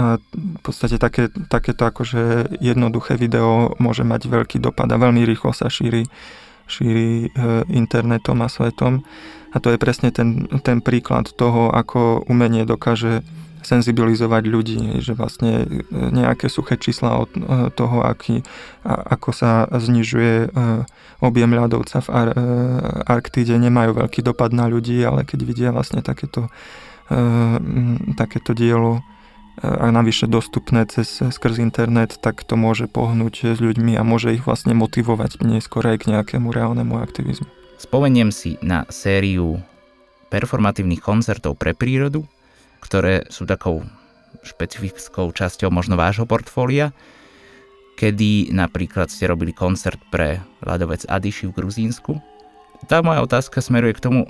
A 0.00 0.18
v 0.18 0.60
podstate 0.64 0.98
také, 0.98 1.30
takéto 1.30 1.86
akože 1.86 2.56
jednoduché 2.58 3.14
video 3.14 3.76
môže 3.78 4.02
mať 4.02 4.26
veľký 4.26 4.58
dopad 4.58 4.90
a 4.90 4.98
veľmi 4.98 5.22
rýchlo 5.28 5.54
sa 5.54 5.68
šíri, 5.68 6.08
šíri 6.66 7.28
e, 7.28 7.28
internetom 7.68 8.40
a 8.40 8.48
svetom. 8.48 9.04
A 9.52 9.56
to 9.60 9.70
je 9.70 9.78
presne 9.78 10.08
ten, 10.10 10.48
ten 10.64 10.80
príklad 10.80 11.28
toho, 11.36 11.68
ako 11.68 12.24
umenie 12.26 12.64
dokáže 12.64 13.20
senzibilizovať 13.68 14.42
ľudí, 14.48 14.80
že 15.04 15.12
vlastne 15.12 15.64
e, 15.64 15.84
nejaké 15.92 16.48
suché 16.48 16.80
čísla 16.80 17.20
od 17.20 17.30
e, 17.36 17.40
toho, 17.76 18.00
aký, 18.00 18.40
ako 18.88 19.30
sa 19.36 19.68
znižuje 19.68 20.48
e, 20.48 20.48
objem 21.20 21.52
ľadovca 21.52 22.00
v 22.00 22.08
Ar- 22.08 22.36
Arktíde, 23.04 23.60
nemajú 23.60 24.00
veľký 24.00 24.24
dopad 24.24 24.56
na 24.56 24.72
ľudí, 24.72 25.04
ale 25.04 25.28
keď 25.28 25.38
vidia 25.44 25.70
vlastne 25.74 25.98
takéto, 25.98 26.46
takéto 28.14 28.54
dielo 28.54 29.02
a 29.58 29.90
navyše 29.90 30.30
dostupné 30.30 30.86
cez, 30.86 31.18
skrz 31.18 31.58
internet, 31.58 32.22
tak 32.22 32.46
to 32.46 32.54
môže 32.54 32.86
pohnúť 32.86 33.56
s 33.56 33.58
ľuďmi 33.58 33.98
a 33.98 34.06
môže 34.06 34.30
ich 34.30 34.46
vlastne 34.46 34.78
motivovať 34.78 35.42
neskôr 35.42 35.82
aj 35.82 36.06
k 36.06 36.14
nejakému 36.14 36.54
reálnemu 36.54 37.02
aktivizmu. 37.02 37.50
Spomeniem 37.82 38.30
si 38.30 38.54
na 38.62 38.86
sériu 38.86 39.58
performatívnych 40.30 41.02
koncertov 41.02 41.58
pre 41.58 41.74
prírodu, 41.74 42.22
ktoré 42.80 43.26
sú 43.28 43.44
takou 43.44 43.84
špecifickou 44.42 45.30
časťou 45.34 45.68
možno 45.68 45.98
vášho 45.98 46.24
portfólia, 46.24 46.94
kedy 47.98 48.54
napríklad 48.54 49.10
ste 49.10 49.26
robili 49.26 49.50
koncert 49.50 49.98
pre 50.08 50.38
ľadovec 50.62 51.04
Adiši 51.10 51.50
v 51.50 51.56
Gruzínsku. 51.58 52.12
Tá 52.86 53.02
moja 53.02 53.26
otázka 53.26 53.58
smeruje 53.58 53.98
k 53.98 54.04
tomu, 54.06 54.20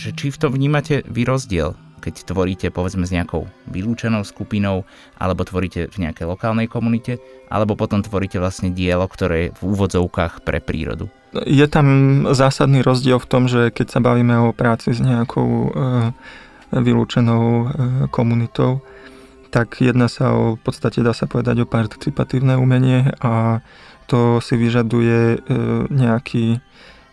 že 0.00 0.16
či 0.16 0.32
v 0.32 0.40
tom 0.40 0.56
vnímate 0.56 1.04
vy 1.04 1.28
rozdiel 1.28 1.76
keď 2.00 2.32
tvoríte 2.32 2.66
povedzme 2.72 3.04
s 3.04 3.12
nejakou 3.12 3.46
vylúčenou 3.68 4.24
skupinou, 4.24 4.88
alebo 5.20 5.44
tvoríte 5.44 5.92
v 5.92 5.96
nejakej 6.08 6.26
lokálnej 6.26 6.66
komunite, 6.66 7.20
alebo 7.52 7.76
potom 7.76 8.00
tvoríte 8.00 8.40
vlastne 8.40 8.72
dielo, 8.72 9.04
ktoré 9.04 9.52
je 9.52 9.54
v 9.60 9.62
úvodzovkách 9.76 10.40
pre 10.42 10.58
prírodu. 10.64 11.12
Je 11.46 11.62
tam 11.70 11.86
zásadný 12.32 12.82
rozdiel 12.82 13.20
v 13.20 13.30
tom, 13.30 13.46
že 13.46 13.70
keď 13.70 13.86
sa 13.92 14.00
bavíme 14.02 14.50
o 14.50 14.56
práci 14.56 14.96
s 14.96 14.98
nejakou 14.98 15.70
e, 15.70 15.70
vylúčenou 16.72 17.44
e, 17.44 17.66
komunitou, 18.14 18.80
tak 19.50 19.82
jedná 19.82 20.06
sa 20.06 20.30
o, 20.34 20.54
v 20.54 20.60
podstate 20.62 21.02
dá 21.02 21.10
sa 21.10 21.26
povedať 21.26 21.66
o 21.66 21.70
participatívne 21.70 22.54
umenie 22.54 23.10
a 23.18 23.58
to 24.06 24.38
si 24.38 24.54
vyžaduje 24.54 25.18
e, 25.34 25.38
nejaký 25.90 26.62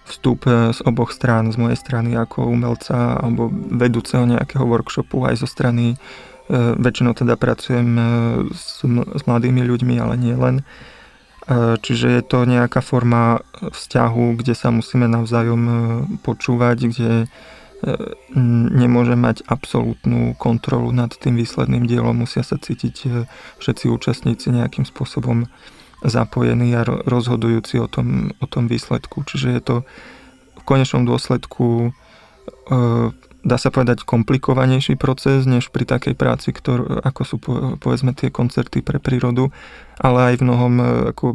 vstup 0.05 0.45
e, 0.45 0.69
z 0.73 0.79
oboch 0.85 1.09
strán, 1.09 1.49
z 1.49 1.57
mojej 1.57 1.77
strany 1.77 2.13
ako 2.13 2.45
umelca 2.45 3.17
alebo 3.17 3.49
vedúceho 3.53 4.29
nejakého 4.29 4.63
workshopu 4.63 5.25
aj 5.25 5.41
zo 5.41 5.49
strany, 5.49 5.97
väčšinou 6.79 7.11
teda 7.11 7.35
pracujem 7.35 7.99
s, 8.55 8.79
s 9.03 9.21
mladými 9.27 9.67
ľuďmi, 9.67 9.99
ale 9.99 10.15
nie 10.15 10.31
len. 10.31 10.63
Čiže 11.83 12.07
je 12.07 12.23
to 12.23 12.47
nejaká 12.47 12.79
forma 12.79 13.43
vzťahu, 13.59 14.39
kde 14.39 14.55
sa 14.55 14.71
musíme 14.71 15.11
navzájom 15.11 15.63
počúvať, 16.23 16.77
kde 16.87 17.27
nemôže 18.73 19.13
mať 19.13 19.45
absolútnu 19.45 20.33
kontrolu 20.41 20.89
nad 20.89 21.13
tým 21.13 21.37
výsledným 21.37 21.85
dielom, 21.85 22.25
musia 22.25 22.41
sa 22.41 22.57
cítiť 22.57 22.95
e, 23.05 23.09
všetci 23.61 23.85
účastníci 23.85 24.49
nejakým 24.49 24.81
spôsobom 24.81 25.45
zapojení 26.01 26.73
a 26.73 26.85
rozhodujúci 26.85 27.77
o 27.81 27.89
tom, 27.89 28.33
o 28.41 28.45
tom 28.49 28.65
výsledku. 28.65 29.21
Čiže 29.25 29.47
je 29.53 29.61
to 29.61 29.75
v 30.57 30.63
konečnom 30.65 31.05
dôsledku 31.05 31.89
e, 31.89 32.79
dá 33.45 33.57
sa 33.61 33.69
povedať 33.69 34.03
komplikovanejší 34.03 34.97
proces, 34.97 35.45
než 35.45 35.69
pri 35.69 35.85
takej 35.85 36.17
práci, 36.17 36.51
ktor, 36.51 37.05
ako 37.05 37.21
sú 37.23 37.35
povedzme 37.77 38.11
tie 38.17 38.33
koncerty 38.33 38.81
pre 38.81 38.97
prírodu, 38.99 39.53
ale 40.01 40.33
aj 40.33 40.41
v 40.41 40.45
mnohom 40.49 40.73
ako 41.15 41.25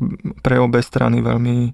pre 0.44 0.60
obe 0.60 0.84
strany 0.84 1.24
veľmi, 1.24 1.72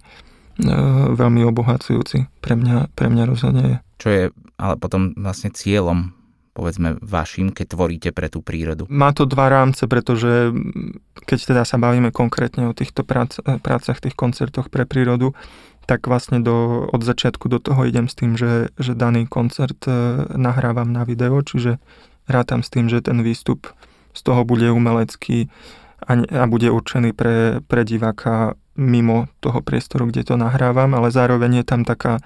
veľmi 1.18 1.42
obohacujúci. 1.42 2.30
Pre 2.38 2.54
mňa, 2.54 2.94
pre 2.94 3.10
mňa 3.10 3.24
rozhodne 3.26 3.64
je. 3.66 3.76
Čo 3.98 4.08
je 4.14 4.24
ale 4.58 4.74
potom 4.76 5.14
vlastne 5.14 5.54
cieľom 5.54 6.18
povedzme 6.58 6.98
vašim, 6.98 7.54
keď 7.54 7.66
tvoríte 7.78 8.10
pre 8.10 8.26
tú 8.26 8.42
prírodu? 8.42 8.90
Má 8.90 9.14
to 9.14 9.30
dva 9.30 9.46
rámce, 9.46 9.86
pretože 9.86 10.50
keď 11.22 11.54
teda 11.54 11.62
sa 11.62 11.78
bavíme 11.78 12.10
konkrétne 12.10 12.66
o 12.66 12.74
týchto 12.74 13.06
prác, 13.06 13.38
prácach, 13.62 14.02
tých 14.02 14.18
koncertoch 14.18 14.66
pre 14.66 14.82
prírodu, 14.82 15.38
tak 15.86 16.10
vlastne 16.10 16.42
do, 16.42 16.90
od 16.90 17.00
začiatku 17.00 17.46
do 17.46 17.62
toho 17.62 17.86
idem 17.86 18.10
s 18.10 18.18
tým, 18.18 18.34
že, 18.34 18.74
že 18.74 18.98
daný 18.98 19.30
koncert 19.30 19.78
e, 19.86 20.26
nahrávam 20.34 20.90
na 20.90 21.06
video, 21.06 21.40
čiže 21.40 21.78
rátam 22.26 22.60
s 22.60 22.68
tým, 22.68 22.90
že 22.90 23.00
ten 23.00 23.22
výstup 23.22 23.72
z 24.12 24.20
toho 24.20 24.42
bude 24.42 24.68
umelecký 24.68 25.48
a, 26.02 26.12
a 26.18 26.44
bude 26.50 26.68
určený 26.68 27.14
pre, 27.14 27.64
pre 27.64 27.86
diváka 27.86 28.58
mimo 28.74 29.30
toho 29.40 29.62
priestoru, 29.62 30.10
kde 30.10 30.28
to 30.28 30.34
nahrávam, 30.36 30.92
ale 30.92 31.14
zároveň 31.14 31.62
je 31.62 31.64
tam 31.64 31.86
taká 31.86 32.18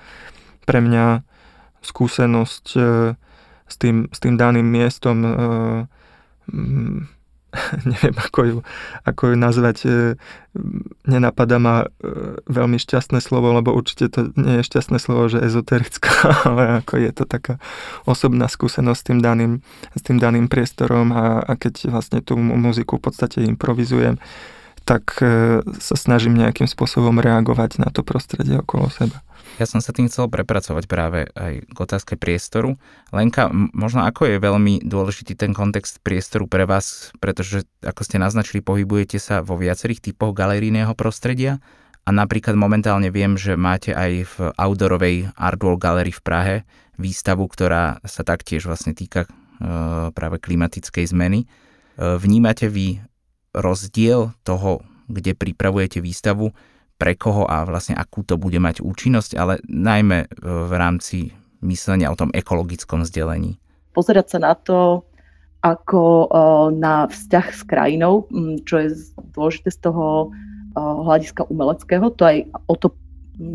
pre 0.67 0.83
mňa 0.83 1.23
skúsenosť 1.83 2.67
e, 2.79 2.83
s 3.67 3.75
tým, 3.77 4.09
s 4.09 4.19
tým 4.23 4.39
daným 4.39 4.65
miestom, 4.67 5.17
e, 5.23 5.31
neviem 7.93 8.17
ako 8.17 8.41
ju, 8.45 8.57
ako 9.05 9.23
ju 9.33 9.37
nazvať, 9.37 9.77
e, 9.85 9.91
nenapadá 11.05 11.61
ma 11.61 11.85
veľmi 12.49 12.79
šťastné 12.81 13.21
slovo, 13.21 13.53
lebo 13.53 13.77
určite 13.77 14.09
to 14.09 14.33
nie 14.39 14.63
je 14.63 14.69
šťastné 14.69 14.97
slovo, 15.03 15.29
že 15.29 15.43
ezoterická, 15.43 16.13
ale 16.49 16.81
ako 16.81 16.95
je 17.03 17.11
to 17.13 17.25
taká 17.27 17.61
osobná 18.09 18.47
skúsenosť 18.49 18.99
s 18.99 19.07
tým 19.07 19.21
daným, 19.21 19.53
s 19.93 20.01
tým 20.01 20.17
daným 20.23 20.47
priestorom 20.47 21.13
a, 21.13 21.43
a 21.43 21.53
keď 21.59 21.93
vlastne 21.93 22.23
tú 22.25 22.39
muziku 22.39 22.97
v 22.97 23.11
podstate 23.11 23.45
improvizujem, 23.45 24.17
tak 24.83 25.19
sa 25.79 25.95
snažím 25.97 26.39
nejakým 26.39 26.67
spôsobom 26.67 27.19
reagovať 27.23 27.83
na 27.83 27.89
to 27.89 28.03
prostredie 28.03 28.59
okolo 28.59 28.91
seba. 28.91 29.23
Ja 29.61 29.69
som 29.69 29.85
sa 29.85 29.93
tým 29.93 30.09
chcel 30.09 30.33
prepracovať 30.33 30.85
práve 30.89 31.29
aj 31.37 31.69
k 31.69 31.77
otázke 31.77 32.17
priestoru. 32.17 32.81
Lenka, 33.13 33.53
možno 33.53 34.03
ako 34.09 34.25
je 34.25 34.37
veľmi 34.41 34.81
dôležitý 34.81 35.37
ten 35.37 35.53
kontext 35.53 36.01
priestoru 36.01 36.49
pre 36.49 36.65
vás, 36.65 37.13
pretože 37.21 37.69
ako 37.85 38.01
ste 38.01 38.17
naznačili, 38.17 38.65
pohybujete 38.65 39.21
sa 39.21 39.45
vo 39.45 39.61
viacerých 39.61 40.13
typoch 40.13 40.33
galerijného 40.33 40.97
prostredia 40.97 41.61
a 42.03 42.11
napríklad 42.11 42.57
momentálne 42.57 43.13
viem, 43.13 43.37
že 43.37 43.55
máte 43.55 43.93
aj 43.93 44.13
v 44.25 44.37
outdoorovej 44.57 45.37
Artwall 45.37 45.77
Gallery 45.77 46.11
v 46.11 46.25
Prahe 46.25 46.57
výstavu, 46.97 47.45
ktorá 47.47 48.01
sa 48.09 48.25
taktiež 48.25 48.65
vlastne 48.65 48.97
týka 48.97 49.25
e, 49.25 49.29
práve 50.17 50.41
klimatickej 50.41 51.13
zmeny. 51.13 51.45
E, 51.45 51.47
vnímate 52.19 52.67
vy 52.73 53.05
rozdiel 53.53 54.33
toho, 54.43 54.81
kde 55.09 55.37
pripravujete 55.37 56.01
výstavu 56.01 56.53
pre 56.97 57.19
koho 57.19 57.45
a 57.45 57.67
vlastne 57.67 57.99
akú 57.99 58.23
to 58.23 58.39
bude 58.39 58.57
mať 58.63 58.81
účinnosť, 58.81 59.35
ale 59.35 59.59
najmä 59.67 60.25
e, 60.25 60.27
v 60.45 60.73
rámci 60.73 61.19
myslenia 61.67 62.11
o 62.11 62.19
tom 62.19 62.31
ekologickom 62.31 63.03
vzdelení. 63.03 63.59
Pozerať 63.93 64.27
sa 64.37 64.39
na 64.39 64.55
to 64.55 65.03
ako 65.67 66.03
e, 66.03 66.27
na 66.79 67.11
vzťah 67.11 67.47
s 67.51 67.63
krajinou, 67.67 68.31
čo 68.67 68.87
je 68.87 68.89
dôležité 69.35 69.75
z 69.75 69.79
toho 69.83 70.31
e, 70.31 70.79
hľadiska 70.79 71.51
umeleckého. 71.51 72.07
To 72.15 72.23
aj 72.23 72.37
o 72.71 72.75
to 72.79 72.95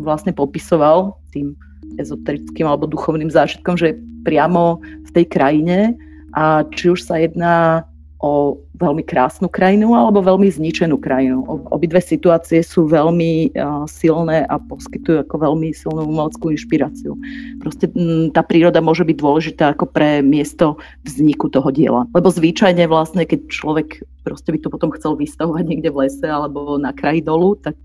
vlastne 0.04 0.36
popisoval 0.36 1.16
tým 1.32 1.56
ezoterickým 1.96 2.68
alebo 2.68 2.84
duchovným 2.84 3.32
zážitkom, 3.32 3.80
že 3.80 3.96
priamo 4.28 4.84
v 5.08 5.10
tej 5.16 5.24
krajine 5.24 5.96
a 6.36 6.68
či 6.68 6.92
už 6.92 7.00
sa 7.00 7.16
jedná 7.16 7.88
o 8.20 8.60
veľmi 8.78 9.02
krásnu 9.02 9.50
krajinu 9.50 9.92
alebo 9.92 10.22
veľmi 10.22 10.46
zničenú 10.48 11.02
krajinu. 11.02 11.42
Obidve 11.74 11.98
situácie 11.98 12.62
sú 12.62 12.86
veľmi 12.86 13.50
silné 13.90 14.46
a 14.46 14.56
poskytujú 14.56 15.26
ako 15.26 15.36
veľmi 15.42 15.74
silnú 15.74 16.06
umeleckú 16.06 16.54
inšpiráciu. 16.54 17.18
Proste 17.58 17.90
tá 18.30 18.46
príroda 18.46 18.78
môže 18.78 19.02
byť 19.02 19.16
dôležitá 19.18 19.64
ako 19.74 19.90
pre 19.90 20.22
miesto 20.22 20.78
vzniku 21.02 21.50
toho 21.50 21.74
diela. 21.74 22.06
Lebo 22.14 22.30
zvyčajne 22.30 22.86
vlastne, 22.86 23.26
keď 23.26 23.50
človek 23.50 24.06
proste 24.22 24.52
by 24.52 24.60
to 24.60 24.68
potom 24.68 24.92
chcel 24.92 25.16
vystavovať 25.16 25.64
niekde 25.64 25.88
v 25.88 26.04
lese 26.04 26.28
alebo 26.28 26.76
na 26.76 26.92
kraji 26.92 27.24
dolu, 27.24 27.56
tak 27.64 27.80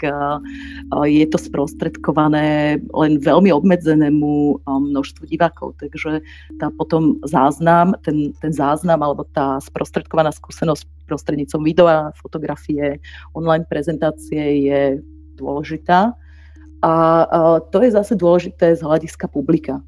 je 1.07 1.25
to 1.31 1.39
sprostredkované 1.39 2.83
len 2.83 3.11
veľmi 3.23 3.47
obmedzenému 3.47 4.59
množstvu 4.67 5.23
divákov. 5.23 5.79
Takže 5.79 6.19
tá 6.59 6.67
potom 6.75 7.15
záznam, 7.23 7.95
ten, 8.03 8.35
ten 8.43 8.51
záznam 8.51 8.99
alebo 8.99 9.23
tá 9.31 9.55
sprostredkovaná 9.63 10.35
skúsenosť 10.35 10.82
prostrednícom 11.05 11.61
videa, 11.63 12.15
fotografie, 12.15 12.99
online 13.35 13.67
prezentácie 13.67 14.67
je 14.67 14.81
dôležitá. 15.35 16.15
A 16.83 16.93
to 17.71 17.79
je 17.79 17.95
zase 17.95 18.19
dôležité 18.19 18.75
z 18.75 18.83
hľadiska 18.83 19.31
publika. 19.31 19.79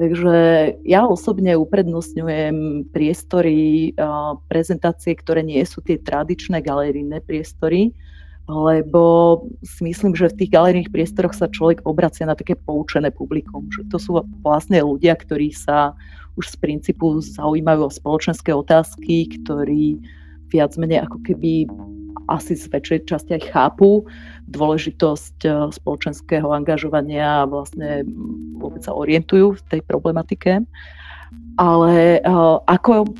Takže 0.00 0.34
ja 0.82 1.04
osobne 1.04 1.60
uprednostňujem 1.60 2.88
priestory, 2.90 3.92
prezentácie, 4.48 5.12
ktoré 5.12 5.44
nie 5.44 5.60
sú 5.62 5.84
tie 5.84 6.00
tradičné 6.00 6.64
galerijné 6.64 7.20
priestory, 7.20 7.92
lebo 8.48 9.44
si 9.62 9.86
myslím, 9.86 10.16
že 10.16 10.32
v 10.32 10.38
tých 10.42 10.50
galerijných 10.50 10.90
priestoroch 10.90 11.36
sa 11.36 11.46
človek 11.46 11.86
obracia 11.86 12.26
na 12.26 12.34
také 12.34 12.58
poučené 12.58 13.14
publikum. 13.14 13.68
Že 13.70 13.82
to 13.92 13.98
sú 14.00 14.10
vlastne 14.42 14.82
ľudia, 14.82 15.14
ktorí 15.14 15.54
sa 15.54 15.94
už 16.34 16.50
z 16.50 16.56
princípu 16.58 17.20
zaujímajú 17.20 17.86
o 17.86 17.94
spoločenské 17.94 18.50
otázky, 18.50 19.38
ktorí 19.38 20.02
viac 20.50 20.74
menej 20.76 21.06
ako 21.06 21.18
keby 21.22 21.70
asi 22.30 22.54
z 22.54 22.70
väčšej 22.70 23.10
časti 23.10 23.30
aj 23.38 23.50
chápu 23.50 24.06
dôležitosť 24.50 25.36
eh, 25.46 25.52
spoločenského 25.70 26.46
angažovania 26.50 27.42
a 27.42 27.48
vlastne 27.50 28.06
vôbec 28.58 28.82
sa 28.82 28.94
orientujú 28.94 29.58
v 29.58 29.62
tej 29.66 29.80
problematike. 29.86 30.62
Ale 31.58 32.22
eh, 32.22 32.56
ako 32.66 33.10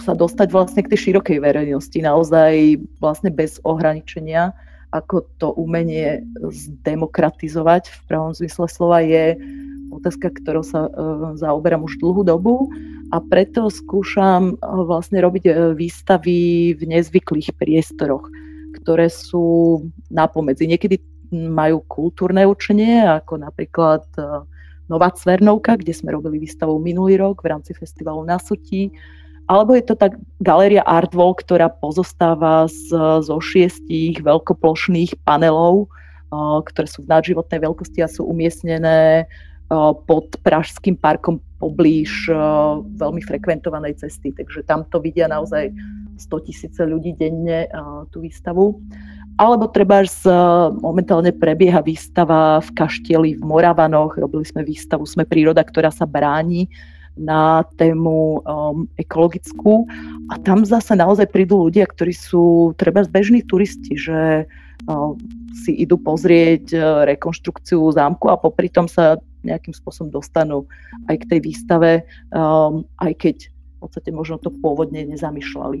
sa 0.00 0.16
dostať 0.16 0.48
vlastne 0.48 0.80
k 0.80 0.90
tej 0.96 1.10
širokej 1.10 1.44
verejnosti, 1.44 1.98
naozaj 2.00 2.80
vlastne 2.98 3.28
bez 3.28 3.60
ohraničenia, 3.68 4.56
ako 4.90 5.28
to 5.38 5.52
umenie 5.54 6.24
zdemokratizovať 6.40 7.92
v 7.92 7.98
pravom 8.08 8.32
zmysle 8.34 8.66
slova 8.66 9.04
je 9.04 9.36
otázka, 9.92 10.34
ktorou 10.34 10.64
sa 10.64 10.88
uh, 10.88 11.36
zaoberám 11.36 11.84
už 11.84 12.00
dlhú 12.00 12.26
dobu 12.26 12.72
a 13.10 13.18
preto 13.18 13.66
skúšam 13.70 14.54
uh, 14.54 14.82
vlastne 14.86 15.18
robiť 15.20 15.44
uh, 15.50 15.54
výstavy 15.74 16.72
v 16.74 16.82
nezvyklých 16.86 17.54
priestoroch, 17.58 18.26
ktoré 18.82 19.10
sú 19.10 19.82
napomedzi. 20.10 20.70
Niekedy 20.70 20.96
majú 21.30 21.82
kultúrne 21.86 22.46
učenie, 22.46 23.06
ako 23.06 23.42
napríklad 23.42 24.06
uh, 24.18 24.46
Nová 24.90 25.14
Cvernovka, 25.14 25.78
kde 25.78 25.94
sme 25.94 26.10
robili 26.10 26.42
výstavu 26.42 26.82
minulý 26.82 27.22
rok 27.22 27.46
v 27.46 27.54
rámci 27.54 27.74
festivalu 27.78 28.26
na 28.26 28.42
Sutí, 28.42 28.90
alebo 29.50 29.74
je 29.74 29.82
to 29.82 29.98
tak 29.98 30.14
galéria 30.38 30.86
Artwall, 30.86 31.34
ktorá 31.34 31.70
pozostáva 31.70 32.70
z, 32.70 32.94
zo 33.22 33.38
šiestich 33.42 34.22
veľkoplošných 34.22 35.26
panelov, 35.26 35.90
ktoré 36.70 36.86
sú 36.86 37.02
v 37.02 37.10
nadživotnej 37.10 37.58
veľkosti 37.58 37.98
a 37.98 38.06
sú 38.06 38.30
umiestnené 38.30 39.26
pod 40.06 40.34
Pražským 40.42 40.98
parkom 40.98 41.38
poblíž 41.62 42.26
veľmi 42.98 43.22
frekventovanej 43.22 44.02
cesty. 44.02 44.34
Takže 44.34 44.66
tam 44.66 44.82
to 44.90 44.98
vidia 44.98 45.30
naozaj 45.30 45.70
100 46.18 46.46
tisíce 46.50 46.82
ľudí 46.82 47.14
denne 47.14 47.70
tú 48.10 48.18
výstavu. 48.18 48.82
Alebo 49.38 49.70
treba 49.70 50.04
momentálne 50.82 51.32
prebieha 51.32 51.80
výstava 51.80 52.60
v 52.60 52.68
Kaštieli 52.76 53.30
v 53.38 53.42
Moravanoch. 53.46 54.18
Robili 54.18 54.44
sme 54.44 54.66
výstavu 54.66 55.06
Sme 55.06 55.24
príroda, 55.24 55.64
ktorá 55.64 55.88
sa 55.88 56.04
bráni 56.04 56.68
na 57.16 57.64
tému 57.76 58.40
um, 58.44 58.84
ekologickú. 59.00 59.88
A 60.32 60.40
tam 60.40 60.64
zase 60.64 60.92
naozaj 60.96 61.32
prídu 61.32 61.68
ľudia, 61.68 61.88
ktorí 61.88 62.12
sú 62.12 62.72
treba 62.76 63.04
bežní 63.04 63.44
turisti, 63.44 63.96
že 63.96 64.44
uh, 64.44 65.12
si 65.56 65.72
idú 65.76 66.00
pozrieť 66.00 66.72
rekonštrukciu 67.08 67.92
zámku 67.92 68.32
a 68.32 68.40
popri 68.40 68.72
tom 68.72 68.88
sa 68.88 69.20
nejakým 69.46 69.74
spôsobom 69.74 70.12
dostanú 70.12 70.68
aj 71.08 71.24
k 71.24 71.28
tej 71.36 71.40
výstave, 71.44 71.90
um, 72.32 72.84
aj 73.00 73.12
keď 73.18 73.36
v 73.48 73.76
podstate 73.80 74.10
možno 74.12 74.36
to 74.36 74.52
pôvodne 74.60 75.08
nezamýšľali. 75.08 75.80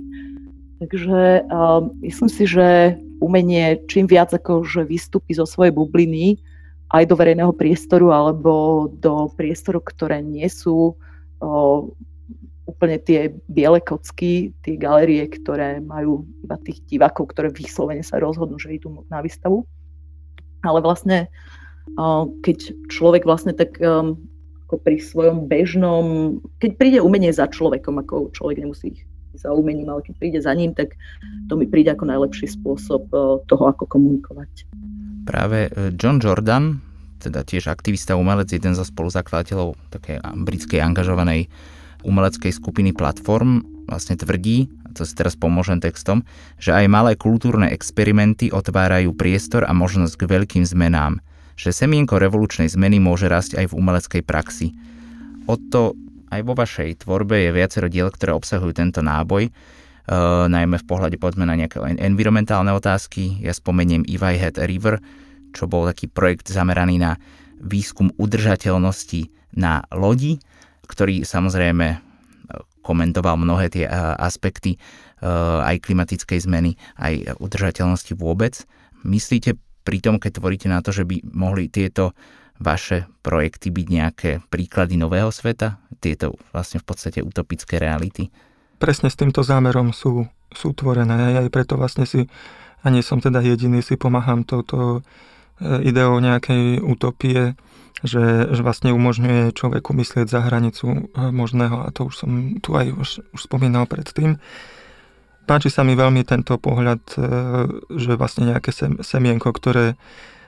Takže 0.80 1.44
um, 1.52 1.92
myslím 2.00 2.30
si, 2.32 2.44
že 2.48 2.96
umenie 3.20 3.84
čím 3.84 4.08
viac 4.08 4.32
ako 4.32 4.64
že 4.64 4.88
vystúpi 4.88 5.36
zo 5.36 5.44
svojej 5.44 5.76
bubliny 5.76 6.40
aj 6.90 7.06
do 7.06 7.14
verejného 7.14 7.54
priestoru 7.54 8.10
alebo 8.10 8.88
do 8.98 9.30
priestorov, 9.38 9.86
ktoré 9.86 10.18
nie 10.24 10.48
sú 10.50 10.98
o, 11.38 11.48
úplne 12.66 12.98
tie 12.98 13.30
biele 13.46 13.78
kocky, 13.78 14.50
tie 14.66 14.74
galerie, 14.74 15.22
ktoré 15.30 15.78
majú 15.78 16.26
iba 16.42 16.58
tých 16.58 16.82
divákov, 16.90 17.30
ktoré 17.30 17.54
vyslovene 17.54 18.02
sa 18.02 18.18
rozhodnú, 18.18 18.58
že 18.58 18.74
idú 18.74 19.06
na 19.06 19.22
výstavu. 19.22 19.62
Ale 20.66 20.82
vlastne 20.82 21.30
keď 22.40 22.88
človek 22.88 23.26
vlastne 23.26 23.52
tak 23.52 23.76
um, 23.82 24.16
ako 24.70 24.78
pri 24.86 25.02
svojom 25.02 25.50
bežnom, 25.50 26.38
keď 26.62 26.70
príde 26.78 26.98
umenie 27.02 27.34
za 27.34 27.50
človekom, 27.50 27.98
ako 28.06 28.30
človek 28.30 28.62
nemusí 28.62 28.94
ich 28.94 29.02
za 29.34 29.50
umením, 29.50 29.90
ale 29.90 30.06
keď 30.06 30.14
príde 30.18 30.38
za 30.38 30.54
ním, 30.54 30.74
tak 30.74 30.94
to 31.50 31.58
mi 31.58 31.66
príde 31.66 31.90
ako 31.90 32.06
najlepší 32.06 32.46
spôsob 32.50 33.10
uh, 33.10 33.42
toho, 33.50 33.64
ako 33.66 33.90
komunikovať. 33.90 34.70
Práve 35.26 35.70
uh, 35.70 35.90
John 35.98 36.22
Jordan, 36.22 36.78
teda 37.18 37.42
tiež 37.42 37.66
aktivista 37.66 38.14
umelec, 38.14 38.50
jeden 38.54 38.78
zo 38.78 38.86
spoluzakladateľov 38.86 39.74
také 39.90 40.22
britskej 40.22 40.78
angažovanej 40.78 41.50
umeleckej 42.00 42.54
skupiny 42.54 42.94
Platform, 42.94 43.66
vlastne 43.90 44.16
tvrdí, 44.16 44.70
a 44.86 44.94
to 44.94 45.02
si 45.04 45.12
teraz 45.18 45.34
pomôžem 45.34 45.82
textom, 45.82 46.24
že 46.56 46.72
aj 46.72 46.86
malé 46.88 47.12
kultúrne 47.18 47.68
experimenty 47.74 48.48
otvárajú 48.54 49.12
priestor 49.18 49.66
a 49.66 49.74
možnosť 49.74 50.14
k 50.14 50.30
veľkým 50.30 50.62
zmenám– 50.62 51.18
že 51.60 51.76
semienko 51.76 52.16
revolučnej 52.16 52.72
zmeny 52.72 52.96
môže 52.96 53.28
rásť 53.28 53.60
aj 53.60 53.66
v 53.68 53.76
umeleckej 53.76 54.22
praxi. 54.24 54.72
O 55.44 55.60
to 55.60 55.92
aj 56.32 56.40
vo 56.40 56.56
vašej 56.56 57.04
tvorbe 57.04 57.36
je 57.44 57.50
viacero 57.52 57.92
diel, 57.92 58.08
ktoré 58.08 58.32
obsahujú 58.32 58.72
tento 58.72 59.04
náboj, 59.04 59.52
Uh, 60.10 60.50
najmä 60.50 60.74
v 60.82 60.88
pohľade 60.90 61.16
povedzme 61.22 61.46
na 61.46 61.54
nejaké 61.54 61.78
environmentálne 62.02 62.74
otázky. 62.74 63.38
Ja 63.46 63.54
spomeniem 63.54 64.02
If 64.10 64.26
I 64.26 64.42
Had 64.42 64.58
a 64.58 64.66
River, 64.66 64.98
čo 65.54 65.70
bol 65.70 65.86
taký 65.86 66.10
projekt 66.10 66.50
zameraný 66.50 66.98
na 66.98 67.14
výskum 67.62 68.10
udržateľnosti 68.18 69.30
na 69.54 69.86
lodi, 69.94 70.42
ktorý 70.90 71.22
samozrejme 71.22 71.86
e, 71.94 71.96
komentoval 72.82 73.38
mnohé 73.38 73.70
tie 73.70 73.86
uh, 73.86 74.18
aspekty 74.18 74.82
uh, 75.22 75.62
aj 75.62 75.78
klimatickej 75.86 76.42
zmeny, 76.42 76.74
aj 76.98 77.38
udržateľnosti 77.38 78.10
vôbec. 78.18 78.66
Myslíte 79.06 79.62
pritom, 79.90 80.22
keď 80.22 80.38
tvoríte 80.38 80.70
na 80.70 80.78
to, 80.78 80.94
že 80.94 81.02
by 81.02 81.18
mohli 81.34 81.66
tieto 81.66 82.14
vaše 82.62 83.10
projekty 83.26 83.74
byť 83.74 83.86
nejaké 83.90 84.30
príklady 84.46 84.94
nového 84.94 85.34
sveta? 85.34 85.82
Tieto 85.98 86.38
vlastne 86.54 86.78
v 86.78 86.86
podstate 86.86 87.18
utopické 87.26 87.82
reality? 87.82 88.30
Presne 88.78 89.10
s 89.10 89.18
týmto 89.18 89.42
zámerom 89.42 89.90
sú, 89.90 90.30
sú 90.54 90.70
tvorené. 90.78 91.34
Ja 91.34 91.42
aj 91.42 91.50
preto 91.50 91.74
vlastne 91.74 92.06
si, 92.06 92.30
a 92.80 92.86
nie 92.86 93.02
som 93.02 93.18
teda 93.18 93.42
jediný, 93.42 93.82
si 93.82 93.98
pomáham 93.98 94.46
touto 94.46 95.02
e, 95.58 95.90
ideou 95.90 96.22
nejakej 96.22 96.78
utopie, 96.78 97.58
že, 98.06 98.48
že 98.54 98.62
vlastne 98.62 98.94
umožňuje 98.94 99.52
človeku 99.52 99.90
myslieť 99.90 100.30
za 100.30 100.40
hranicu 100.46 100.86
e, 100.86 101.00
možného 101.34 101.82
a 101.82 101.90
to 101.90 102.08
už 102.08 102.14
som 102.14 102.30
tu 102.62 102.78
aj 102.78 102.94
už, 102.94 103.08
už 103.34 103.40
spomínal 103.42 103.90
predtým 103.90 104.38
páči 105.50 105.66
sa 105.66 105.82
mi 105.82 105.98
veľmi 105.98 106.22
tento 106.22 106.54
pohľad, 106.62 107.02
e, 107.10 107.18
že 107.98 108.14
vlastne 108.14 108.54
nejaké 108.54 108.70
semienko, 109.02 109.50
ktoré 109.50 109.98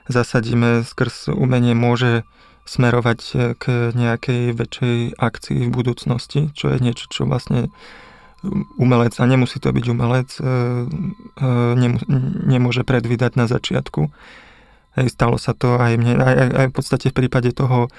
zasadíme 0.07 0.87
skrz 0.87 1.27
umenie, 1.35 1.75
môže 1.75 2.23
smerovať 2.63 3.19
e, 3.19 3.35
k 3.59 3.91
nejakej 3.91 4.55
väčšej 4.55 5.19
akcii 5.19 5.67
v 5.67 5.75
budúcnosti, 5.75 6.55
čo 6.55 6.71
je 6.71 6.79
niečo, 6.79 7.11
čo 7.11 7.27
vlastne 7.27 7.67
umelec, 8.79 9.11
a 9.19 9.27
nemusí 9.27 9.59
to 9.59 9.75
byť 9.75 9.85
umelec, 9.91 10.29
e, 10.39 10.43
nemôže 12.47 12.87
predvídať 12.87 13.35
na 13.35 13.51
začiatku. 13.51 14.07
Stalo 15.11 15.35
sa 15.35 15.51
to 15.51 15.83
aj 15.83 15.99
mne, 15.99 16.15
aj, 16.15 16.35
aj, 16.63 16.67
v 16.71 16.75
podstate 16.75 17.11
v 17.11 17.17
prípade 17.17 17.51
toho 17.51 17.91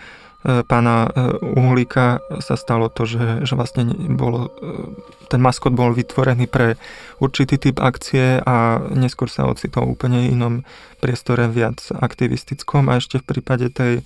pána 0.45 1.09
e, 1.09 1.11
Uhlíka 1.57 2.21
sa 2.45 2.61
stalo 2.61 2.93
to, 2.93 3.09
že, 3.09 3.49
že 3.49 3.57
vlastne 3.57 3.89
bolo, 4.13 4.53
e, 4.61 4.93
ten 5.33 5.41
maskot 5.41 5.73
bol 5.73 5.97
vytvorený 5.97 6.53
pre 6.53 6.77
určitý 7.17 7.57
typ 7.57 7.81
akcie 7.81 8.45
a 8.45 8.77
neskôr 8.93 9.33
sa 9.33 9.49
ocitol 9.49 9.89
úplne 9.89 10.29
inom 10.29 10.61
priestore 11.01 11.49
viac 11.49 11.81
aktivistickom. 11.97 12.93
A 12.93 13.01
ešte 13.01 13.25
v 13.25 13.29
prípade 13.33 13.73
tej, 13.73 14.05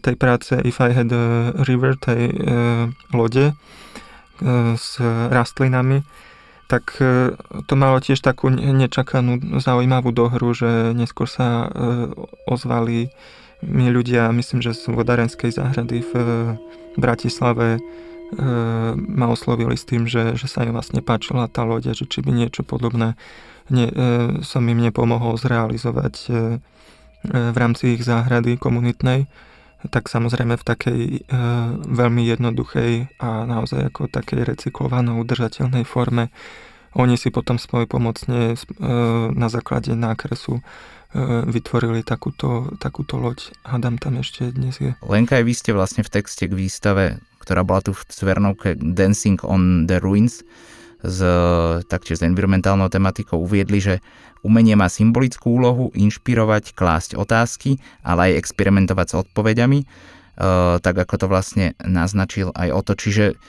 tej 0.00 0.14
práce 0.20 0.52
If 0.64 0.84
I 0.84 0.92
Had 0.92 1.12
a 1.12 1.52
River, 1.64 1.96
tej 1.96 2.32
lode 3.12 3.52
s 4.76 4.90
rastlinami, 5.28 6.04
tak 6.68 6.96
to 7.68 7.74
malo 7.76 8.00
tiež 8.00 8.20
takú 8.24 8.48
nečakanú 8.52 9.60
zaujímavú 9.60 10.12
dohru, 10.12 10.56
že 10.56 10.96
neskôr 10.96 11.28
sa 11.28 11.68
ozvali 12.48 13.12
my 13.62 13.90
ľudia, 13.90 14.30
myslím, 14.30 14.62
že 14.62 14.76
z 14.76 14.94
vodárenskej 14.94 15.50
záhrady 15.50 16.06
v 16.06 16.12
Bratislave 16.94 17.78
e, 17.78 17.80
ma 18.94 19.26
oslovili 19.30 19.74
s 19.74 19.82
tým, 19.82 20.06
že, 20.06 20.38
že 20.38 20.46
sa 20.46 20.62
im 20.62 20.74
vlastne 20.74 21.02
páčila 21.02 21.50
tá 21.50 21.66
loď 21.66 21.94
že 21.94 22.06
či 22.06 22.22
by 22.22 22.30
niečo 22.30 22.62
podobné 22.62 23.18
ne, 23.70 23.86
e, 23.90 23.94
som 24.46 24.62
im 24.62 24.78
nepomohol 24.78 25.34
zrealizovať 25.38 26.14
v 27.28 27.56
rámci 27.58 27.98
ich 27.98 28.06
záhrady 28.06 28.54
komunitnej, 28.54 29.26
tak 29.90 30.06
samozrejme 30.06 30.54
v 30.54 30.64
takej 30.64 31.00
veľmi 31.90 32.22
jednoduchej 32.22 33.18
a 33.18 33.42
naozaj 33.42 33.90
ako 33.90 34.06
takej 34.06 34.46
recyklovanej, 34.46 35.18
udržateľnej 35.18 35.82
forme. 35.82 36.30
Oni 36.96 37.20
si 37.20 37.28
potom 37.28 37.60
svoj 37.60 37.84
pomocne 37.84 38.56
na 39.34 39.48
základe 39.52 39.92
nákresu 39.92 40.64
E, 41.08 41.24
vytvorili 41.48 42.04
takúto, 42.04 42.68
takúto 42.76 43.16
loď. 43.16 43.48
Hádam 43.64 43.96
tam 43.96 44.20
ešte 44.20 44.52
dnes 44.52 44.76
je. 44.76 44.92
Lenka, 45.00 45.40
aj 45.40 45.44
vy 45.48 45.54
ste 45.56 45.70
vlastne 45.72 46.04
v 46.04 46.12
texte 46.12 46.44
k 46.44 46.52
výstave, 46.52 47.24
ktorá 47.40 47.64
bola 47.64 47.80
tu 47.80 47.96
v 47.96 48.02
Cvernovke 48.12 48.76
Dancing 48.76 49.40
on 49.40 49.88
the 49.88 49.96
Ruins, 50.04 50.44
s 51.00 51.18
taktiež 51.88 52.20
s 52.20 52.26
environmentálnou 52.28 52.92
tematikou 52.92 53.40
uviedli, 53.40 53.80
že 53.80 53.94
umenie 54.44 54.76
má 54.76 54.92
symbolickú 54.92 55.56
úlohu 55.56 55.88
inšpirovať, 55.96 56.76
klásť 56.76 57.16
otázky, 57.16 57.80
ale 58.04 58.28
aj 58.28 58.44
experimentovať 58.44 59.06
s 59.08 59.14
odpovediami, 59.24 59.78
e, 59.80 59.86
tak 60.84 60.92
ako 60.92 61.24
to 61.24 61.26
vlastne 61.32 61.72
naznačil 61.80 62.52
aj 62.52 62.68
o 62.68 62.80
to. 62.84 62.92
Čiže 62.92 63.40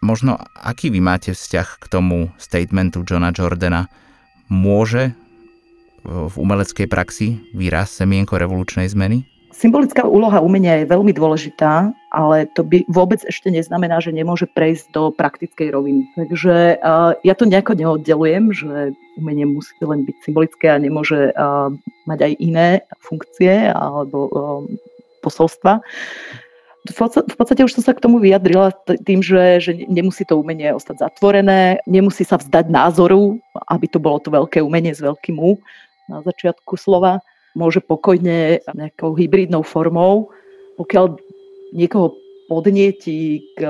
možno 0.00 0.38
aký 0.54 0.90
vy 0.90 1.00
máte 1.02 1.30
vzťah 1.34 1.68
k 1.80 1.84
tomu 1.90 2.30
statementu 2.38 3.02
Johna 3.02 3.34
Jordana? 3.34 3.90
Môže 4.48 5.12
v 6.08 6.34
umeleckej 6.40 6.88
praxi 6.88 7.42
výraz 7.52 7.92
semienko 7.92 8.40
revolučnej 8.40 8.88
zmeny? 8.88 9.28
Symbolická 9.58 10.06
úloha 10.06 10.38
umenia 10.38 10.78
je 10.78 10.86
veľmi 10.86 11.10
dôležitá, 11.10 11.90
ale 12.14 12.46
to 12.54 12.62
by 12.62 12.86
vôbec 12.86 13.18
ešte 13.26 13.50
neznamená, 13.50 13.98
že 13.98 14.14
nemôže 14.14 14.46
prejsť 14.46 14.94
do 14.94 15.10
praktickej 15.10 15.74
roviny. 15.74 16.06
Takže 16.14 16.78
uh, 16.78 17.18
ja 17.26 17.34
to 17.34 17.42
nejako 17.42 17.74
neoddelujem, 17.74 18.54
že 18.54 18.94
umenie 19.18 19.50
musí 19.50 19.74
len 19.82 20.06
byť 20.06 20.16
symbolické 20.22 20.70
a 20.70 20.78
nemôže 20.78 21.34
uh, 21.34 21.74
mať 22.06 22.18
aj 22.30 22.32
iné 22.38 22.68
funkcie 23.02 23.74
alebo 23.74 24.18
uh, 24.30 24.62
posolstva. 25.26 25.82
V 26.86 27.34
podstate 27.34 27.66
už 27.66 27.74
som 27.74 27.82
sa 27.82 27.92
k 27.92 28.00
tomu 28.00 28.22
vyjadrila 28.22 28.70
tým, 29.02 29.18
že, 29.18 29.58
že 29.58 29.72
nemusí 29.90 30.22
to 30.22 30.38
umenie 30.38 30.70
ostať 30.70 31.02
zatvorené, 31.02 31.82
nemusí 31.90 32.22
sa 32.22 32.38
vzdať 32.38 32.70
názoru, 32.70 33.36
aby 33.66 33.90
to 33.90 33.98
bolo 33.98 34.22
to 34.22 34.30
veľké 34.30 34.62
umenie 34.62 34.94
s 34.94 35.02
veľkým 35.02 35.36
U, 35.42 35.58
na 36.08 36.22
začiatku 36.22 36.78
slova, 36.78 37.20
môže 37.58 37.82
pokojne 37.82 38.62
nejakou 38.72 39.12
hybridnou 39.18 39.66
formou, 39.66 40.30
pokiaľ 40.78 41.18
niekoho 41.74 42.14
podnieti 42.48 43.44
k, 43.58 43.60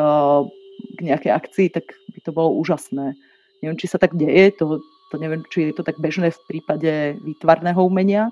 k 0.94 0.98
nejakej 1.02 1.32
akcii, 1.32 1.68
tak 1.74 1.90
by 2.14 2.20
to 2.22 2.30
bolo 2.30 2.54
úžasné. 2.60 3.18
Neviem, 3.64 3.78
či 3.80 3.90
sa 3.90 3.98
tak 3.98 4.14
deje, 4.14 4.54
to, 4.54 4.78
to 5.10 5.16
neviem, 5.18 5.42
či 5.50 5.72
je 5.72 5.74
to 5.74 5.82
tak 5.82 5.98
bežné 5.98 6.30
v 6.30 6.40
prípade 6.46 7.18
výtvarného 7.24 7.82
umenia, 7.82 8.30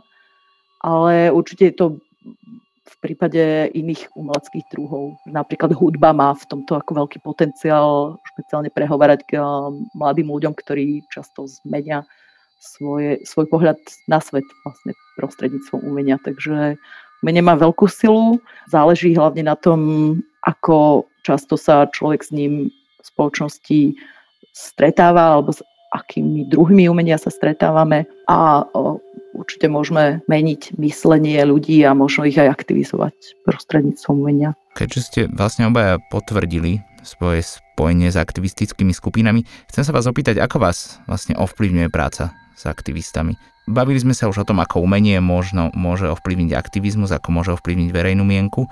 ale 0.85 1.35
určite 1.35 1.73
je 1.73 1.75
to 1.75 1.87
v 2.87 2.97
prípade 3.03 3.69
iných 3.75 4.15
umeleckých 4.15 4.71
druhov. 4.71 5.19
Napríklad 5.27 5.75
hudba 5.75 6.15
má 6.15 6.31
v 6.39 6.47
tomto 6.47 6.79
ako 6.79 7.05
veľký 7.05 7.19
potenciál 7.19 8.17
špeciálne 8.35 8.71
prehovárať 8.71 9.21
k 9.27 9.33
mladým 9.99 10.31
ľuďom, 10.31 10.55
ktorí 10.55 11.03
často 11.11 11.51
zmenia 11.51 12.07
svoje, 12.63 13.21
svoj 13.27 13.47
pohľad 13.51 13.79
na 14.07 14.23
svet 14.23 14.47
vlastne 14.63 14.95
prostredníctvom 15.19 15.83
umenia. 15.83 16.17
Takže 16.23 16.79
umenie 17.27 17.43
má 17.43 17.59
veľkú 17.59 17.91
silu, 17.91 18.39
záleží 18.71 19.13
hlavne 19.19 19.51
na 19.51 19.59
tom, 19.59 19.81
ako 20.47 21.11
často 21.27 21.59
sa 21.59 21.91
človek 21.91 22.23
s 22.23 22.31
ním 22.31 22.71
v 22.71 23.05
spoločnosti 23.05 23.99
stretáva 24.55 25.37
alebo 25.37 25.53
akými 25.97 26.49
druhmi 26.53 26.89
umenia 26.93 27.17
sa 27.17 27.33
stretávame 27.33 28.05
a 28.29 28.65
určite 29.37 29.69
môžeme 29.69 30.25
meniť 30.29 30.81
myslenie 30.81 31.41
ľudí 31.45 31.85
a 31.85 31.93
možno 31.93 32.25
ich 32.25 32.41
aj 32.41 32.53
aktivizovať 32.53 33.15
prostredníctvom 33.45 34.17
umenia. 34.17 34.57
Keďže 34.77 35.01
ste 35.01 35.21
vlastne 35.33 35.69
obaja 35.69 36.01
potvrdili 36.13 36.85
svoje 37.05 37.45
spojenie 37.45 38.11
s 38.11 38.19
aktivistickými 38.19 38.91
skupinami, 38.91 39.45
chcem 39.71 39.85
sa 39.87 39.95
vás 39.95 40.09
opýtať, 40.09 40.41
ako 40.43 40.59
vás 40.59 40.99
vlastne 41.07 41.37
ovplyvňuje 41.39 41.89
práca 41.93 42.35
s 42.57 42.65
aktivistami. 42.65 43.37
Bavili 43.67 43.99
sme 43.99 44.15
sa 44.15 44.31
už 44.31 44.43
o 44.43 44.49
tom, 44.49 44.63
ako 44.63 44.83
umenie 44.83 45.19
možno 45.19 45.75
môže 45.75 46.07
ovplyvniť 46.07 46.55
aktivizmus, 46.55 47.11
ako 47.11 47.29
môže 47.35 47.51
ovplyvniť 47.55 47.91
verejnú 47.91 48.23
mienku. 48.23 48.67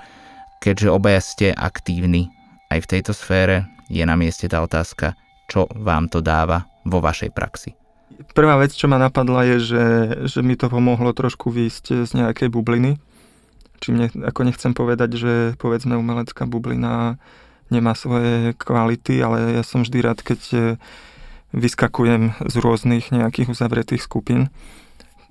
Keďže 0.63 0.87
obaja 0.87 1.21
ste 1.21 1.47
aktívni 1.51 2.31
aj 2.71 2.79
v 2.83 2.89
tejto 2.97 3.11
sfére, 3.11 3.67
je 3.91 4.01
na 4.01 4.17
mieste 4.17 4.49
tá 4.49 4.65
otázka, 4.65 5.13
čo 5.45 5.69
vám 5.77 6.09
to 6.09 6.25
dáva 6.25 6.65
vo 6.85 7.01
vašej 7.01 7.33
praxi. 7.33 7.73
Prvá 8.37 8.55
vec, 8.61 8.71
čo 8.71 8.85
ma 8.85 9.01
napadla, 9.01 9.43
je, 9.55 9.57
že, 9.59 9.85
že 10.29 10.39
mi 10.45 10.53
to 10.55 10.69
pomohlo 10.69 11.11
trošku 11.11 11.49
výjsť 11.49 12.05
z 12.05 12.11
nejakej 12.13 12.53
bubliny. 12.53 13.01
Čím 13.81 13.95
ne, 13.97 14.07
ako 14.07 14.45
nechcem 14.45 14.71
povedať, 14.71 15.19
že 15.19 15.33
povedzme 15.59 15.97
umelecká 15.97 16.47
bublina 16.47 17.17
nemá 17.73 17.97
svoje 17.97 18.53
kvality, 18.61 19.19
ale 19.19 19.57
ja 19.57 19.63
som 19.65 19.81
vždy 19.81 19.97
rád, 20.05 20.21
keď 20.21 20.77
vyskakujem 21.55 22.35
z 22.43 22.55
rôznych 22.59 23.15
nejakých 23.15 23.55
uzavretých 23.55 24.03
skupín. 24.03 24.51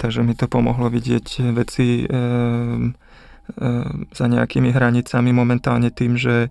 Takže 0.00 0.24
mi 0.24 0.34
to 0.34 0.50
pomohlo 0.50 0.90
vidieť 0.90 1.54
veci 1.54 2.02
e, 2.02 2.04
e, 2.04 2.90
za 4.10 4.26
nejakými 4.26 4.74
hranicami 4.74 5.30
momentálne 5.30 5.92
tým, 5.94 6.18
že 6.18 6.50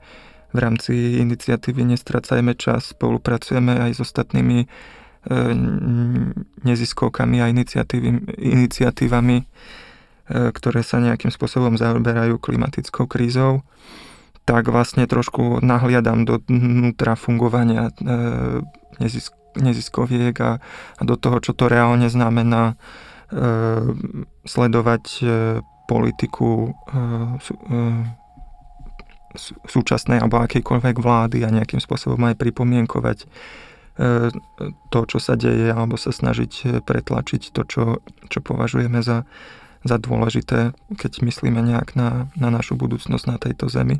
v 0.54 0.58
rámci 0.62 0.93
iniciatívy 1.20 1.82
Nestracajme 1.84 2.54
čas 2.54 2.93
spolupracujeme 2.93 3.74
aj 3.89 3.97
s 3.97 3.99
ostatnými 4.06 4.60
e, 4.64 4.68
neziskovkami 6.62 7.38
a 7.41 7.49
iniciatívami, 8.38 9.38
e, 9.41 9.45
ktoré 10.54 10.82
sa 10.86 11.01
nejakým 11.01 11.34
spôsobom 11.34 11.74
zaoberajú 11.76 12.38
klimatickou 12.38 13.10
krízou. 13.10 13.66
Tak 14.45 14.70
vlastne 14.70 15.10
trošku 15.10 15.64
nahliadam 15.66 16.24
do 16.30 16.38
vnútra 16.45 17.18
fungovania 17.18 17.89
e, 17.89 17.93
nezisk- 19.01 19.36
neziskoviek 19.58 20.38
a, 20.38 20.62
do 21.01 21.18
toho, 21.18 21.41
čo 21.41 21.58
to 21.58 21.66
reálne 21.68 22.08
znamená 22.08 22.78
sledovať 24.45 25.26
politiku 25.89 26.70
súčasnej 29.68 30.22
alebo 30.22 30.42
akejkoľvek 30.42 30.96
vlády 31.02 31.44
a 31.44 31.54
nejakým 31.54 31.82
spôsobom 31.82 32.22
aj 32.30 32.38
pripomienkovať 32.38 33.18
e, 33.24 33.28
to, 34.90 35.00
čo 35.10 35.18
sa 35.18 35.34
deje, 35.34 35.74
alebo 35.74 35.98
sa 35.98 36.14
snažiť 36.14 36.52
e, 36.64 36.66
pretlačiť 36.82 37.50
to, 37.50 37.62
čo, 37.66 37.84
čo 38.30 38.40
považujeme 38.40 39.02
za, 39.02 39.26
za 39.84 39.98
dôležité, 39.98 40.72
keď 40.96 41.12
myslíme 41.26 41.60
nejak 41.60 41.98
na, 41.98 42.30
na 42.38 42.50
našu 42.54 42.78
budúcnosť 42.78 43.26
na 43.26 43.38
tejto 43.42 43.68
zemi. 43.68 43.98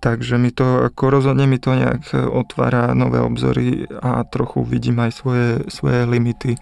Takže 0.00 0.40
mi 0.40 0.48
to, 0.48 0.88
ako 0.88 1.12
rozhodne 1.12 1.44
mi 1.44 1.60
to 1.60 1.76
nejak 1.76 2.08
e, 2.10 2.24
otvára 2.24 2.96
nové 2.96 3.20
obzory 3.20 3.84
a 4.00 4.24
trochu 4.24 4.64
vidím 4.64 4.96
aj 5.04 5.12
svoje, 5.12 5.48
svoje 5.68 6.08
limity. 6.08 6.56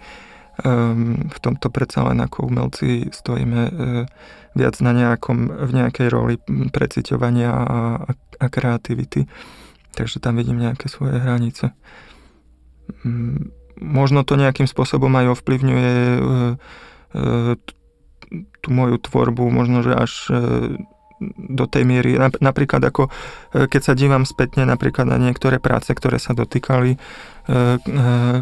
Um, 0.59 1.31
v 1.31 1.39
tomto 1.39 1.71
predsa 1.71 2.03
len 2.11 2.19
ako 2.19 2.51
umelci 2.51 3.07
stojíme 3.15 3.61
uh, 3.63 3.71
viac 4.57 4.75
na 4.83 4.91
nejakom, 4.91 5.47
v 5.47 5.71
nejakej 5.71 6.07
roli 6.11 6.35
preciťovania 6.47 7.47
a, 7.47 7.59
a, 8.35 8.45
kreativity. 8.51 9.23
Takže 9.95 10.19
tam 10.19 10.35
vidím 10.35 10.59
nejaké 10.59 10.91
svoje 10.91 11.15
hranice. 11.15 11.71
Um, 13.07 13.55
možno 13.79 14.27
to 14.27 14.35
nejakým 14.35 14.67
spôsobom 14.67 15.15
aj 15.15 15.39
ovplyvňuje 15.39 15.95
uh, 15.95 16.19
uh, 17.15 17.53
tú 18.59 18.69
moju 18.69 18.99
tvorbu, 18.99 19.47
možno 19.47 19.79
že 19.79 19.95
až 19.95 20.11
do 21.35 21.65
tej 21.67 21.83
miery, 21.83 22.15
napríklad 22.39 22.79
ako 22.79 23.11
e, 23.51 23.67
keď 23.67 23.81
sa 23.83 23.93
dívam 23.93 24.23
spätne 24.23 24.63
napríklad 24.63 25.07
na 25.07 25.19
niektoré 25.19 25.59
práce, 25.59 25.91
ktoré 25.91 26.15
sa 26.15 26.31
dotýkali 26.31 26.95
e, 26.95 26.97
e, 26.97 27.01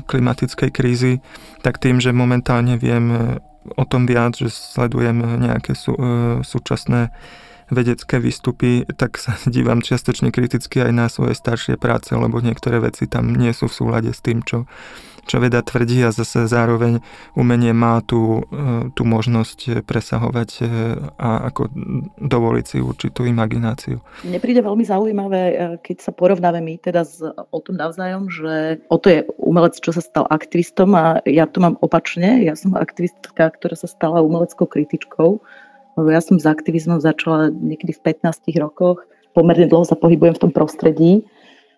klimatickej 0.03 0.69
krízy, 0.75 1.23
tak 1.63 1.79
tým, 1.79 2.03
že 2.03 2.11
momentálne 2.11 2.75
viem 2.75 3.39
o 3.75 3.83
tom 3.87 4.03
viac, 4.03 4.35
že 4.35 4.51
sledujem 4.51 5.19
nejaké 5.39 5.75
sú, 5.75 5.95
súčasné 6.43 7.11
vedecké 7.67 8.19
výstupy, 8.19 8.87
tak 8.95 9.19
sa 9.19 9.35
dívam 9.47 9.83
čiastočne 9.83 10.31
kriticky 10.31 10.83
aj 10.83 10.91
na 10.91 11.05
svoje 11.11 11.35
staršie 11.35 11.75
práce, 11.75 12.11
lebo 12.15 12.39
niektoré 12.39 12.79
veci 12.79 13.07
tam 13.07 13.35
nie 13.35 13.51
sú 13.51 13.67
v 13.67 13.77
súlade 13.77 14.11
s 14.11 14.23
tým, 14.23 14.43
čo, 14.43 14.67
čo 15.27 15.43
veda 15.43 15.59
tvrdí 15.59 15.99
a 16.07 16.15
zase 16.15 16.47
zároveň 16.47 17.03
umenie 17.35 17.75
má 17.75 17.99
tú, 17.99 18.47
e, 18.47 18.89
tú 18.95 19.03
možnosť 19.03 19.83
presahovať 19.83 20.49
e, 20.57 20.61
a 21.19 21.51
ako 21.51 21.67
dovoliť 22.17 22.65
si 22.65 22.77
určitú 22.79 23.27
imagináciu. 23.27 23.99
Mne 24.23 24.39
príde 24.39 24.63
veľmi 24.63 24.87
zaujímavé, 24.87 25.41
e, 25.43 25.55
keď 25.83 25.97
sa 25.99 26.11
porovnáme 26.15 26.63
my 26.63 26.73
teda 26.79 27.03
s, 27.03 27.19
o 27.27 27.59
tom 27.59 27.75
navzájom, 27.75 28.31
že 28.31 28.79
o 28.87 28.95
to 28.95 29.11
je 29.11 29.19
umelec, 29.37 29.75
čo 29.77 29.91
sa 29.91 29.99
stal 29.99 30.25
aktivistom 30.31 30.95
a 30.95 31.19
ja 31.27 31.43
to 31.43 31.59
mám 31.59 31.75
opačne. 31.83 32.47
Ja 32.47 32.55
som 32.55 32.73
aktivistka, 32.79 33.51
ktorá 33.51 33.75
sa 33.75 33.91
stala 33.91 34.23
umeleckou 34.23 34.65
kritičkou, 34.65 35.43
lebo 35.97 36.07
ja 36.07 36.23
som 36.23 36.39
s 36.39 36.47
aktivizmom 36.47 37.03
začala 37.03 37.51
niekedy 37.51 37.91
v 37.91 38.01
15 38.15 38.47
rokoch. 38.63 39.03
Pomerne 39.35 39.67
dlho 39.67 39.83
sa 39.83 39.99
pohybujem 39.99 40.37
v 40.39 40.41
tom 40.47 40.51
prostredí. 40.55 41.27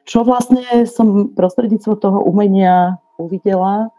Čo 0.08 0.26
vlastne 0.26 0.90
som 0.90 1.32
prostredníctvom 1.38 1.96
toho 2.00 2.20
umenia 2.26 3.00
uvidela, 3.20 3.92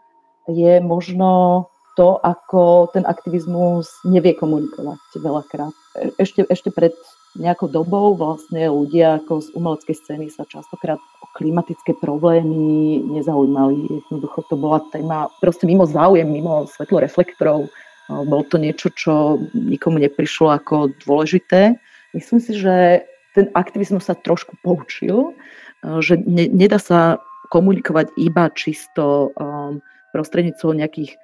je 0.49 0.81
možno 0.81 1.69
to, 1.95 2.17
ako 2.23 2.89
ten 2.95 3.05
aktivizmus 3.05 3.87
nevie 4.07 4.33
komunikovať 4.33 4.99
veľakrát. 5.21 5.75
Ešte, 6.17 6.47
ešte 6.47 6.73
pred 6.73 6.95
nejakou 7.35 7.71
dobou 7.71 8.15
vlastne 8.15 8.67
ľudia 8.67 9.23
ako 9.23 9.33
z 9.39 9.47
umeleckej 9.55 9.95
scény 9.95 10.25
sa 10.27 10.43
častokrát 10.43 10.99
o 11.23 11.27
klimatické 11.35 11.95
problémy 11.95 12.99
nezaujímali. 13.07 13.87
Jednoducho 14.03 14.43
to 14.51 14.55
bola 14.59 14.83
téma 14.91 15.31
proste 15.39 15.63
mimo 15.63 15.87
záujem, 15.87 16.27
mimo 16.27 16.67
svetlo 16.67 16.99
reflektorov. 16.99 17.71
Bolo 18.11 18.43
to 18.43 18.59
niečo, 18.59 18.91
čo 18.91 19.39
nikomu 19.55 20.03
neprišlo 20.03 20.51
ako 20.51 20.91
dôležité. 21.07 21.79
Myslím 22.11 22.43
si, 22.43 22.59
že 22.59 23.07
ten 23.31 23.47
aktivizmus 23.55 24.11
sa 24.11 24.15
trošku 24.19 24.59
poučil, 24.59 25.31
že 26.03 26.19
ne, 26.19 26.51
nedá 26.51 26.75
sa 26.75 27.23
komunikovať 27.51 28.15
iba 28.15 28.47
čisto 28.55 29.35
um, 29.35 29.83
prostredníctvom 30.15 30.79
nejakých 30.79 31.19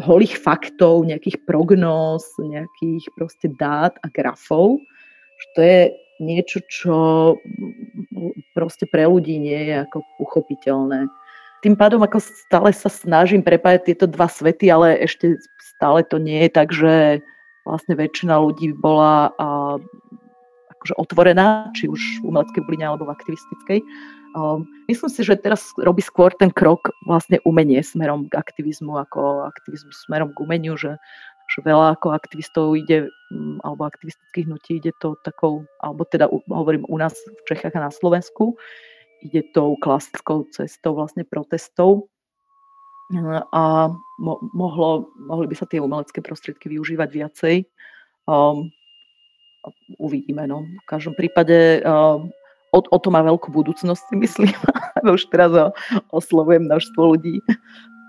holých 0.00 0.40
faktov, 0.40 1.04
nejakých 1.04 1.44
prognóz, 1.44 2.24
nejakých 2.40 3.04
proste 3.12 3.52
dát 3.60 3.92
a 4.00 4.08
grafov. 4.08 4.80
Že 5.38 5.46
to 5.52 5.60
je 5.60 5.80
niečo, 6.18 6.58
čo 6.66 6.96
proste 8.56 8.88
pre 8.88 9.06
ľudí 9.06 9.38
nie 9.38 9.70
je 9.70 9.84
ako 9.84 10.02
uchopiteľné. 10.18 11.06
Tým 11.60 11.74
pádom 11.74 12.02
ako 12.02 12.22
stále 12.22 12.70
sa 12.70 12.88
snažím 12.88 13.42
prepájať 13.42 13.92
tieto 13.92 14.06
dva 14.06 14.30
svety, 14.30 14.70
ale 14.70 14.98
ešte 15.02 15.36
stále 15.58 16.06
to 16.06 16.16
nie 16.22 16.46
je 16.46 16.50
tak, 16.50 16.70
že 16.70 17.20
vlastne 17.66 17.98
väčšina 17.98 18.38
ľudí 18.38 18.72
bola 18.78 19.34
a, 19.36 19.76
akože 20.78 20.94
otvorená, 20.96 21.74
či 21.74 21.90
už 21.90 22.22
v 22.22 22.30
umeleckej 22.30 22.62
bline 22.64 22.86
alebo 22.86 23.10
v 23.10 23.14
aktivistickej. 23.14 23.78
Um, 24.36 24.68
myslím 24.88 25.10
si, 25.10 25.24
že 25.24 25.40
teraz 25.40 25.72
robí 25.80 26.04
skôr 26.04 26.32
ten 26.36 26.52
krok 26.52 26.92
vlastne 27.08 27.40
umenie 27.48 27.80
smerom 27.80 28.28
k 28.28 28.36
aktivizmu, 28.36 29.00
ako 29.08 29.48
aktivizmus 29.48 30.04
smerom 30.04 30.36
k 30.36 30.42
umeniu, 30.44 30.76
že, 30.76 31.00
že 31.48 31.64
veľa 31.64 31.96
ako 31.96 32.12
aktivistov 32.12 32.76
ide, 32.76 33.08
um, 33.32 33.56
alebo 33.64 33.88
aktivistických 33.88 34.46
hnutí 34.46 34.70
ide 34.78 34.92
to 35.00 35.16
takou, 35.24 35.64
alebo 35.80 36.04
teda 36.04 36.28
hovorím 36.52 36.84
u 36.92 36.96
nás 37.00 37.16
v 37.16 37.40
Čechách 37.48 37.72
a 37.78 37.88
na 37.88 37.92
Slovensku, 37.92 38.58
ide 39.24 39.42
tou 39.56 39.74
klasickou 39.80 40.46
cestou 40.52 40.94
vlastne 40.94 41.24
protestov 41.26 42.06
a 43.56 43.88
mo- 44.20 44.40
mohlo, 44.52 45.08
mohli 45.16 45.48
by 45.48 45.56
sa 45.56 45.64
tie 45.64 45.80
umelecké 45.80 46.20
prostriedky 46.20 46.68
využívať 46.68 47.08
viacej. 47.08 47.56
Um, 48.28 48.68
uvidíme. 49.96 50.44
No. 50.44 50.68
V 50.84 50.86
každom 50.86 51.16
prípade 51.16 51.80
um, 51.82 52.28
o, 52.78 52.80
o 52.86 52.98
to 53.02 53.08
má 53.10 53.20
veľkú 53.26 53.50
budúcnosť, 53.50 54.02
si 54.08 54.14
myslím. 54.16 54.54
Už 55.16 55.26
teraz 55.34 55.50
oslovujem 56.14 56.70
množstvo 56.70 57.02
ľudí 57.18 57.42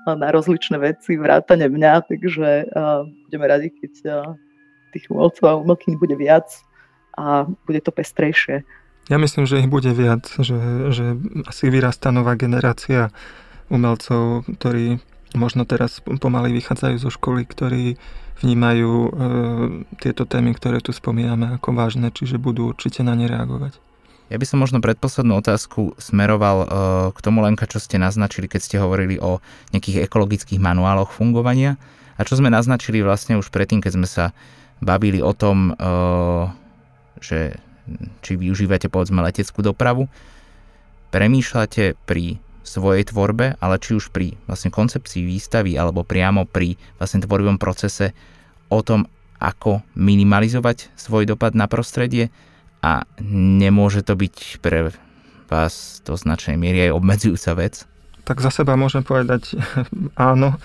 na 0.06 0.30
rozličné 0.30 0.78
veci, 0.80 1.18
vrátane 1.18 1.70
mňa, 1.70 1.94
takže 2.10 2.70
uh, 2.70 3.06
budeme 3.28 3.46
radi, 3.46 3.70
keď 3.74 3.94
uh, 4.06 4.14
tých 4.94 5.06
umelcov 5.10 5.46
a 5.46 5.60
umelkyň 5.60 5.94
bude 6.02 6.16
viac 6.18 6.50
a 7.18 7.46
bude 7.68 7.82
to 7.84 7.92
pestrejšie. 7.94 8.66
Ja 9.10 9.18
myslím, 9.18 9.50
že 9.50 9.62
ich 9.62 9.70
bude 9.70 9.90
viac, 9.90 10.30
že, 10.38 10.94
že 10.94 11.18
asi 11.50 11.70
vyrastá 11.74 12.14
nová 12.14 12.38
generácia 12.38 13.10
umelcov, 13.74 14.46
ktorí 14.46 15.02
možno 15.34 15.66
teraz 15.66 16.02
pomaly 16.02 16.54
vychádzajú 16.58 16.96
zo 17.02 17.10
školy, 17.14 17.46
ktorí 17.46 17.98
vnímajú 18.42 18.94
e, 18.94 19.10
tieto 20.02 20.26
témy, 20.26 20.56
ktoré 20.58 20.82
tu 20.82 20.94
spomíname 20.94 21.58
ako 21.58 21.76
vážne, 21.76 22.10
čiže 22.10 22.42
budú 22.42 22.70
určite 22.72 23.06
na 23.06 23.14
ne 23.14 23.30
reagovať. 23.30 23.78
Ja 24.30 24.38
by 24.38 24.46
som 24.46 24.62
možno 24.62 24.78
predposlednú 24.78 25.42
otázku 25.42 25.98
smeroval 25.98 26.58
e, 26.62 26.68
k 27.18 27.20
tomu 27.26 27.42
Lenka, 27.42 27.66
čo 27.66 27.82
ste 27.82 27.98
naznačili, 27.98 28.46
keď 28.46 28.62
ste 28.62 28.78
hovorili 28.78 29.18
o 29.18 29.42
nejakých 29.74 30.06
ekologických 30.06 30.62
manuáloch 30.62 31.10
fungovania. 31.10 31.82
A 32.14 32.22
čo 32.22 32.38
sme 32.38 32.54
naznačili 32.54 33.02
vlastne 33.02 33.42
už 33.42 33.50
predtým, 33.50 33.82
keď 33.82 33.92
sme 33.98 34.06
sa 34.06 34.38
bavili 34.86 35.18
o 35.18 35.34
tom, 35.34 35.74
e, 35.74 35.82
že 37.26 37.58
či 38.22 38.38
využívate 38.38 38.86
povedzme 38.86 39.26
leteckú 39.26 39.66
dopravu, 39.66 40.06
premýšľate 41.10 41.98
pri 42.06 42.38
svojej 42.62 43.10
tvorbe, 43.10 43.58
ale 43.58 43.82
či 43.82 43.98
už 43.98 44.14
pri 44.14 44.38
vlastne 44.46 44.70
koncepcii 44.70 45.26
výstavy 45.26 45.74
alebo 45.74 46.06
priamo 46.06 46.46
pri 46.46 46.78
vlastne 47.02 47.26
tvorivom 47.26 47.58
procese 47.58 48.14
o 48.70 48.86
tom, 48.86 49.10
ako 49.42 49.82
minimalizovať 49.98 50.94
svoj 50.94 51.26
dopad 51.26 51.58
na 51.58 51.66
prostredie 51.66 52.30
a 52.80 53.04
nemôže 53.24 54.02
to 54.06 54.16
byť 54.16 54.64
pre 54.64 54.96
vás 55.52 56.00
do 56.06 56.16
značnej 56.16 56.56
miery 56.56 56.90
aj 56.90 56.96
obmedzujúca 56.96 57.52
vec? 57.58 57.76
Tak 58.24 58.46
za 58.46 58.54
seba 58.54 58.78
môžem 58.78 59.02
povedať 59.02 59.58
áno, 60.16 60.56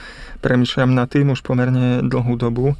premyšľam 0.45 0.93
nad 0.93 1.09
tým 1.09 1.33
už 1.33 1.41
pomerne 1.41 2.05
dlhú 2.05 2.37
dobu 2.37 2.77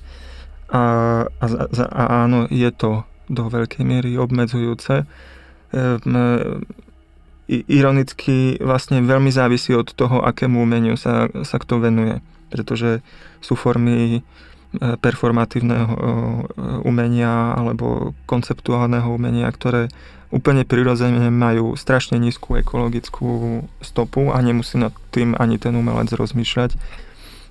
a, 0.69 0.83
a, 1.29 1.47
a 1.89 2.03
áno, 2.27 2.47
je 2.53 2.71
to 2.75 3.05
do 3.29 3.49
veľkej 3.49 3.85
miery 3.85 4.21
obmedzujúce. 4.21 5.09
Ehm, 5.73 6.61
ironicky 7.49 8.57
vlastne 8.61 9.05
veľmi 9.05 9.29
závisí 9.29 9.77
od 9.77 9.93
toho, 9.93 10.25
akému 10.25 10.65
umeniu 10.65 10.97
sa, 10.97 11.29
sa 11.45 11.61
kto 11.61 11.81
venuje. 11.81 12.25
Pretože 12.49 13.05
sú 13.45 13.57
formy 13.57 14.21
e, 14.21 14.23
performatívneho 14.79 15.95
e, 15.95 16.03
umenia 16.85 17.55
alebo 17.55 18.13
konceptuálneho 18.27 19.07
umenia, 19.11 19.51
ktoré 19.51 19.93
úplne 20.35 20.67
prirodzene 20.67 21.31
majú 21.31 21.79
strašne 21.79 22.19
nízku 22.19 22.59
ekologickú 22.59 23.63
stopu 23.79 24.35
a 24.35 24.43
nemusí 24.43 24.75
nad 24.81 24.91
tým 25.15 25.39
ani 25.39 25.63
ten 25.63 25.79
umelec 25.79 26.11
rozmýšľať. 26.11 26.75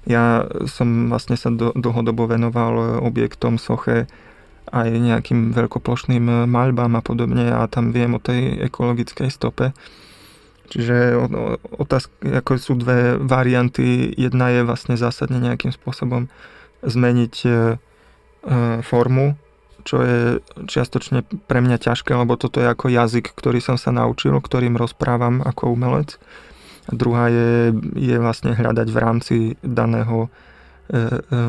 Ja 0.04 0.44
som 0.68 1.08
vlastne 1.08 1.40
sa 1.40 1.48
do, 1.48 1.72
dlhodobo 1.72 2.28
venoval 2.28 3.00
objektom, 3.00 3.56
soche, 3.56 4.12
aj 4.74 4.90
nejakým 4.90 5.56
veľkoplošným 5.56 6.50
maľbám 6.50 6.98
a 6.98 7.02
podobne 7.06 7.52
a 7.52 7.64
tam 7.72 7.96
viem 7.96 8.18
o 8.18 8.20
tej 8.20 8.68
ekologickej 8.68 9.30
stope. 9.32 9.72
Čiže 10.74 11.14
otázka, 11.78 12.42
ako 12.42 12.52
sú 12.58 12.74
dve 12.80 13.20
varianty. 13.22 14.10
Jedna 14.18 14.50
je 14.50 14.66
vlastne 14.66 14.98
zásadne 14.98 15.38
nejakým 15.38 15.70
spôsobom 15.70 16.32
zmeniť 16.86 17.36
eh, 17.48 17.54
eh, 17.54 18.78
formu, 18.84 19.36
čo 19.84 20.00
je 20.00 20.20
čiastočne 20.68 21.28
pre 21.48 21.60
mňa 21.60 21.80
ťažké, 21.80 22.16
lebo 22.16 22.40
toto 22.40 22.64
je 22.64 22.68
ako 22.72 22.88
jazyk, 22.88 23.36
ktorý 23.36 23.60
som 23.60 23.76
sa 23.76 23.92
naučil, 23.92 24.36
ktorým 24.40 24.80
rozprávam 24.80 25.44
ako 25.44 25.76
umelec. 25.76 26.16
A 26.88 26.96
druhá 26.96 27.32
je, 27.32 27.72
je 27.96 28.16
vlastne 28.20 28.56
hľadať 28.56 28.88
v 28.92 28.98
rámci 29.00 29.36
daného 29.64 30.32
E, 30.84 31.00
e, 31.00 31.40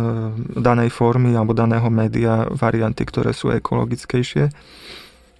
danej 0.62 0.94
formy 0.94 1.34
alebo 1.34 1.58
daného 1.58 1.90
média 1.90 2.46
varianty, 2.54 3.02
ktoré 3.02 3.34
sú 3.34 3.50
ekologickejšie. 3.50 4.46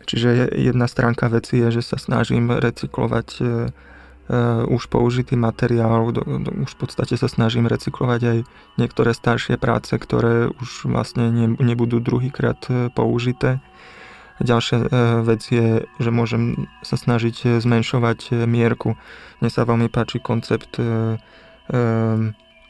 Čiže 0.04 0.50
jedna 0.50 0.90
stránka 0.90 1.30
veci 1.30 1.62
je, 1.62 1.78
že 1.78 1.94
sa 1.94 1.96
snažím 2.02 2.50
recyklovať 2.50 3.28
e, 3.38 3.44
už 4.70 4.88
použitý 4.88 5.36
materiál, 5.36 6.08
už 6.64 6.70
v 6.72 6.78
podstate 6.80 7.20
sa 7.20 7.28
snažím 7.28 7.68
recyklovať 7.68 8.20
aj 8.24 8.38
niektoré 8.80 9.12
staršie 9.12 9.60
práce, 9.60 9.92
ktoré 9.92 10.48
už 10.48 10.88
vlastne 10.88 11.28
nebudú 11.60 12.00
druhýkrát 12.00 12.90
použité. 12.96 13.60
Ďalšia 14.40 14.78
vec 15.22 15.44
je, 15.46 15.86
že 15.86 16.10
môžem 16.10 16.66
sa 16.80 16.96
snažiť 16.96 17.60
zmenšovať 17.60 18.48
mierku. 18.48 18.96
Mne 19.44 19.50
sa 19.52 19.68
veľmi 19.68 19.92
páči 19.92 20.18
koncept 20.18 20.80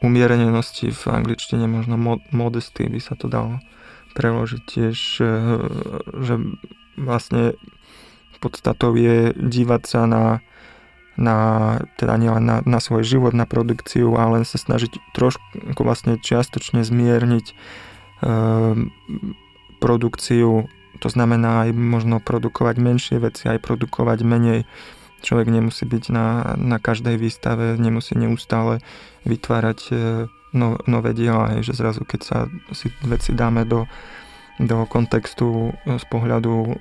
umierenenosti 0.04 0.90
v 0.92 1.02
angličtine, 1.08 1.64
možno 1.70 1.96
modesty 2.34 2.90
by 2.90 3.00
sa 3.00 3.14
to 3.16 3.30
dalo 3.30 3.62
preložiť 4.14 4.62
tiež, 4.62 4.96
že 6.06 6.34
vlastne 6.94 7.58
podstatou 8.38 8.94
je 8.94 9.32
dívať 9.32 9.82
sa 9.88 10.04
na, 10.04 10.44
na 11.14 11.78
teda 11.94 12.18
nielen 12.18 12.42
na, 12.42 12.56
na 12.66 12.82
svoj 12.82 13.06
život, 13.06 13.32
na 13.34 13.46
produkciu, 13.46 14.18
ale 14.18 14.42
sa 14.42 14.58
snažiť 14.58 15.14
trošku 15.14 15.80
vlastne 15.82 16.18
čiastočne 16.18 16.82
zmierniť 16.82 17.46
e, 17.50 17.54
produkciu, 19.78 20.66
to 20.98 21.08
znamená 21.10 21.68
aj 21.68 21.70
možno 21.74 22.18
produkovať 22.22 22.76
menšie 22.78 23.16
veci, 23.18 23.50
aj 23.50 23.62
produkovať 23.62 24.18
menej. 24.26 24.60
Človek 25.24 25.48
nemusí 25.48 25.88
byť 25.88 26.04
na, 26.12 26.56
na 26.60 26.76
každej 26.76 27.16
výstave, 27.16 27.80
nemusí 27.80 28.12
neustále 28.18 28.84
vytvárať 29.24 29.78
e, 29.88 29.94
no, 30.52 30.78
nové 30.84 31.16
diela, 31.16 31.56
hej, 31.56 31.72
že 31.72 31.78
zrazu 31.80 32.04
keď 32.04 32.20
sa 32.20 32.38
si 32.76 32.92
veci 33.06 33.32
dáme 33.32 33.64
do, 33.64 33.88
do 34.60 34.84
kontextu 34.84 35.72
e, 35.86 35.96
z 35.96 36.04
pohľadu, 36.12 36.56
e, 36.68 36.76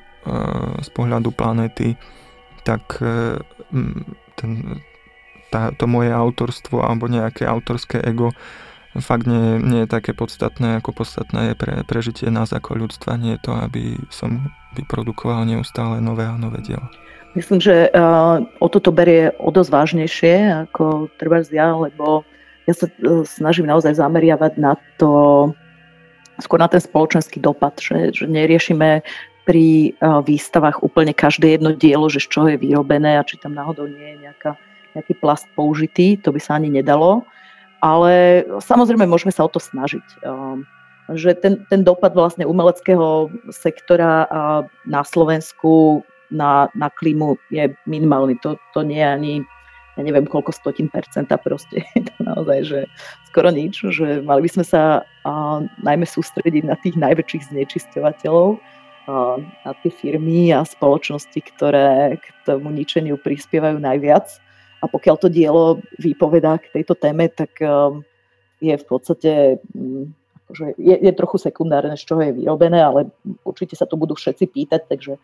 z 0.84 0.90
pohľadu 0.92 1.30
planéty, 1.32 1.96
tak 2.64 2.96
ten, 4.36 4.82
tá, 5.54 5.70
to 5.76 5.86
moje 5.86 6.10
autorstvo 6.10 6.82
alebo 6.82 7.06
nejaké 7.06 7.46
autorské 7.46 8.02
ego 8.02 8.34
fakt 9.02 9.26
nie, 9.26 9.58
nie 9.58 9.86
je 9.86 9.90
také 9.90 10.14
podstatné, 10.14 10.78
ako 10.78 10.94
podstatné 11.02 11.54
je 11.54 11.56
pre 11.58 11.82
prežitie 11.82 12.30
nás 12.30 12.54
ako 12.54 12.78
ľudstva, 12.78 13.18
nie 13.18 13.38
je 13.38 13.50
to, 13.50 13.52
aby 13.58 13.98
som 14.14 14.54
vyprodukoval 14.78 15.50
neustále 15.50 15.98
nové 15.98 16.30
a 16.30 16.38
nové 16.38 16.62
diela. 16.62 16.86
Myslím, 17.34 17.58
že 17.58 17.90
uh, 17.90 18.46
o 18.62 18.68
toto 18.70 18.94
berie 18.94 19.34
o 19.42 19.50
dosť 19.50 19.70
vážnejšie 19.74 20.34
ako 20.70 21.10
treba 21.18 21.42
ja, 21.50 21.74
lebo 21.74 22.22
ja 22.70 22.74
sa 22.78 22.86
uh, 22.86 23.26
snažím 23.26 23.66
naozaj 23.66 23.98
zameriavať 23.98 24.54
na 24.62 24.78
to, 25.02 25.50
skôr 26.38 26.62
na 26.62 26.70
ten 26.70 26.78
spoločenský 26.78 27.42
dopad, 27.42 27.74
že, 27.82 28.14
že 28.14 28.30
neriešime 28.30 29.02
pri 29.44 29.96
uh, 30.00 30.24
výstavách 30.24 30.84
úplne 30.84 31.12
každé 31.12 31.60
jedno 31.60 31.76
dielo, 31.76 32.08
že 32.08 32.24
z 32.24 32.28
čoho 32.32 32.48
je 32.52 32.62
vyrobené 32.62 33.20
a 33.20 33.28
či 33.28 33.40
tam 33.40 33.56
náhodou 33.56 33.88
nie 33.88 34.16
je 34.16 34.18
nejaká, 34.30 34.56
nejaký 34.96 35.14
plast 35.20 35.48
použitý, 35.56 36.16
to 36.20 36.32
by 36.32 36.40
sa 36.40 36.56
ani 36.56 36.72
nedalo. 36.72 37.28
Ale 37.84 38.48
samozrejme 38.64 39.04
môžeme 39.04 39.36
sa 39.36 39.44
o 39.44 39.52
to 39.52 39.60
snažiť. 39.60 40.24
Um, 40.24 40.64
že 41.12 41.36
ten, 41.36 41.68
ten 41.68 41.84
dopad 41.84 42.16
vlastne 42.16 42.48
umeleckého 42.48 43.28
sektora 43.52 44.24
na 44.88 45.02
Slovensku 45.04 46.00
na, 46.32 46.72
na 46.74 46.88
klímu 46.90 47.36
je 47.52 47.76
minimálny. 47.86 48.40
To, 48.42 48.56
to 48.72 48.82
nie 48.88 49.04
je 49.04 49.10
ani, 49.10 49.34
ja 50.00 50.02
neviem 50.02 50.26
koľko 50.26 50.56
stotín 50.56 50.88
percenta 50.88 51.36
proste. 51.36 51.84
Je 51.96 52.08
to 52.08 52.16
naozaj, 52.24 52.60
že 52.66 52.80
skoro 53.30 53.52
nič, 53.52 53.84
že 53.94 54.24
mali 54.24 54.48
by 54.48 54.50
sme 54.50 54.66
sa 54.66 55.04
najmä 55.84 56.08
sústrediť 56.08 56.64
na 56.66 56.80
tých 56.80 56.96
najväčších 56.98 57.54
znečisťovateľov, 57.54 58.58
na 59.08 59.72
tie 59.84 59.92
firmy 59.92 60.56
a 60.56 60.64
spoločnosti, 60.64 61.40
ktoré 61.56 62.18
k 62.20 62.26
tomu 62.48 62.72
ničeniu 62.72 63.20
prispievajú 63.20 63.80
najviac. 63.80 64.40
A 64.84 64.88
pokiaľ 64.88 65.16
to 65.20 65.32
dielo 65.32 65.80
vypovedá 66.00 66.60
k 66.60 66.80
tejto 66.80 66.96
téme, 67.00 67.32
tak 67.32 67.56
um, 67.64 68.04
je 68.60 68.76
v 68.76 68.86
podstate 68.88 69.64
um, 69.76 70.12
akože 70.54 70.78
je, 70.78 70.96
je 71.02 71.12
trochu 71.18 71.38
sekundárne, 71.42 71.98
z 71.98 72.06
čoho 72.06 72.22
je 72.22 72.38
vyrobené, 72.38 72.78
ale 72.84 73.10
určite 73.42 73.74
sa 73.74 73.90
to 73.90 73.98
budú 73.98 74.14
všetci 74.14 74.46
pýtať, 74.54 74.82
takže 74.86 75.18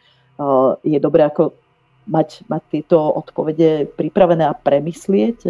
je 0.87 0.97
dobré 1.03 1.27
ako 1.27 1.53
mať, 2.09 2.47
mať 2.49 2.63
tieto 2.71 2.97
odpovede 2.97 3.91
pripravené 3.93 4.47
a 4.47 4.57
premyslieť, 4.57 5.45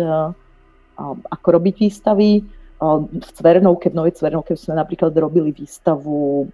ako 1.30 1.48
robiť 1.48 1.76
výstavy. 1.80 2.44
V 2.80 3.30
Cvernovke, 3.36 3.92
v 3.92 3.98
Novej 4.00 4.16
Cvernovke 4.16 4.56
sme 4.56 4.80
napríklad 4.80 5.12
robili 5.20 5.52
výstavu 5.52 6.48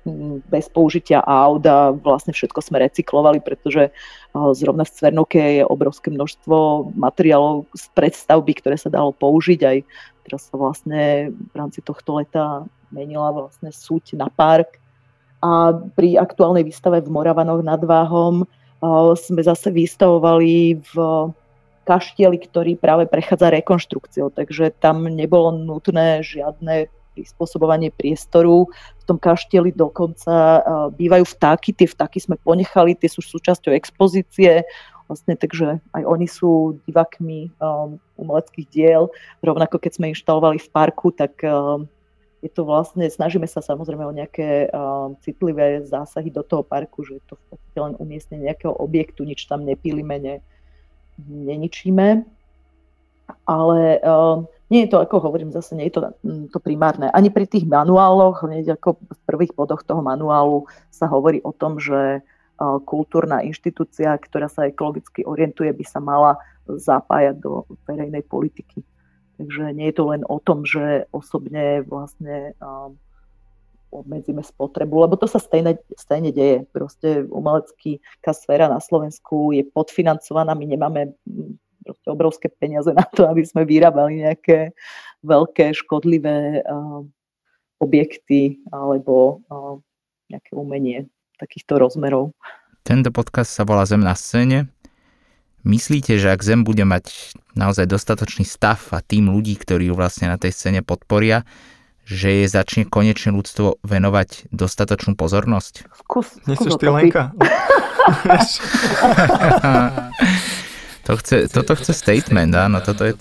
bez 0.50 0.66
použitia 0.74 1.22
aut 1.22 1.62
a 1.70 1.94
vlastne 1.94 2.34
všetko 2.34 2.66
sme 2.66 2.82
recyklovali, 2.82 3.46
pretože 3.46 3.94
zrovna 4.34 4.90
v 4.90 4.94
Cvernovke 4.98 5.38
je 5.38 5.64
obrovské 5.70 6.10
množstvo 6.10 6.90
materiálov 6.98 7.70
z 7.78 7.86
predstavby, 7.94 8.58
ktoré 8.58 8.74
sa 8.74 8.90
dalo 8.90 9.14
použiť. 9.14 9.60
Aj 9.70 9.78
teraz 10.26 10.50
sa 10.50 10.58
vlastne 10.58 11.30
v 11.30 11.54
rámci 11.54 11.86
tohto 11.86 12.18
leta 12.18 12.66
menila 12.90 13.30
vlastne 13.30 13.70
súť 13.70 14.18
na 14.18 14.26
park, 14.26 14.82
a 15.46 15.78
pri 15.94 16.18
aktuálnej 16.18 16.66
výstave 16.66 17.06
v 17.06 17.14
Moravanoch 17.14 17.62
nad 17.62 17.78
Váhom 17.78 18.50
sme 19.14 19.42
zase 19.46 19.70
vystavovali 19.70 20.82
v 20.82 20.94
kaštieli, 21.86 22.42
ktorý 22.42 22.74
práve 22.76 23.06
prechádza 23.06 23.54
rekonštrukciou, 23.54 24.34
takže 24.34 24.74
tam 24.82 25.06
nebolo 25.06 25.54
nutné 25.54 26.26
žiadne 26.26 26.90
prispôsobovanie 27.16 27.96
priestoru. 27.96 28.68
V 29.00 29.04
tom 29.08 29.16
kaštieli 29.16 29.72
dokonca 29.72 30.66
bývajú 30.98 31.24
vtáky, 31.24 31.72
tie 31.72 31.88
vtáky 31.88 32.20
sme 32.20 32.36
ponechali, 32.36 32.98
tie 32.98 33.08
sú 33.08 33.24
súčasťou 33.24 33.72
expozície, 33.72 34.68
vlastne, 35.08 35.38
takže 35.38 35.80
aj 35.94 36.04
oni 36.04 36.28
sú 36.28 36.82
divakmi 36.90 37.54
um, 37.62 38.02
umeleckých 38.18 38.68
diel. 38.74 39.14
Rovnako 39.46 39.78
keď 39.78 39.92
sme 39.96 40.12
inštalovali 40.12 40.58
v 40.58 40.70
parku, 40.74 41.14
tak 41.14 41.38
um, 41.46 41.86
je 42.42 42.50
to 42.50 42.66
vlastne, 42.66 43.06
snažíme 43.06 43.46
sa 43.46 43.62
samozrejme 43.62 44.06
o 44.06 44.14
nejaké 44.14 44.70
um, 44.70 45.14
citlivé 45.22 45.86
zásahy 45.86 46.34
do 46.34 46.42
toho 46.42 46.66
parku, 46.66 47.06
že 47.06 47.22
je 47.22 47.24
to 47.30 47.34
v 47.38 47.44
podstate 47.54 47.80
len 47.80 47.94
umiestnenie 48.02 48.50
nejakého 48.50 48.74
objektu, 48.74 49.26
nič 49.26 49.46
tam 49.46 49.66
nepílime, 49.66 50.18
ne, 50.18 50.36
neničíme. 51.24 52.24
Ale 53.45 53.82
um, 54.05 54.45
nie 54.70 54.86
je 54.86 54.91
to, 54.93 55.01
ako 55.01 55.22
hovorím 55.22 55.49
zase, 55.53 55.74
nie 55.78 55.89
je 55.89 55.97
to, 55.97 56.01
mm, 56.26 56.53
to 56.53 56.57
primárne. 56.61 57.09
Ani 57.09 57.30
pri 57.30 57.49
tých 57.49 57.66
manuáloch, 57.66 58.45
hneď 58.45 58.78
ako 58.78 59.01
v 59.01 59.20
prvých 59.26 59.53
bodoch 59.53 59.82
toho 59.82 60.01
manuálu 60.01 60.70
sa 60.89 61.09
hovorí 61.09 61.41
o 61.41 61.53
tom, 61.53 61.78
že 61.82 62.22
uh, 62.22 62.78
kultúrna 62.86 63.41
inštitúcia, 63.45 64.13
ktorá 64.18 64.49
sa 64.49 64.70
ekologicky 64.70 65.26
orientuje, 65.26 65.74
by 65.74 65.86
sa 65.86 66.01
mala 66.01 66.38
zapájať 66.66 67.41
do 67.41 67.66
verejnej 67.86 68.26
politiky. 68.26 68.82
Takže 69.38 69.76
nie 69.76 69.91
je 69.91 69.95
to 69.99 70.05
len 70.09 70.24
o 70.26 70.39
tom, 70.39 70.63
že 70.66 71.05
osobne 71.11 71.84
vlastne 71.86 72.55
um, 72.63 72.97
obmedzíme 74.02 74.43
spotrebu, 74.43 75.08
lebo 75.08 75.16
to 75.16 75.30
sa 75.30 75.39
stejne, 75.39 75.80
stejne 75.96 76.34
deje. 76.34 76.66
Proste 76.74 77.24
umelecká 77.30 78.32
sféra 78.36 78.68
na 78.68 78.82
Slovensku 78.82 79.56
je 79.56 79.64
podfinancovaná, 79.64 80.58
my 80.58 80.66
nemáme 80.66 81.16
mm, 81.24 81.54
proste 81.86 82.08
obrovské 82.10 82.48
peniaze 82.50 82.89
na 82.91 83.06
to, 83.06 83.30
aby 83.30 83.46
sme 83.46 83.64
vyrábali 83.64 84.26
nejaké 84.26 84.74
veľké 85.22 85.74
škodlivé 85.78 86.66
um, 86.66 87.08
objekty 87.80 88.60
alebo 88.74 89.46
um, 89.48 89.82
nejaké 90.28 90.52
umenie 90.58 91.06
takýchto 91.38 91.78
rozmerov. 91.78 92.34
Tento 92.86 93.10
podcast 93.10 93.50
sa 93.54 93.66
volá 93.66 93.86
Zem 93.86 94.02
na 94.02 94.14
scéne 94.14 94.70
Myslíte, 95.66 96.22
že 96.22 96.30
ak 96.30 96.46
Zem 96.46 96.62
bude 96.62 96.86
mať 96.86 97.34
naozaj 97.58 97.89
dostatočný 97.89 98.46
stav 98.46 98.78
a 98.93 99.02
tým 99.02 99.34
ľudí, 99.34 99.58
ktorí 99.58 99.89
ju 99.89 99.98
vlastne 99.98 100.30
na 100.30 100.38
tej 100.38 100.54
scéne 100.54 100.86
podporia, 100.86 101.41
že 102.06 102.45
je 102.45 102.45
začne 102.45 102.86
konečne 102.86 103.34
ľudstvo 103.34 103.82
venovať 103.82 104.53
dostatočnú 104.53 105.18
pozornosť? 105.18 105.89
Skús, 106.06 106.38
skús 106.45 106.78
ty 106.78 106.86
Lenka? 106.86 107.34
to 111.10 111.18
chce, 111.18 111.49
toto 111.49 111.74
chce 111.74 111.97
statement, 111.97 112.53
áno, 112.53 112.78
toto 112.86 113.10
je... 113.10 113.18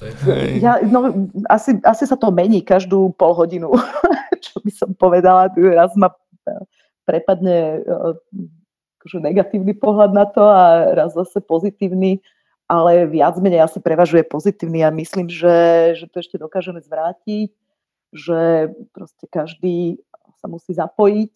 Ja, 0.61 0.85
no, 0.85 1.33
asi, 1.49 1.81
asi 1.81 2.05
sa 2.05 2.21
to 2.21 2.29
mení 2.29 2.61
každú 2.61 3.17
pol 3.17 3.33
hodinu, 3.33 3.73
čo 4.45 4.61
by 4.61 4.71
som 4.71 4.93
povedala. 4.93 5.49
Raz 5.57 5.97
ma 5.97 6.13
prepadne 7.09 7.81
akože 9.01 9.21
negatívny 9.21 9.73
pohľad 9.77 10.13
na 10.13 10.29
to 10.29 10.45
a 10.45 10.93
raz 10.93 11.17
zase 11.17 11.41
pozitívny, 11.41 12.21
ale 12.69 13.09
viac 13.09 13.37
menej 13.41 13.65
asi 13.65 13.81
prevažuje 13.81 14.25
pozitívny 14.25 14.85
a 14.85 14.93
myslím, 14.93 15.29
že, 15.29 15.93
že 15.97 16.09
to 16.09 16.21
ešte 16.21 16.41
dokážeme 16.41 16.81
zvrátiť, 16.81 17.53
že 18.15 18.71
proste 18.95 19.27
každý 19.27 19.99
sa 20.39 20.47
musí 20.47 20.73
zapojiť 20.73 21.33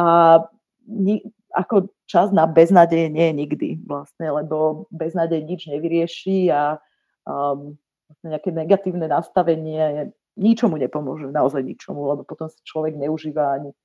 a 0.00 0.40
ni, 0.88 1.20
ako 1.52 1.92
čas 2.08 2.32
na 2.32 2.48
beznadeje 2.48 3.12
nie 3.12 3.28
je 3.28 3.34
nikdy 3.36 3.68
vlastne, 3.84 4.32
lebo 4.32 4.88
beznadej 4.88 5.44
nič 5.44 5.68
nevyrieši 5.68 6.48
a 6.48 6.80
um, 7.28 7.76
nejaké 8.24 8.50
negatívne 8.50 9.06
nastavenie 9.06 10.12
ničomu 10.36 10.80
nepomôže, 10.80 11.28
naozaj 11.28 11.60
ničomu, 11.60 12.08
lebo 12.08 12.22
potom 12.24 12.48
sa 12.48 12.56
človek 12.64 12.96
neužíva 12.96 13.60
ani 13.60 13.76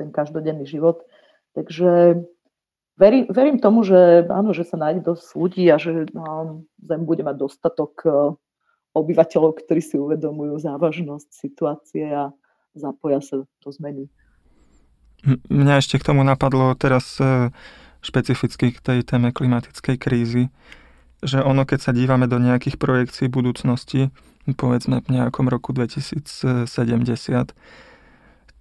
ten 0.00 0.08
každodenný 0.08 0.64
život. 0.64 1.04
Takže 1.52 2.24
verím, 2.96 3.24
verím 3.28 3.58
tomu, 3.60 3.84
že 3.84 4.24
áno, 4.26 4.56
že 4.56 4.64
sa 4.64 4.80
nájde 4.80 5.04
dosť 5.04 5.26
ľudí 5.36 5.64
a 5.68 5.76
že 5.76 6.08
no, 6.16 6.64
Zem 6.80 7.04
bude 7.04 7.22
mať 7.22 7.36
dostatok 7.36 7.92
e, 8.04 8.10
obyvateľov, 8.94 9.58
ktorí 9.58 9.82
si 9.82 9.98
uvedomujú 9.98 10.62
závažnosť 10.62 11.28
situácie 11.34 12.06
a 12.06 12.30
zapoja 12.78 13.18
sa 13.18 13.42
do 13.42 13.70
zmeny. 13.74 14.06
Mňa 15.50 15.80
ešte 15.80 15.98
k 15.98 16.06
tomu 16.06 16.22
napadlo 16.22 16.76
teraz 16.78 17.16
e, 17.18 17.50
špecificky 18.04 18.76
k 18.76 18.78
tej 18.78 18.98
téme 19.02 19.32
klimatickej 19.32 19.96
krízy, 19.96 20.52
že 21.24 21.40
ono, 21.40 21.64
keď 21.64 21.80
sa 21.80 21.92
dívame 21.96 22.28
do 22.28 22.36
nejakých 22.36 22.76
projekcií 22.76 23.32
budúcnosti, 23.32 24.12
povedzme 24.44 25.00
v 25.00 25.08
nejakom 25.08 25.48
roku 25.48 25.72
2070, 25.72 26.68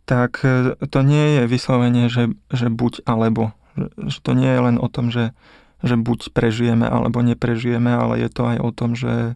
tak 0.08 0.32
e, 0.48 0.80
to 0.80 1.00
nie 1.04 1.26
je 1.40 1.44
vyslovenie, 1.52 2.08
že, 2.08 2.32
že 2.48 2.72
buď 2.72 3.04
alebo, 3.04 3.52
že 4.00 4.24
to 4.24 4.32
nie 4.32 4.48
je 4.48 4.62
len 4.64 4.78
o 4.80 4.88
tom, 4.88 5.12
že, 5.12 5.36
že 5.84 6.00
buď 6.00 6.32
prežijeme 6.32 6.88
alebo 6.88 7.20
neprežijeme, 7.20 7.92
ale 7.92 8.24
je 8.24 8.30
to 8.32 8.48
aj 8.48 8.58
o 8.64 8.72
tom, 8.72 8.96
že, 8.96 9.36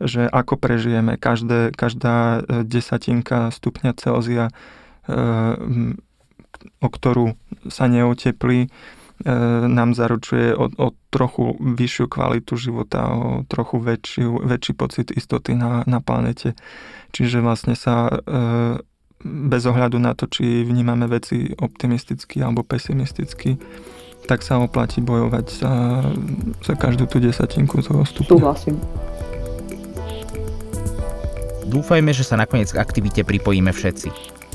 že 0.00 0.28
ako 0.28 0.60
prežijeme. 0.60 1.16
Každé, 1.16 1.72
každá 1.72 2.44
e, 2.44 2.64
desatinka 2.68 3.48
stupňa 3.48 3.96
Celzia, 3.96 4.48
e, 4.48 4.52
o 6.80 6.88
ktorú 6.88 7.32
sa 7.72 7.88
neoteplí, 7.88 8.66
e, 8.66 8.68
nám 9.64 9.96
zaručuje 9.96 10.52
o, 10.52 10.68
o 10.68 10.88
trochu 11.08 11.56
vyššiu 11.56 12.06
kvalitu 12.12 12.60
života, 12.60 13.08
o 13.08 13.28
trochu 13.48 13.80
väčšiu, 13.80 14.44
väčší 14.44 14.72
pocit 14.76 15.08
istoty 15.16 15.56
na, 15.56 15.80
na 15.88 16.04
planete. 16.04 16.52
Čiže 17.16 17.40
vlastne 17.40 17.72
sa 17.72 18.12
bez 19.24 19.62
ohľadu 19.64 19.96
na 19.96 20.12
to, 20.12 20.28
či 20.28 20.60
vnímame 20.60 21.08
veci 21.08 21.48
optimisticky 21.56 22.44
alebo 22.44 22.60
pesimisticky, 22.60 23.56
tak 24.28 24.44
sa 24.44 24.60
oplatí 24.60 25.00
bojovať 25.00 25.46
za, 25.48 25.72
za 26.60 26.74
každú 26.76 27.08
tú 27.08 27.22
desatinku 27.22 27.80
toho 27.80 28.04
stupňa. 28.04 28.28
Súhlasím. 28.28 28.76
Dúfajme, 31.66 32.14
že 32.14 32.22
sa 32.22 32.38
nakoniec 32.38 32.70
k 32.70 32.78
aktivite 32.78 33.26
pripojíme 33.26 33.74
všetci. 33.74 34.08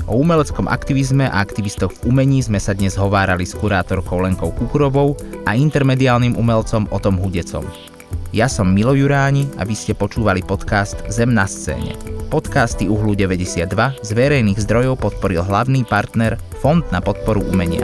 O 0.07 0.17
umeleckom 0.23 0.65
aktivizme 0.71 1.27
a 1.27 1.43
aktivistoch 1.43 1.91
v 2.01 2.15
umení 2.15 2.39
sme 2.39 2.57
sa 2.57 2.71
dnes 2.71 2.95
hovárali 2.95 3.43
s 3.43 3.53
kurátorkou 3.53 4.23
Lenkou 4.23 4.49
Kukurovou 4.55 5.19
a 5.43 5.53
intermediálnym 5.53 6.39
umelcom 6.39 6.87
Otom 6.89 7.19
Hudecom. 7.19 7.67
Ja 8.31 8.47
som 8.47 8.71
Milo 8.71 8.95
Juráni 8.95 9.43
a 9.59 9.67
vy 9.67 9.75
ste 9.75 9.91
počúvali 9.91 10.39
podcast 10.39 10.95
Zem 11.11 11.35
na 11.35 11.43
scéne. 11.43 11.99
Podcasty 12.31 12.87
Uhlu 12.87 13.11
92 13.11 13.67
z 14.07 14.09
verejných 14.15 14.63
zdrojov 14.63 15.03
podporil 15.03 15.43
hlavný 15.43 15.83
partner 15.83 16.39
Fond 16.63 16.87
na 16.95 17.03
podporu 17.03 17.43
umenia. 17.43 17.83